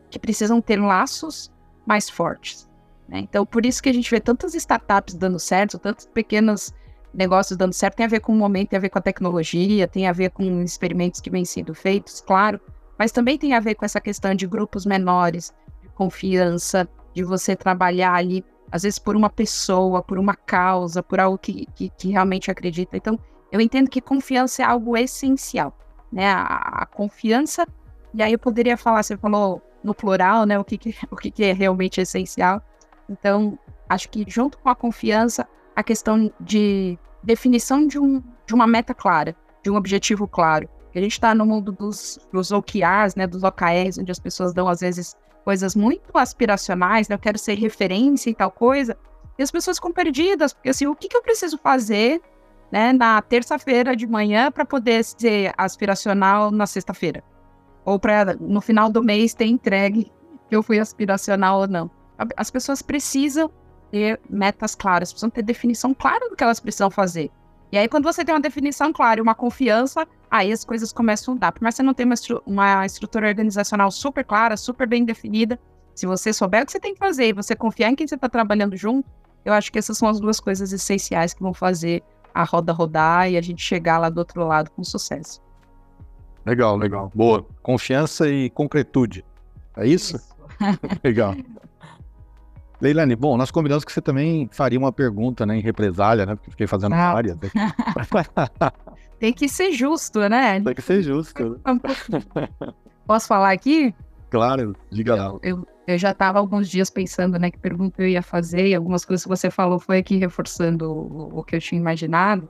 que 0.10 0.18
precisam 0.18 0.60
ter 0.60 0.82
laços 0.82 1.54
mais 1.86 2.10
fortes. 2.10 2.68
Né? 3.08 3.20
Então, 3.20 3.46
por 3.46 3.66
isso 3.66 3.82
que 3.82 3.90
a 3.90 3.94
gente 3.94 4.10
vê 4.10 4.20
tantas 4.20 4.54
startups 4.56 5.14
dando 5.14 5.40
certo, 5.40 5.78
tantos 5.78 6.06
pequenos 6.08 6.74
negócios 7.14 7.58
dando 7.58 7.74
certo, 7.74 7.96
tem 7.96 8.06
a 8.06 8.10
ver 8.10 8.20
com 8.20 8.34
o 8.34 8.36
momento, 8.36 8.70
tem 8.70 8.78
a 8.78 8.82
ver 8.82 8.90
com 8.90 9.00
a 9.00 9.02
tecnologia, 9.02 9.88
tem 9.88 10.08
a 10.08 10.12
ver 10.12 10.32
com 10.32 10.62
experimentos 10.62 11.22
que 11.22 11.30
vêm 11.30 11.46
sendo 11.46 11.74
feitos, 11.74 12.22
claro, 12.22 12.60
mas 12.98 13.12
também 13.12 13.38
tem 13.38 13.54
a 13.54 13.60
ver 13.60 13.76
com 13.76 13.86
essa 13.86 14.02
questão 14.02 14.34
de 14.36 14.46
grupos 14.46 14.86
menores, 14.86 15.54
de 15.82 15.90
confiança, 15.90 16.88
de 17.14 17.24
você 17.24 17.56
trabalhar 17.56 18.14
ali, 18.14 18.44
às 18.72 18.84
vezes 18.84 19.00
por 19.00 19.16
uma 19.16 19.30
pessoa, 19.30 20.02
por 20.02 20.18
uma 20.18 20.36
causa, 20.36 21.02
por 21.02 21.20
algo 21.20 21.38
que, 21.38 21.66
que, 21.76 21.90
que 21.90 22.10
realmente 22.10 22.52
acredita. 22.52 22.98
Então, 22.98 23.18
eu 23.52 23.62
entendo 23.62 23.90
que 23.90 24.02
confiança 24.02 24.64
é 24.64 24.66
algo 24.66 24.98
essencial, 24.98 25.78
né? 26.12 26.28
A, 26.28 26.82
a 26.82 26.86
confiança, 26.86 27.66
e 28.14 28.22
aí 28.22 28.34
eu 28.34 28.40
poderia 28.40 28.76
falar, 28.76 29.04
você 29.04 29.16
falou 29.16 29.62
no 29.86 29.94
plural, 29.94 30.46
né? 30.46 30.58
O 30.58 30.64
que, 30.64 30.78
que 30.78 30.96
o 31.12 31.16
que, 31.16 31.32
que 31.32 31.44
é 31.44 31.54
realmente 31.54 32.02
essencial. 32.02 32.62
Então, 33.08 33.58
acho 33.88 34.10
que 34.10 34.26
junto 34.28 34.58
com 34.58 34.68
a 34.68 34.76
confiança, 34.76 35.48
a 35.76 35.84
questão 35.84 36.32
de 36.40 36.98
definição 37.24 37.88
de, 37.88 38.00
um, 38.00 38.22
de 38.46 38.54
uma 38.54 38.66
meta 38.66 38.94
clara, 38.94 39.36
de 39.64 39.70
um 39.70 39.76
objetivo 39.76 40.28
claro. 40.28 40.68
A 40.96 41.00
gente 41.02 41.12
está 41.12 41.36
no 41.36 41.46
mundo 41.46 41.74
dos, 41.74 42.18
dos 42.32 42.54
OKRs, 42.54 43.18
né, 43.18 43.28
dos 43.28 43.44
OKRs, 43.44 44.00
onde 44.00 44.12
as 44.14 44.20
pessoas 44.20 44.54
dão, 44.54 44.66
às 44.70 44.80
vezes, 44.80 45.14
coisas 45.44 45.76
muito 45.76 46.18
aspiracionais, 46.18 47.10
né, 47.10 47.16
eu 47.16 47.20
quero 47.20 47.38
ser 47.38 47.56
referência 47.56 48.30
e 48.30 48.34
tal 48.34 48.50
coisa, 48.50 48.98
e 49.38 49.44
as 49.44 49.52
pessoas 49.52 49.78
ficam 49.78 49.92
perdidas, 49.92 50.54
porque 50.54 50.70
assim, 50.70 50.88
o 50.88 50.96
que, 50.96 51.10
que 51.10 51.18
eu 51.18 51.22
preciso 51.22 51.58
fazer 51.58 52.22
né, 52.72 52.94
na 52.94 53.22
terça-feira 53.22 53.94
de 53.94 54.08
manhã 54.08 54.50
para 54.50 54.64
poder 54.64 55.04
ser 55.04 55.54
aspiracional 55.58 56.50
na 56.50 56.66
sexta-feira? 56.66 57.22
Ou 57.86 58.00
para 58.00 58.36
no 58.36 58.60
final 58.60 58.90
do 58.90 59.04
mês 59.04 59.34
ter 59.34 59.46
entregue 59.46 60.12
que 60.50 60.56
eu 60.56 60.64
fui 60.64 60.80
aspiracional 60.80 61.62
ou 61.62 61.68
não. 61.68 61.90
As 62.36 62.50
pessoas 62.50 62.82
precisam 62.82 63.50
ter 63.92 64.20
metas 64.30 64.76
claras, 64.76 65.12
precisam 65.12 65.30
ter 65.30 65.44
definição 65.44 65.94
clara 65.94 66.30
do 66.30 66.36
que 66.36 66.44
elas 66.44 66.60
precisam 66.60 66.90
fazer. 66.90 67.32
E 67.72 67.78
aí, 67.78 67.88
quando 67.88 68.04
você 68.04 68.24
tem 68.24 68.34
uma 68.34 68.42
definição 68.42 68.94
clara 68.94 69.20
e 69.20 69.22
uma 69.22 69.36
confiança, 69.36 70.08
aí 70.30 70.52
as 70.52 70.64
coisas 70.64 70.94
começam 70.94 71.34
a 71.36 71.38
dar. 71.38 71.52
Por 71.52 71.62
mais 71.62 71.76
que 71.76 71.78
você 71.78 71.84
não 71.84 71.94
tenha 71.94 72.08
uma, 72.08 72.14
estru 72.14 72.42
uma 72.46 72.86
estrutura 72.86 73.28
organizacional 73.28 73.92
super 73.92 74.24
clara, 74.24 74.56
super 74.56 74.88
bem 74.88 75.04
definida, 75.04 75.60
se 75.94 76.06
você 76.06 76.34
souber 76.34 76.64
o 76.64 76.66
que 76.66 76.72
você 76.72 76.80
tem 76.80 76.94
que 76.94 77.00
fazer 77.00 77.28
e 77.28 77.34
você 77.34 77.56
confiar 77.56 77.90
em 77.90 77.96
quem 77.96 78.08
você 78.08 78.16
está 78.16 78.30
trabalhando 78.30 78.76
junto, 78.76 79.10
eu 79.44 79.54
acho 79.54 79.72
que 79.72 79.80
essas 79.80 79.98
são 79.98 80.08
as 80.08 80.20
duas 80.20 80.40
coisas 80.40 80.72
essenciais 80.74 81.34
que 81.34 81.42
vão 81.42 81.54
fazer 81.54 82.04
a 82.34 82.44
roda 82.44 82.74
rodar 82.74 83.30
e 83.30 83.38
a 83.38 83.42
gente 83.42 83.62
chegar 83.62 83.98
lá 83.98 84.10
do 84.10 84.18
outro 84.18 84.46
lado 84.46 84.70
com 84.72 84.84
sucesso. 84.84 85.42
Legal, 86.46 86.78
legal. 86.78 87.12
Boa. 87.14 87.46
Confiança 87.62 88.30
e 88.30 88.50
concretude. 88.50 89.26
É 89.76 89.88
isso? 89.88 90.16
isso. 90.16 90.36
legal. 91.04 91.36
Leilane, 92.80 93.16
bom, 93.16 93.38
nós 93.38 93.52
combinamos 93.52 93.84
que 93.84 93.92
você 93.92 94.02
também 94.02 94.50
faria 94.52 94.78
uma 94.78 94.92
pergunta, 94.92 95.46
né, 95.46 95.58
em 95.58 95.62
represália, 95.62 96.26
né, 96.26 96.36
porque 96.36 96.52
fiquei 96.52 96.68
fazendo 96.68 96.94
ah. 96.94 97.14
várias. 97.14 97.38
Tem 99.20 99.34
que 99.34 99.48
ser 99.48 99.72
justo, 99.72 100.28
né? 100.28 100.60
Tem 100.60 100.76
que 100.76 100.82
ser 100.82 101.02
justo. 101.02 101.60
Posso 103.08 103.28
falar 103.28 103.52
aqui? 103.52 103.96
Claro, 104.30 104.76
diga 104.92 105.16
lá. 105.16 105.38
Eu, 105.42 105.66
eu 105.88 105.98
já 105.98 106.12
estava 106.12 106.38
alguns 106.38 106.70
dias 106.70 106.90
pensando, 106.90 107.40
né, 107.40 107.50
que 107.50 107.58
pergunta 107.58 108.02
eu 108.02 108.10
ia 108.10 108.22
fazer, 108.22 108.68
e 108.68 108.76
algumas 108.76 109.06
coisas 109.06 109.24
que 109.24 109.30
você 109.30 109.50
falou 109.50 109.80
foi 109.80 110.00
aqui 110.00 110.18
reforçando 110.18 110.92
o, 110.92 111.40
o 111.40 111.44
que 111.44 111.56
eu 111.56 111.62
tinha 111.62 111.80
imaginado. 111.80 112.50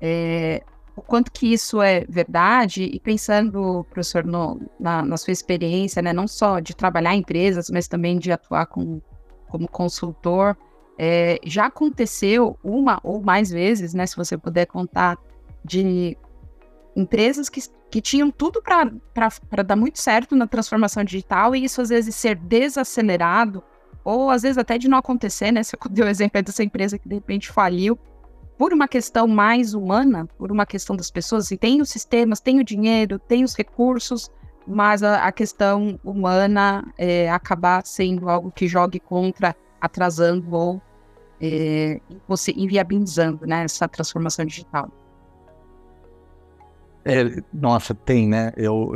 É, 0.00 0.62
o 0.98 1.00
quanto 1.00 1.30
que 1.30 1.52
isso 1.52 1.80
é 1.80 2.04
verdade, 2.08 2.82
e 2.82 2.98
pensando, 2.98 3.86
professor, 3.88 4.24
no, 4.24 4.60
na, 4.80 5.02
na 5.02 5.16
sua 5.16 5.32
experiência, 5.32 6.02
né, 6.02 6.12
não 6.12 6.26
só 6.26 6.58
de 6.58 6.74
trabalhar 6.74 7.14
em 7.14 7.20
empresas, 7.20 7.70
mas 7.70 7.86
também 7.86 8.18
de 8.18 8.32
atuar 8.32 8.66
com 8.66 9.00
como 9.48 9.66
consultor, 9.66 10.56
é, 10.98 11.38
já 11.44 11.66
aconteceu 11.66 12.58
uma 12.62 13.00
ou 13.02 13.22
mais 13.22 13.48
vezes, 13.48 13.94
né, 13.94 14.04
se 14.06 14.16
você 14.16 14.36
puder 14.36 14.66
contar, 14.66 15.16
de 15.64 16.16
empresas 16.96 17.48
que, 17.48 17.60
que 17.90 18.00
tinham 18.00 18.30
tudo 18.30 18.60
para 18.60 19.62
dar 19.62 19.76
muito 19.76 20.00
certo 20.00 20.34
na 20.34 20.46
transformação 20.46 21.04
digital 21.04 21.54
e 21.54 21.64
isso 21.64 21.80
às 21.80 21.90
vezes 21.90 22.14
ser 22.14 22.34
desacelerado, 22.34 23.62
ou 24.04 24.30
às 24.30 24.42
vezes 24.42 24.58
até 24.58 24.76
de 24.76 24.88
não 24.88 24.98
acontecer, 24.98 25.52
né? 25.52 25.62
Você 25.64 25.76
deu 25.90 26.06
o 26.06 26.08
exemplo 26.08 26.42
dessa 26.42 26.64
empresa 26.64 26.98
que 26.98 27.08
de 27.08 27.14
repente 27.14 27.50
faliu, 27.50 27.98
por 28.58 28.72
uma 28.72 28.88
questão 28.88 29.28
mais 29.28 29.72
humana, 29.72 30.28
por 30.36 30.50
uma 30.50 30.66
questão 30.66 30.96
das 30.96 31.10
pessoas, 31.10 31.50
e 31.52 31.56
tem 31.56 31.80
os 31.80 31.88
sistemas, 31.88 32.40
tem 32.40 32.58
o 32.58 32.64
dinheiro, 32.64 33.16
tem 33.16 33.44
os 33.44 33.54
recursos, 33.54 34.28
mas 34.66 35.04
a, 35.04 35.24
a 35.24 35.32
questão 35.32 35.98
humana 36.04 36.84
é, 36.98 37.30
acabar 37.30 37.86
sendo 37.86 38.28
algo 38.28 38.50
que 38.50 38.66
jogue 38.66 38.98
contra, 38.98 39.54
atrasando 39.80 40.52
ou 40.52 40.82
é, 41.40 42.00
você 42.26 42.52
inviabilizando 42.56 43.46
né, 43.46 43.62
essa 43.62 43.86
transformação 43.86 44.44
digital. 44.44 44.90
É, 47.04 47.40
nossa, 47.52 47.94
tem, 47.94 48.28
né? 48.28 48.52
Eu, 48.56 48.92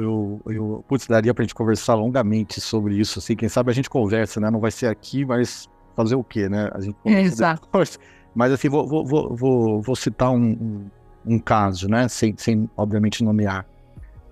eu, 0.46 0.52
eu 0.52 0.84
putz, 0.88 1.06
daria 1.06 1.32
pra 1.32 1.44
gente 1.44 1.54
conversar 1.54 1.94
longamente 1.94 2.60
sobre 2.60 2.96
isso, 2.96 3.20
assim, 3.20 3.36
quem 3.36 3.48
sabe 3.48 3.70
a 3.70 3.74
gente 3.74 3.88
conversa, 3.88 4.40
né? 4.40 4.50
Não 4.50 4.60
vai 4.60 4.72
ser 4.72 4.88
aqui, 4.88 5.24
mas 5.24 5.70
fazer 5.94 6.16
o 6.16 6.24
quê, 6.24 6.48
né? 6.48 6.68
A 6.74 6.80
gente 6.80 6.96
Exato. 7.04 7.62
Depois. 7.62 7.98
Mas 8.34 8.52
assim, 8.52 8.68
vou, 8.68 8.86
vou, 8.86 9.36
vou, 9.36 9.82
vou 9.82 9.96
citar 9.96 10.30
um, 10.30 10.52
um, 10.52 10.90
um, 11.26 11.38
caso, 11.38 11.88
né? 11.88 12.08
Sem, 12.08 12.34
sem 12.36 12.68
obviamente 12.76 13.22
nomear. 13.22 13.66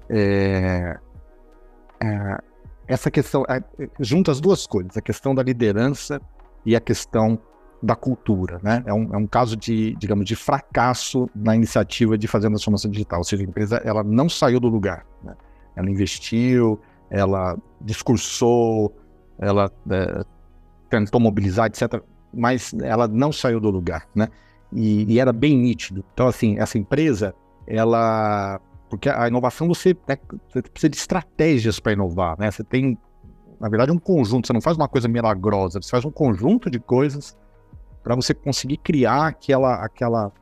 É, 0.08 0.98
é, 2.02 2.38
essa 2.88 3.10
questão, 3.10 3.44
é, 3.48 3.62
junta 4.00 4.32
as 4.32 4.40
duas 4.40 4.66
coisas, 4.66 4.96
a 4.96 5.00
questão 5.00 5.34
da 5.34 5.42
liderança 5.42 6.20
e 6.64 6.74
a 6.74 6.80
questão 6.80 7.38
da 7.82 7.94
cultura, 7.94 8.60
né? 8.62 8.82
É 8.86 8.92
um, 8.92 9.14
é 9.14 9.16
um 9.16 9.26
caso 9.26 9.56
de, 9.56 9.94
digamos, 9.96 10.26
de 10.26 10.36
fracasso 10.36 11.28
na 11.34 11.54
iniciativa 11.54 12.16
de 12.18 12.26
fazer 12.26 12.46
a 12.46 12.50
transformação 12.50 12.90
digital, 12.90 13.20
ou 13.20 13.24
seja, 13.24 13.42
a 13.42 13.46
empresa 13.46 13.76
ela 13.84 14.02
não 14.02 14.28
saiu 14.28 14.60
do 14.60 14.68
lugar, 14.68 15.06
né? 15.22 15.34
Ela 15.76 15.90
investiu, 15.90 16.80
ela 17.10 17.56
discursou, 17.80 18.94
ela 19.38 19.70
é, 19.90 20.24
tentou 20.90 21.20
mobilizar, 21.20 21.66
etc., 21.66 22.02
mas 22.32 22.72
ela 22.74 23.08
não 23.08 23.32
saiu 23.32 23.60
do 23.60 23.70
lugar, 23.70 24.06
né? 24.14 24.28
E, 24.72 25.04
e 25.12 25.18
era 25.18 25.32
bem 25.32 25.56
nítido. 25.56 26.04
Então, 26.12 26.28
assim, 26.28 26.58
essa 26.58 26.78
empresa, 26.78 27.34
ela 27.66 28.60
porque 28.90 29.08
a 29.08 29.28
inovação 29.28 29.68
você, 29.68 29.96
né, 30.06 30.18
você 30.48 30.62
precisa 30.62 30.90
de 30.90 30.96
estratégias 30.96 31.78
para 31.78 31.92
inovar, 31.92 32.36
né? 32.38 32.50
Você 32.50 32.64
tem, 32.64 32.98
na 33.60 33.68
verdade, 33.68 33.92
um 33.92 33.98
conjunto, 33.98 34.48
você 34.48 34.52
não 34.52 34.60
faz 34.60 34.76
uma 34.76 34.88
coisa 34.88 35.06
milagrosa, 35.06 35.80
você 35.80 35.88
faz 35.88 36.04
um 36.04 36.10
conjunto 36.10 36.68
de 36.68 36.80
coisas 36.80 37.38
para 38.02 38.16
você 38.16 38.34
conseguir 38.34 38.78
criar 38.78 39.28
aquela, 39.28 39.84
aquela 39.84 40.32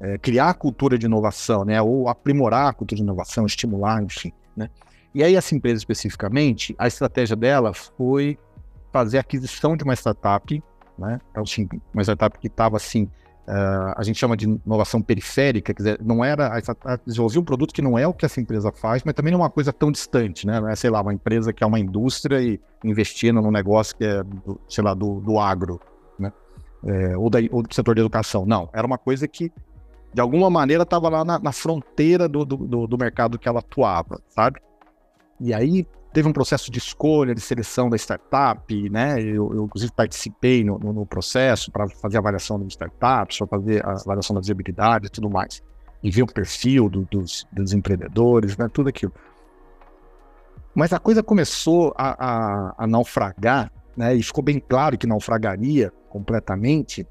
é, 0.00 0.16
criar 0.18 0.50
a 0.50 0.54
cultura 0.54 0.96
de 0.96 1.06
inovação, 1.06 1.64
né? 1.64 1.82
Ou 1.82 2.08
aprimorar 2.08 2.68
a 2.68 2.72
cultura 2.72 2.96
de 2.96 3.02
inovação, 3.02 3.44
estimular, 3.44 4.00
enfim, 4.02 4.32
né? 4.56 4.70
E 5.12 5.22
aí 5.22 5.34
essa 5.34 5.54
empresa 5.54 5.78
especificamente, 5.78 6.76
a 6.78 6.86
estratégia 6.86 7.34
dela 7.34 7.72
foi 7.74 8.38
fazer 8.92 9.18
a 9.18 9.20
aquisição 9.20 9.76
de 9.76 9.82
uma 9.82 9.94
startup, 9.94 10.62
né? 10.98 11.20
Então, 11.30 11.42
assim, 11.42 11.68
uma 11.92 12.02
startup 12.02 12.38
que 12.38 12.46
estava 12.46 12.76
assim 12.76 13.08
Uh, 13.46 13.92
a 13.94 14.02
gente 14.02 14.18
chama 14.18 14.38
de 14.38 14.46
inovação 14.46 15.02
periférica, 15.02 15.74
quer 15.74 15.82
dizer, 15.82 16.00
não 16.02 16.24
era 16.24 16.46
a, 16.46 16.96
desenvolver 17.04 17.38
um 17.38 17.44
produto 17.44 17.74
que 17.74 17.82
não 17.82 17.98
é 17.98 18.06
o 18.06 18.14
que 18.14 18.24
essa 18.24 18.40
empresa 18.40 18.72
faz, 18.72 19.02
mas 19.04 19.14
também 19.14 19.30
não 19.30 19.40
é 19.40 19.42
uma 19.42 19.50
coisa 19.50 19.70
tão 19.70 19.92
distante, 19.92 20.46
né? 20.46 20.58
Não 20.60 20.68
é, 20.68 20.74
sei 20.74 20.88
lá, 20.88 21.02
uma 21.02 21.12
empresa 21.12 21.52
que 21.52 21.62
é 21.62 21.66
uma 21.66 21.78
indústria 21.78 22.40
e 22.40 22.58
investindo 22.82 23.42
num 23.42 23.50
negócio 23.50 23.94
que 23.96 24.04
é, 24.04 24.22
do, 24.22 24.58
sei 24.66 24.82
lá, 24.82 24.94
do, 24.94 25.20
do 25.20 25.38
agro, 25.38 25.78
né? 26.18 26.32
É, 26.86 27.18
ou, 27.18 27.28
da, 27.28 27.38
ou, 27.50 27.62
do 27.62 27.74
setor 27.74 27.94
de 27.94 28.00
educação. 28.00 28.46
Não, 28.46 28.70
era 28.72 28.86
uma 28.86 28.96
coisa 28.96 29.28
que, 29.28 29.52
de 30.14 30.20
alguma 30.22 30.48
maneira, 30.48 30.84
estava 30.84 31.10
lá 31.10 31.22
na, 31.22 31.38
na 31.38 31.52
fronteira 31.52 32.26
do, 32.26 32.46
do, 32.46 32.86
do 32.86 32.98
mercado 32.98 33.38
que 33.38 33.46
ela 33.46 33.58
atuava, 33.58 34.22
sabe? 34.30 34.58
E 35.38 35.52
aí 35.52 35.86
teve 36.14 36.28
um 36.28 36.32
processo 36.32 36.70
de 36.70 36.78
escolha, 36.78 37.34
de 37.34 37.40
seleção 37.40 37.90
da 37.90 37.96
startup, 37.96 38.88
né? 38.88 39.20
Eu, 39.20 39.52
eu 39.52 39.64
inclusive, 39.64 39.92
participei 39.92 40.62
no, 40.62 40.78
no, 40.78 40.92
no 40.92 41.04
processo 41.04 41.72
para 41.72 41.88
fazer 41.88 42.16
a 42.16 42.20
avaliação 42.20 42.58
das 42.58 42.68
startups, 42.68 43.38
para 43.38 43.46
fazer 43.48 43.84
a 43.84 43.90
avaliação 43.90 44.32
da 44.32 44.40
visibilidade 44.40 45.08
e 45.08 45.10
tudo 45.10 45.28
mais. 45.28 45.60
E 46.02 46.10
ver 46.12 46.22
o 46.22 46.26
perfil 46.26 46.88
do, 46.88 47.04
dos, 47.10 47.44
dos 47.52 47.72
empreendedores, 47.72 48.56
né? 48.56 48.68
Tudo 48.72 48.90
aquilo. 48.90 49.12
Mas 50.72 50.92
a 50.92 51.00
coisa 51.00 51.20
começou 51.20 51.92
a, 51.96 52.26
a, 52.26 52.74
a 52.84 52.86
naufragar, 52.86 53.72
né? 53.96 54.14
E 54.14 54.22
ficou 54.22 54.42
bem 54.42 54.60
claro 54.60 54.96
que 54.96 55.08
naufragaria 55.08 55.92
completamente 56.08 57.04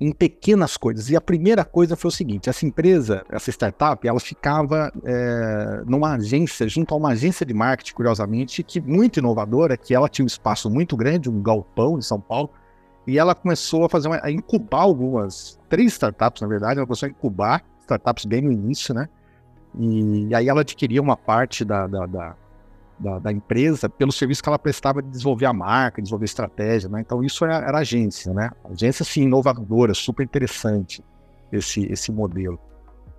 em 0.00 0.12
pequenas 0.12 0.76
coisas. 0.76 1.08
E 1.10 1.16
a 1.16 1.20
primeira 1.20 1.64
coisa 1.64 1.96
foi 1.96 2.08
o 2.08 2.12
seguinte: 2.12 2.48
essa 2.48 2.66
empresa, 2.66 3.24
essa 3.28 3.50
startup, 3.50 4.06
ela 4.06 4.20
ficava 4.20 4.92
é, 5.04 5.82
numa 5.86 6.14
agência, 6.14 6.68
junto 6.68 6.94
a 6.94 6.96
uma 6.96 7.10
agência 7.10 7.44
de 7.46 7.54
marketing, 7.54 7.94
curiosamente, 7.94 8.62
que 8.62 8.80
muito 8.80 9.18
inovadora, 9.18 9.76
que 9.76 9.94
ela 9.94 10.08
tinha 10.08 10.24
um 10.24 10.26
espaço 10.26 10.70
muito 10.70 10.96
grande, 10.96 11.30
um 11.30 11.42
galpão 11.42 11.98
em 11.98 12.02
São 12.02 12.20
Paulo, 12.20 12.50
e 13.06 13.18
ela 13.18 13.34
começou 13.34 13.84
a 13.84 13.88
fazer 13.88 14.08
uma, 14.08 14.20
a 14.22 14.30
incubar 14.30 14.82
algumas, 14.82 15.58
três 15.68 15.92
startups, 15.92 16.42
na 16.42 16.48
verdade, 16.48 16.78
ela 16.78 16.86
começou 16.86 17.06
a 17.06 17.10
incubar 17.10 17.62
startups 17.82 18.24
bem 18.24 18.42
no 18.42 18.50
início, 18.52 18.94
né? 18.94 19.08
E, 19.78 20.28
e 20.28 20.34
aí 20.34 20.48
ela 20.48 20.60
adquiria 20.62 21.02
uma 21.02 21.16
parte 21.16 21.64
da, 21.64 21.86
da, 21.86 22.06
da 22.06 22.36
da, 22.98 23.18
da, 23.18 23.32
empresa 23.32 23.88
pelo 23.88 24.12
serviço 24.12 24.42
que 24.42 24.48
ela 24.48 24.58
prestava 24.58 25.02
de 25.02 25.08
desenvolver 25.08 25.46
a 25.46 25.52
marca, 25.52 26.00
desenvolver 26.00 26.24
estratégia, 26.24 26.88
né? 26.88 27.00
Então 27.00 27.22
isso 27.22 27.44
era, 27.44 27.56
era 27.56 27.78
agência, 27.78 28.32
né? 28.32 28.50
Agência, 28.64 29.04
sim, 29.04 29.22
inovadora, 29.22 29.94
super 29.94 30.22
interessante 30.22 31.02
esse, 31.52 31.84
esse 31.90 32.12
modelo. 32.12 32.58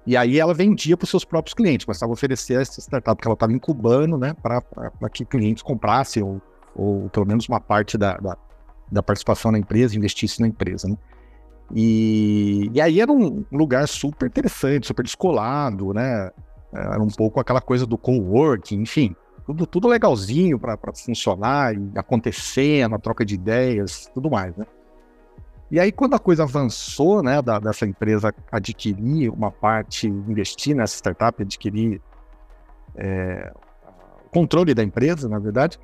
E 0.06 0.16
aí 0.16 0.40
ela 0.40 0.54
vendia 0.54 0.96
para 0.96 1.04
os 1.04 1.10
seus 1.10 1.26
próprios 1.26 1.54
clientes, 1.54 1.86
começava 1.86 2.12
a 2.12 2.14
oferecer 2.14 2.62
essa 2.62 2.80
startup 2.80 3.20
que 3.20 3.28
ela 3.28 3.34
estava 3.34 3.52
incubando, 3.54 4.18
né? 4.18 4.34
Para 4.34 4.62
que 5.12 5.26
clientes 5.26 5.64
comprassem 5.64 6.24
ou, 6.24 6.42
ou 6.76 7.10
pelo 7.10 7.26
menos 7.26 7.48
uma 7.50 7.60
parte 7.60 7.98
da, 7.98 8.18
da, 8.18 8.38
da 8.92 9.04
participação 9.04 9.52
na 9.52 9.58
empresa, 9.58 9.96
investisse 9.96 10.40
na 10.40 10.48
empresa, 10.48 10.88
né? 10.88 10.98
E, 11.74 12.70
e 12.72 12.80
aí 12.80 13.02
era 13.02 13.12
um 13.12 13.44
lugar 13.52 13.88
super 13.88 14.28
interessante, 14.28 14.86
super 14.86 15.04
descolado, 15.04 15.94
né? 15.94 16.30
Era 16.72 17.02
um 17.02 17.08
pouco 17.08 17.40
aquela 17.40 17.62
coisa 17.62 17.86
do 17.86 17.98
co-working, 17.98 18.82
enfim 18.82 19.16
tudo, 19.46 19.68
tudo 19.68 19.88
legalzinho 19.88 20.60
para 20.60 20.78
funcionar 20.93 21.76
e 21.76 21.91
acontecer, 21.96 22.88
na 22.89 22.98
troca 22.98 23.24
de 23.24 23.36
ideias, 23.36 24.10
tudo 24.14 24.30
mais, 24.30 24.56
né? 24.56 24.66
E 25.70 25.80
aí, 25.80 25.91
quando 25.91 26.14
a 26.16 26.20
coisa 26.20 26.43
avançou, 26.43 27.24
né, 27.24 27.41
da, 27.41 27.60
dessa 27.60 27.86
empresa 27.86 28.34
adquirir 28.52 29.30
uma 29.30 29.52
parte, 29.52 30.08
investir 30.08 30.76
nessa 30.76 30.96
startup, 30.96 31.41
adquirir 31.41 32.02
é, 32.96 33.52
controle 34.32 34.74
da 34.74 34.84
empresa, 34.84 35.28
na 35.28 35.39
verdade, 35.39 35.80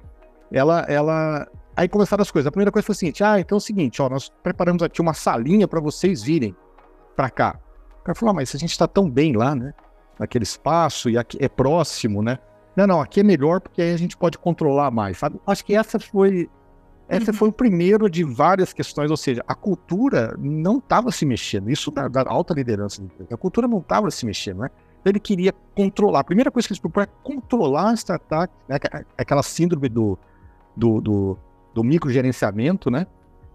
ela, 0.51 0.82
ela, 0.82 1.47
aí 1.76 1.88
começaram 1.88 2.22
as 2.22 2.30
coisas. 2.30 2.47
A 2.47 2.51
primeira 2.51 2.72
coisa 2.72 2.86
foi 2.86 2.93
o 2.93 2.97
seguinte: 2.97 3.24
ah, 3.24 3.39
então 3.39 3.55
é 3.55 3.59
o 3.59 3.62
seguinte, 3.62 4.01
ó, 4.01 4.09
nós 4.09 4.30
preparamos 4.43 4.84
aqui 4.84 5.01
uma 5.01 5.14
salinha 5.14 5.68
para 5.68 5.80
vocês 5.80 6.22
virem 6.22 6.55
para 7.16 7.30
cá. 7.30 7.59
O 7.99 8.03
cara 8.03 8.16
falou, 8.16 8.32
ah, 8.32 8.36
mas 8.36 8.53
a 8.53 8.57
gente 8.57 8.72
está 8.72 8.88
tão 8.88 9.09
bem 9.09 9.36
lá, 9.36 9.55
né, 9.55 9.74
naquele 10.20 10.43
espaço 10.43 11.09
e 11.09 11.18
aqui 11.18 11.38
é 11.39 11.49
próximo, 11.49 12.22
né? 12.22 12.39
Não, 12.76 12.88
não, 12.88 13.01
aqui 13.01 13.19
é 13.19 13.24
melhor 13.24 13.59
porque 13.59 13.82
aí 13.82 13.93
a 13.93 13.97
gente 13.97 14.15
pode 14.15 14.38
controlar 14.38 14.91
mais, 14.91 15.17
sabe? 15.17 15.39
Acho 15.45 15.65
que 15.65 15.76
essa 15.76 15.99
foi 15.99 16.49
essa 17.11 17.34
foi 17.34 17.49
o 17.49 17.51
primeiro 17.51 18.09
de 18.09 18.24
várias 18.24 18.72
questões, 18.72 19.11
ou 19.11 19.17
seja, 19.17 19.43
a 19.45 19.53
cultura 19.53 20.34
não 20.39 20.78
estava 20.78 21.11
se 21.11 21.26
mexendo, 21.26 21.69
isso 21.69 21.91
da, 21.91 22.07
da 22.07 22.24
alta 22.26 22.53
liderança, 22.53 23.03
a 23.30 23.36
cultura 23.36 23.67
não 23.67 23.80
estava 23.80 24.09
se 24.09 24.26
mexendo, 24.26 24.59
né? 24.59 24.69
Ele 25.03 25.19
queria 25.19 25.53
controlar. 25.76 26.22
A 26.22 26.24
primeira 26.24 26.49
coisa 26.49 26.67
que 26.67 26.74
eles 26.74 26.80
propõem 26.80 27.03
é 27.03 27.09
controlar 27.22 27.89
a 27.89 27.93
startup, 27.95 28.53
né? 28.65 28.78
aquela 29.17 29.43
síndrome 29.43 29.89
do, 29.89 30.17
do, 30.74 31.01
do, 31.01 31.38
do 31.74 31.84
microgerenciamento, 31.84 32.89
né? 32.89 33.05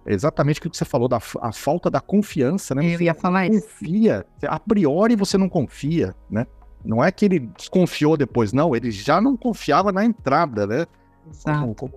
É 0.05 0.13
exatamente 0.13 0.59
o 0.61 0.71
que 0.71 0.77
você 0.77 0.85
falou, 0.85 1.09
da 1.09 1.19
a 1.41 1.53
falta 1.53 1.91
da 1.91 2.01
confiança, 2.01 2.75
né? 2.75 2.95
Eu 2.95 3.01
ia 3.01 3.15
falar 3.15 3.47
isso. 3.47 3.67
Confia, 3.69 4.27
a 4.43 4.61
priori 4.61 5.17
você 5.17 5.39
não 5.39 5.49
confia, 5.49 6.15
né? 6.29 6.47
Não 6.85 7.03
é 7.03 7.11
que 7.11 7.25
ele 7.25 7.41
desconfiou 7.57 8.17
depois, 8.17 8.53
não, 8.53 8.75
ele 8.75 8.91
já 8.91 9.21
não 9.21 9.37
confiava 9.37 9.91
na 9.91 10.05
entrada, 10.05 10.67
né? 10.67 10.87
Exato. 11.29 11.75
Como, 11.75 11.95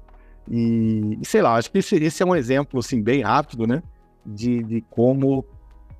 e, 0.50 1.20
e, 1.22 1.26
sei 1.26 1.42
lá, 1.42 1.56
acho 1.56 1.72
que 1.72 1.78
esse, 1.78 1.96
esse, 1.96 2.24
é 2.24 2.26
um 2.26 2.36
exemplo, 2.36 2.80
assim, 2.80 3.02
bem 3.02 3.22
rápido, 3.22 3.68
né? 3.68 3.84
De, 4.26 4.64
de 4.64 4.82
como, 4.90 5.46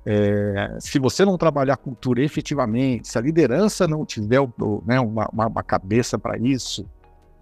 é, 0.04 0.76
se 0.80 0.98
você 0.98 1.24
não 1.24 1.38
trabalhar 1.38 1.74
a 1.74 1.76
cultura 1.76 2.22
efetivamente, 2.22 3.08
se 3.08 3.16
a 3.16 3.20
liderança 3.20 3.86
não 3.86 4.04
tiver 4.04 4.40
né, 4.84 4.98
uma, 4.98 5.28
uma, 5.32 5.46
uma 5.46 5.62
cabeça 5.62 6.18
para 6.18 6.36
isso, 6.36 6.84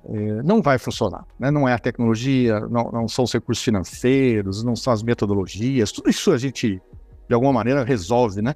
é, 0.05 0.43
não 0.43 0.61
vai 0.61 0.79
funcionar. 0.79 1.25
Né? 1.39 1.51
Não 1.51 1.67
é 1.67 1.73
a 1.73 1.79
tecnologia, 1.79 2.61
não, 2.61 2.91
não 2.91 3.09
são 3.09 3.25
os 3.25 3.33
recursos 3.33 3.65
financeiros, 3.65 4.63
não 4.63 4.77
são 4.77 4.93
as 4.93 5.03
metodologias, 5.03 5.91
tudo 5.91 6.11
isso 6.11 6.31
a 6.31 6.39
gente, 6.39 6.81
de 7.27 7.35
alguma 7.35 7.53
maneira, 7.53 7.85
resolve, 7.85 8.43
né? 8.43 8.55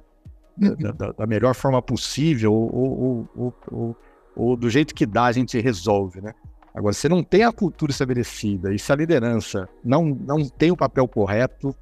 Da, 0.57 0.91
da, 0.91 1.11
da, 1.11 1.27
melhor 1.27 1.55
forma 1.55 1.81
possível, 1.81 2.53
ou, 2.53 3.27
ou, 3.35 3.53
ou, 3.71 3.97
ou, 4.35 4.55
do 4.55 4.69
jeito 4.69 4.93
que 4.93 5.05
dá, 5.05 5.25
a 5.25 5.31
gente 5.31 5.59
resolve, 5.59 6.21
né? 6.21 6.33
Agora, 6.73 6.93
se 6.93 7.07
não 7.07 7.23
tem 7.23 7.43
a 7.43 7.51
cultura 7.51 7.91
estabelecida 7.91 8.73
e 8.73 8.79
se 8.79 8.91
a 8.91 8.95
liderança 8.95 9.69
não, 9.83 10.05
não 10.05 10.47
tem 10.47 10.71
o 10.71 10.77
papel 10.77 11.07
correto, 11.07 11.75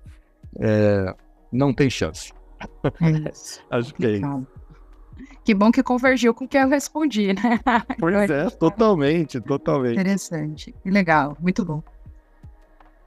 é, 0.59 1.15
não 1.51 1.73
tem 1.73 1.89
chance. 1.89 2.33
É 3.01 3.31
Acho 3.77 3.93
que 3.93 4.05
é 4.05 4.11
isso. 4.13 4.47
Que 5.43 5.53
bom 5.53 5.71
que 5.71 5.81
convergiu 5.81 6.33
com 6.33 6.45
o 6.45 6.47
que 6.47 6.57
eu 6.57 6.67
respondi, 6.67 7.33
né? 7.33 7.59
Pois 7.99 8.29
é, 8.29 8.49
totalmente, 8.49 9.39
totalmente. 9.39 9.93
Interessante. 9.93 10.75
Legal, 10.85 11.37
muito 11.39 11.63
bom. 11.63 11.81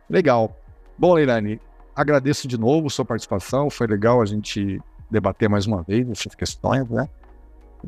Legal. 0.09 0.57
Bom, 0.99 1.15
Leilani, 1.15 1.61
agradeço 1.95 2.49
de 2.49 2.59
novo 2.59 2.89
sua 2.89 3.05
participação. 3.05 3.69
Foi 3.69 3.87
legal 3.87 4.21
a 4.23 4.27
gente 4.27 4.81
debater 5.15 5.49
mais 5.49 5.67
uma 5.67 5.83
vez 5.83 6.09
essas 6.11 6.35
questões, 6.35 6.89
né? 6.91 7.09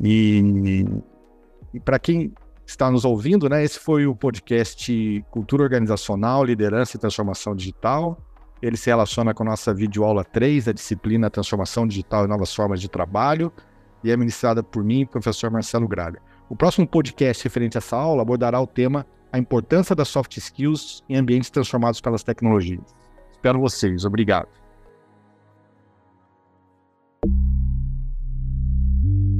E, 0.01 0.85
e 1.73 1.79
para 1.79 1.99
quem 1.99 2.33
está 2.65 2.89
nos 2.89 3.05
ouvindo, 3.05 3.47
né, 3.47 3.63
esse 3.63 3.79
foi 3.79 4.05
o 4.05 4.15
podcast 4.15 5.25
Cultura 5.31 5.63
Organizacional, 5.63 6.43
Liderança 6.43 6.97
e 6.97 6.99
Transformação 6.99 7.55
Digital. 7.55 8.17
Ele 8.61 8.75
se 8.75 8.89
relaciona 8.89 9.33
com 9.33 9.43
a 9.43 9.45
nossa 9.47 9.73
videoaula 9.73 10.23
3, 10.23 10.67
a 10.67 10.73
disciplina 10.73 11.29
Transformação 11.29 11.87
Digital 11.87 12.25
e 12.25 12.27
Novas 12.27 12.53
Formas 12.53 12.81
de 12.81 12.89
Trabalho, 12.89 13.51
e 14.03 14.11
é 14.11 14.17
ministrada 14.17 14.63
por 14.63 14.83
mim, 14.83 15.05
professor 15.05 15.51
Marcelo 15.51 15.87
Gralha. 15.87 16.19
O 16.49 16.55
próximo 16.55 16.87
podcast 16.87 17.43
referente 17.43 17.77
a 17.77 17.79
essa 17.79 17.95
aula 17.95 18.21
abordará 18.21 18.59
o 18.59 18.67
tema 18.67 19.05
A 19.31 19.37
importância 19.37 19.95
das 19.95 20.07
soft 20.07 20.37
skills 20.37 21.03
em 21.09 21.17
ambientes 21.17 21.49
transformados 21.49 21.99
pelas 21.99 22.23
tecnologias. 22.23 22.95
Espero 23.31 23.59
vocês. 23.59 24.05
Obrigado. 24.05 24.66